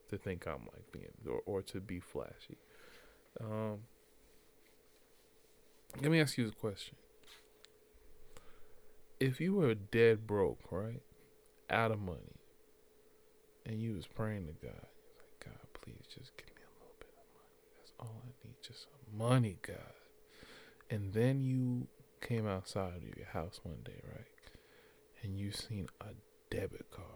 to 0.08 0.16
think 0.16 0.46
I'm 0.46 0.68
like 0.72 0.90
being 0.92 1.12
or, 1.28 1.40
or 1.46 1.62
to 1.62 1.80
be 1.80 2.00
flashy. 2.00 2.58
Um, 3.40 3.80
let 6.00 6.10
me 6.10 6.20
ask 6.20 6.36
you 6.38 6.48
a 6.48 6.52
question. 6.52 6.96
If 9.18 9.40
you 9.40 9.54
were 9.54 9.74
dead 9.74 10.26
broke, 10.26 10.60
right, 10.70 11.02
out 11.70 11.90
of 11.90 11.98
money, 11.98 12.36
and 13.64 13.80
you 13.80 13.94
was 13.94 14.06
praying 14.06 14.46
to 14.46 14.52
God, 14.52 14.74
like, 14.74 15.44
God, 15.44 15.66
please 15.72 16.04
just 16.14 16.36
give 16.36 16.46
me 16.48 16.62
a 16.62 16.72
little 16.78 16.94
bit 16.98 17.08
of 17.08 17.24
money. 17.34 17.62
That's 17.76 17.92
all 17.98 18.22
I 18.22 18.46
need, 18.46 18.56
just 18.62 18.86
money, 19.16 19.58
God. 19.62 19.94
And 20.90 21.12
then 21.14 21.40
you 21.40 21.88
came 22.20 22.46
outside 22.46 22.96
of 22.96 23.16
your 23.16 23.26
house 23.32 23.60
one 23.62 23.80
day, 23.84 24.00
right, 24.14 24.26
and 25.22 25.38
you 25.38 25.50
seen 25.50 25.88
a 26.00 26.12
debit 26.50 26.90
card 26.90 27.06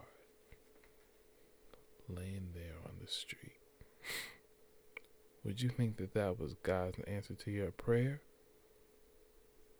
laying 2.09 2.49
there 2.53 2.77
on 2.85 2.93
the 2.99 3.07
street. 3.07 3.50
Would 5.43 5.61
you 5.61 5.69
think 5.69 5.97
that 5.97 6.13
that 6.13 6.39
was 6.39 6.53
God's 6.61 6.99
answer 7.07 7.33
to 7.33 7.51
your 7.51 7.71
prayer? 7.71 8.21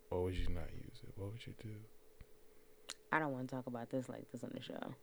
Or 0.09 0.23
would 0.23 0.35
you 0.35 0.49
not 0.49 0.71
use 0.73 0.99
it? 1.03 1.13
What 1.15 1.31
would 1.31 1.45
you 1.45 1.53
do? 1.61 1.75
I 3.11 3.19
don't 3.19 3.31
want 3.31 3.49
to 3.49 3.55
talk 3.55 3.67
about 3.67 3.89
this 3.89 4.09
like 4.09 4.31
this 4.31 4.43
on 4.43 4.51
the 4.53 4.61
show. 4.61 4.95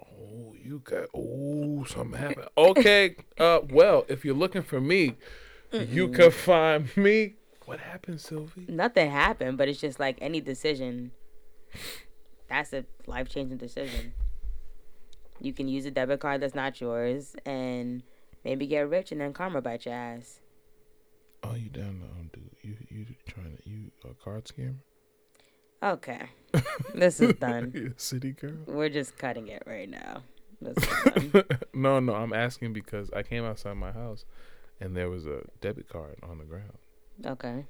Oh, 0.00 0.54
you 0.60 0.80
got 0.84 1.08
oh 1.14 1.84
something 1.84 2.18
happened. 2.18 2.48
Okay, 2.56 3.16
uh, 3.38 3.60
well, 3.70 4.04
if 4.08 4.24
you're 4.24 4.34
looking 4.34 4.62
for 4.62 4.80
me, 4.80 5.16
you 5.72 6.08
can 6.08 6.30
find 6.30 6.94
me. 6.96 7.34
What 7.66 7.80
happened, 7.80 8.18
Sylvee? 8.18 8.68
Nothing 8.68 9.10
happened, 9.10 9.58
but 9.58 9.68
it's 9.68 9.80
just 9.80 10.00
like 10.00 10.18
any 10.20 10.40
decision. 10.40 11.12
That's 12.48 12.72
a 12.72 12.84
life 13.06 13.28
changing 13.28 13.58
decision. 13.58 14.14
You 15.40 15.52
can 15.52 15.68
use 15.68 15.84
a 15.84 15.90
debit 15.90 16.20
card 16.20 16.40
that's 16.40 16.54
not 16.54 16.80
yours 16.80 17.36
and 17.44 18.02
maybe 18.44 18.66
get 18.66 18.88
rich 18.88 19.12
and 19.12 19.20
then 19.20 19.32
karma 19.32 19.60
bite 19.60 19.86
your 19.86 19.94
ass. 19.94 20.40
Oh, 21.42 21.54
you 21.54 21.70
down 21.70 22.00
to 22.00 22.06
um, 22.06 22.30
dude? 22.32 22.50
You 22.62 22.76
you 22.88 23.06
trying 23.26 23.56
to 23.56 23.68
you 23.68 23.90
a 24.04 24.14
card 24.14 24.44
scammer? 24.44 24.80
Okay. 25.82 26.28
this 26.94 27.20
is 27.20 27.34
done. 27.34 27.94
City 27.96 28.32
girl? 28.32 28.56
We're 28.66 28.88
just 28.88 29.16
cutting 29.16 29.48
it 29.48 29.62
right 29.66 29.88
now. 29.88 30.22
This 30.60 30.76
is 30.76 31.32
done. 31.32 31.44
no, 31.72 32.00
no, 32.00 32.14
I'm 32.14 32.32
asking 32.32 32.72
because 32.72 33.10
I 33.14 33.22
came 33.22 33.44
outside 33.44 33.74
my 33.74 33.92
house 33.92 34.24
and 34.80 34.96
there 34.96 35.08
was 35.08 35.26
a 35.26 35.42
debit 35.60 35.88
card 35.88 36.16
on 36.22 36.38
the 36.38 36.44
ground, 36.44 36.78
okay. 37.26 37.64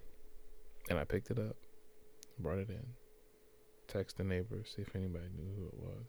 and 0.90 0.98
I 0.98 1.04
picked 1.04 1.30
it 1.30 1.38
up, 1.38 1.56
brought 2.38 2.58
it 2.58 2.68
in, 2.68 2.84
text 3.86 4.18
the 4.18 4.24
neighbors 4.24 4.74
see 4.76 4.82
if 4.82 4.94
anybody 4.94 5.24
knew 5.34 5.50
who 5.56 5.66
it 5.68 5.78
was, 5.78 6.04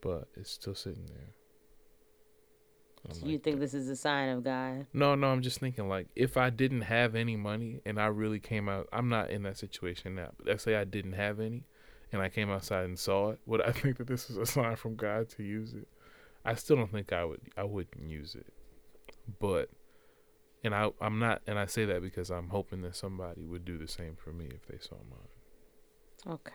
but 0.00 0.28
it's 0.36 0.50
still 0.50 0.74
sitting 0.74 1.06
there. 1.06 1.34
So 3.12 3.26
you 3.26 3.32
like, 3.32 3.42
think 3.42 3.60
this 3.60 3.74
is 3.74 3.88
a 3.88 3.96
sign 3.96 4.30
of 4.30 4.44
God? 4.44 4.86
No, 4.92 5.14
no, 5.14 5.28
I'm 5.28 5.42
just 5.42 5.60
thinking 5.60 5.88
like 5.88 6.08
if 6.16 6.36
I 6.36 6.50
didn't 6.50 6.82
have 6.82 7.14
any 7.14 7.36
money 7.36 7.80
and 7.84 8.00
I 8.00 8.06
really 8.06 8.40
came 8.40 8.68
out, 8.68 8.88
I'm 8.92 9.08
not 9.08 9.30
in 9.30 9.42
that 9.42 9.58
situation 9.58 10.14
now. 10.14 10.30
But 10.36 10.46
let's 10.46 10.64
say 10.64 10.76
I 10.76 10.84
didn't 10.84 11.12
have 11.12 11.38
any, 11.38 11.64
and 12.12 12.22
I 12.22 12.28
came 12.28 12.50
outside 12.50 12.84
and 12.84 12.98
saw 12.98 13.30
it. 13.30 13.40
Would 13.46 13.60
I 13.60 13.72
think 13.72 13.98
that 13.98 14.06
this 14.06 14.30
is 14.30 14.36
a 14.36 14.46
sign 14.46 14.76
from 14.76 14.96
God 14.96 15.28
to 15.30 15.42
use 15.42 15.74
it? 15.74 15.86
I 16.44 16.54
still 16.54 16.76
don't 16.76 16.92
think 16.92 17.12
I 17.12 17.24
would. 17.24 17.40
I 17.56 17.64
wouldn't 17.64 18.10
use 18.10 18.34
it, 18.34 18.46
but 19.38 19.68
and 20.62 20.74
I 20.74 20.90
I'm 21.00 21.18
not, 21.18 21.42
and 21.46 21.58
I 21.58 21.66
say 21.66 21.84
that 21.84 22.00
because 22.02 22.30
I'm 22.30 22.48
hoping 22.48 22.82
that 22.82 22.96
somebody 22.96 23.44
would 23.44 23.64
do 23.64 23.76
the 23.76 23.88
same 23.88 24.16
for 24.16 24.30
me 24.30 24.46
if 24.46 24.66
they 24.66 24.78
saw 24.78 24.96
mine. 24.96 26.34
Okay. 26.34 26.52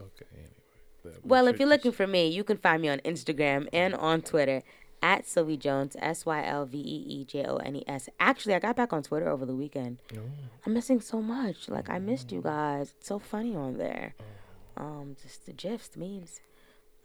Okay, 0.00 0.26
anyway. 0.32 1.18
Well, 1.24 1.48
if 1.48 1.58
you're 1.58 1.68
looking 1.68 1.92
for 1.92 2.06
me, 2.06 2.28
you 2.28 2.44
can 2.44 2.58
find 2.58 2.82
me 2.82 2.88
on 2.88 2.98
Instagram 3.00 3.68
and 3.72 3.94
on 3.94 4.20
Twitter 4.22 4.62
at 5.02 5.24
Sylvee 5.24 5.58
Jones, 5.58 5.96
S 5.98 6.26
Y 6.26 6.44
L 6.44 6.66
V 6.66 6.78
E 6.78 7.20
E 7.20 7.24
J 7.24 7.44
O 7.44 7.56
N 7.56 7.76
E 7.76 7.84
S. 7.86 8.08
Actually, 8.18 8.54
I 8.54 8.58
got 8.58 8.76
back 8.76 8.92
on 8.92 9.02
Twitter 9.02 9.28
over 9.28 9.46
the 9.46 9.54
weekend. 9.54 9.98
Oh. 10.14 10.20
I'm 10.66 10.74
missing 10.74 11.00
so 11.00 11.20
much. 11.20 11.68
Like 11.68 11.88
I 11.88 11.98
missed 11.98 12.32
you 12.32 12.42
guys. 12.42 12.94
It's 12.98 13.08
so 13.08 13.18
funny 13.18 13.54
on 13.54 13.78
there. 13.78 14.14
Um, 14.76 15.16
just 15.22 15.46
the 15.46 15.52
gifs, 15.52 15.88
the 15.88 16.00
memes. 16.00 16.40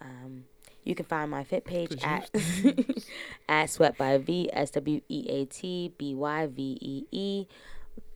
Um, 0.01 0.45
you 0.83 0.95
can 0.95 1.05
find 1.05 1.31
my 1.31 1.43
fit 1.43 1.65
page 1.65 1.89
The 1.89 2.05
at 2.05 2.29
at 3.49 3.69
Sweat 3.69 3.97
by 3.97 4.17
V 4.17 4.49
S 4.51 4.71
W 4.71 5.01
E 5.09 5.25
A 5.29 5.45
T 5.45 5.93
B 5.97 6.13
Y 6.13 6.47
V 6.47 6.77
E 6.81 7.05
E. 7.11 7.47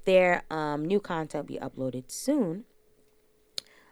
Their 0.05 0.43
um, 0.49 0.85
new 0.85 0.99
content 0.99 1.43
will 1.47 1.55
be 1.55 1.59
uploaded 1.59 2.05
soon. 2.07 2.65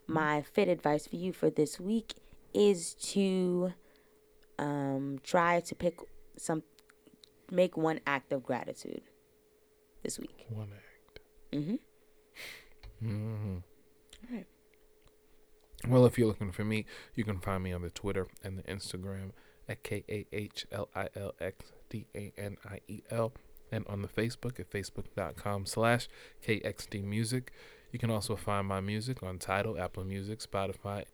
My 0.07 0.41
fit 0.41 0.67
advice 0.67 1.07
for 1.07 1.15
you 1.15 1.33
for 1.33 1.49
this 1.49 1.79
week 1.79 2.13
is 2.53 2.93
to 2.93 3.73
um, 4.57 5.19
try 5.23 5.59
to 5.61 5.75
pick 5.75 5.97
some, 6.37 6.63
make 7.51 7.77
one 7.77 7.99
act 8.05 8.31
of 8.31 8.43
gratitude 8.43 9.01
this 10.03 10.19
week. 10.19 10.45
one 10.49 10.69
act. 10.75 11.19
Mm-hmm. 11.53 11.75
Mm-hmm. 13.05 13.57
Alright. 14.29 14.47
Well, 15.87 16.05
if 16.05 16.17
you're 16.17 16.27
looking 16.27 16.51
for 16.51 16.63
me, 16.63 16.85
you 17.13 17.23
can 17.23 17.39
find 17.39 17.63
me 17.63 17.73
on 17.73 17.81
the 17.81 17.89
Twitter 17.89 18.27
and 18.43 18.57
the 18.57 18.63
Instagram 18.63 19.31
at 19.67 19.83
K 19.83 20.03
A 20.09 20.25
H 20.31 20.65
L 20.71 20.89
I 20.95 21.09
L 21.15 21.33
X 21.39 21.71
D 21.89 22.07
A 22.15 22.33
N 22.37 22.57
I 22.65 22.79
E 22.87 23.01
L, 23.09 23.33
and 23.71 23.85
on 23.87 24.01
the 24.01 24.07
Facebook 24.07 24.59
at 24.59 24.69
facebook.com 24.69 25.65
slash 25.65 26.07
KXD 26.45 27.03
Music. 27.03 27.51
You 27.91 27.99
can 27.99 28.11
also 28.11 28.35
find 28.35 28.67
my 28.67 28.81
music 28.81 29.23
on 29.23 29.37
Tidal, 29.37 29.79
Apple 29.79 30.03
Music, 30.03 30.39
Spotify, 30.39 31.05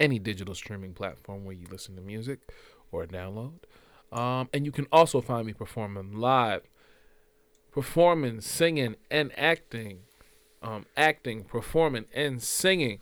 any 0.00 0.18
digital 0.18 0.54
streaming 0.54 0.92
platform 0.92 1.44
where 1.44 1.54
you 1.54 1.66
listen 1.70 1.94
to 1.96 2.02
music 2.02 2.40
or 2.92 3.06
download. 3.06 3.52
Um, 4.12 4.48
and 4.52 4.64
you 4.64 4.72
can 4.72 4.86
also 4.92 5.20
find 5.20 5.46
me 5.46 5.52
performing 5.52 6.12
live, 6.12 6.62
performing, 7.72 8.40
singing, 8.40 8.96
and 9.10 9.32
acting 9.38 10.00
um, 10.62 10.86
acting, 10.96 11.44
performing, 11.44 12.06
and 12.14 12.42
singing 12.42 12.98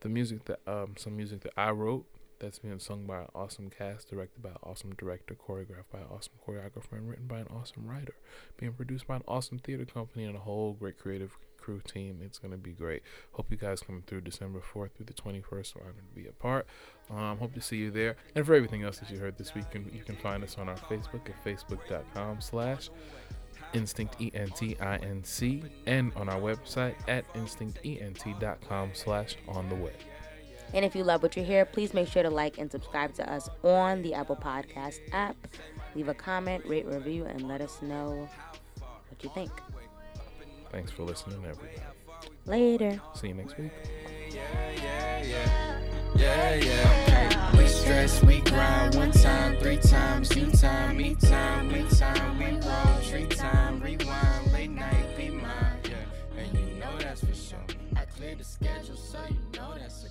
the 0.00 0.08
music 0.08 0.44
that 0.44 0.60
um, 0.66 0.94
some 0.96 1.16
music 1.16 1.40
that 1.40 1.52
I 1.56 1.70
wrote 1.70 2.06
that's 2.38 2.58
being 2.58 2.78
sung 2.78 3.06
by 3.06 3.20
an 3.20 3.28
awesome 3.34 3.70
cast, 3.70 4.08
directed 4.08 4.42
by 4.42 4.50
an 4.50 4.56
awesome 4.62 4.94
director, 4.94 5.34
choreographed 5.34 5.90
by 5.92 6.00
an 6.00 6.06
awesome 6.10 6.34
choreographer, 6.46 6.92
and 6.92 7.08
written 7.08 7.26
by 7.26 7.38
an 7.38 7.48
awesome 7.50 7.86
writer, 7.86 8.14
being 8.58 8.72
produced 8.72 9.06
by 9.06 9.16
an 9.16 9.24
awesome 9.26 9.58
theater 9.58 9.84
company 9.84 10.24
and 10.24 10.36
a 10.36 10.40
whole 10.40 10.74
great 10.74 10.98
creative 10.98 11.36
crew 11.66 11.80
team. 11.84 12.20
It's 12.24 12.38
gonna 12.38 12.56
be 12.56 12.70
great. 12.72 13.02
Hope 13.32 13.46
you 13.50 13.56
guys 13.56 13.80
come 13.80 14.02
through 14.06 14.20
December 14.20 14.60
fourth 14.60 14.92
through 14.96 15.06
the 15.06 15.14
twenty 15.14 15.40
first. 15.40 15.72
So 15.72 15.80
I'm 15.80 15.92
gonna 16.00 16.14
be 16.14 16.28
a 16.28 16.32
part. 16.32 16.66
Um, 17.10 17.38
hope 17.38 17.54
to 17.54 17.60
see 17.60 17.76
you 17.76 17.90
there. 17.90 18.14
And 18.36 18.46
for 18.46 18.54
everything 18.54 18.84
else 18.84 18.98
that 18.98 19.10
you 19.10 19.18
heard 19.18 19.36
this 19.36 19.52
week, 19.54 19.64
you 19.74 19.80
can, 19.80 19.94
you 19.98 20.04
can 20.04 20.16
find 20.16 20.44
us 20.44 20.56
on 20.58 20.68
our 20.68 20.76
Facebook 20.76 21.28
at 21.28 21.44
facebook.com 21.44 22.40
slash 22.40 22.90
instinct 23.72 24.14
e 24.20 24.30
n 24.32 24.48
t 24.50 24.76
i 24.80 24.96
n 24.98 25.24
c 25.24 25.62
and 25.86 26.12
on 26.14 26.28
our 26.28 26.40
website 26.40 26.94
at 27.08 27.24
instinctent.com 27.34 28.90
slash 28.94 29.36
on 29.48 29.68
the 29.68 29.74
way 29.74 29.92
And 30.72 30.84
if 30.84 30.94
you 30.94 31.02
love 31.02 31.22
what 31.22 31.36
you 31.36 31.42
hear, 31.42 31.64
please 31.64 31.92
make 31.92 32.08
sure 32.08 32.22
to 32.22 32.30
like 32.30 32.58
and 32.58 32.70
subscribe 32.70 33.12
to 33.14 33.24
us 33.30 33.48
on 33.64 34.02
the 34.02 34.14
Apple 34.14 34.36
Podcast 34.36 35.00
app. 35.12 35.36
Leave 35.96 36.08
a 36.08 36.14
comment, 36.14 36.64
rate, 36.66 36.86
review, 36.86 37.24
and 37.24 37.48
let 37.48 37.60
us 37.60 37.82
know 37.82 38.28
what 39.08 39.24
you 39.24 39.30
think. 39.30 39.50
Thanks 40.76 40.90
for 40.90 41.04
listening, 41.04 41.38
everybody. 41.38 41.80
Later. 42.44 43.00
See 43.14 43.28
you 43.28 43.34
next 43.34 43.56
week. 43.56 43.70
Yeah, 46.14 46.54
yeah. 46.54 47.56
We 47.56 47.66
stress, 47.66 48.22
we 48.22 48.40
grind 48.42 48.94
one 48.94 49.10
time, 49.10 49.56
three 49.56 49.78
times, 49.78 50.36
you 50.36 50.50
time, 50.50 50.98
me 50.98 51.14
time, 51.14 51.72
we 51.72 51.82
time, 51.96 52.38
we 52.38 52.58
roll, 52.68 53.00
tree 53.02 53.24
time, 53.24 53.80
rewind, 53.80 54.52
late 54.52 54.68
night, 54.68 55.16
be 55.16 55.30
mine, 55.30 55.80
yeah. 55.84 56.42
And 56.42 56.58
you 56.58 56.74
know 56.78 56.98
that's 56.98 57.24
for 57.24 57.34
sure. 57.34 57.64
I 57.96 58.04
cleared 58.04 58.40
the 58.40 58.44
schedule, 58.44 58.96
so 58.96 59.18
you 59.30 59.58
know 59.58 59.72
that's 59.78 60.04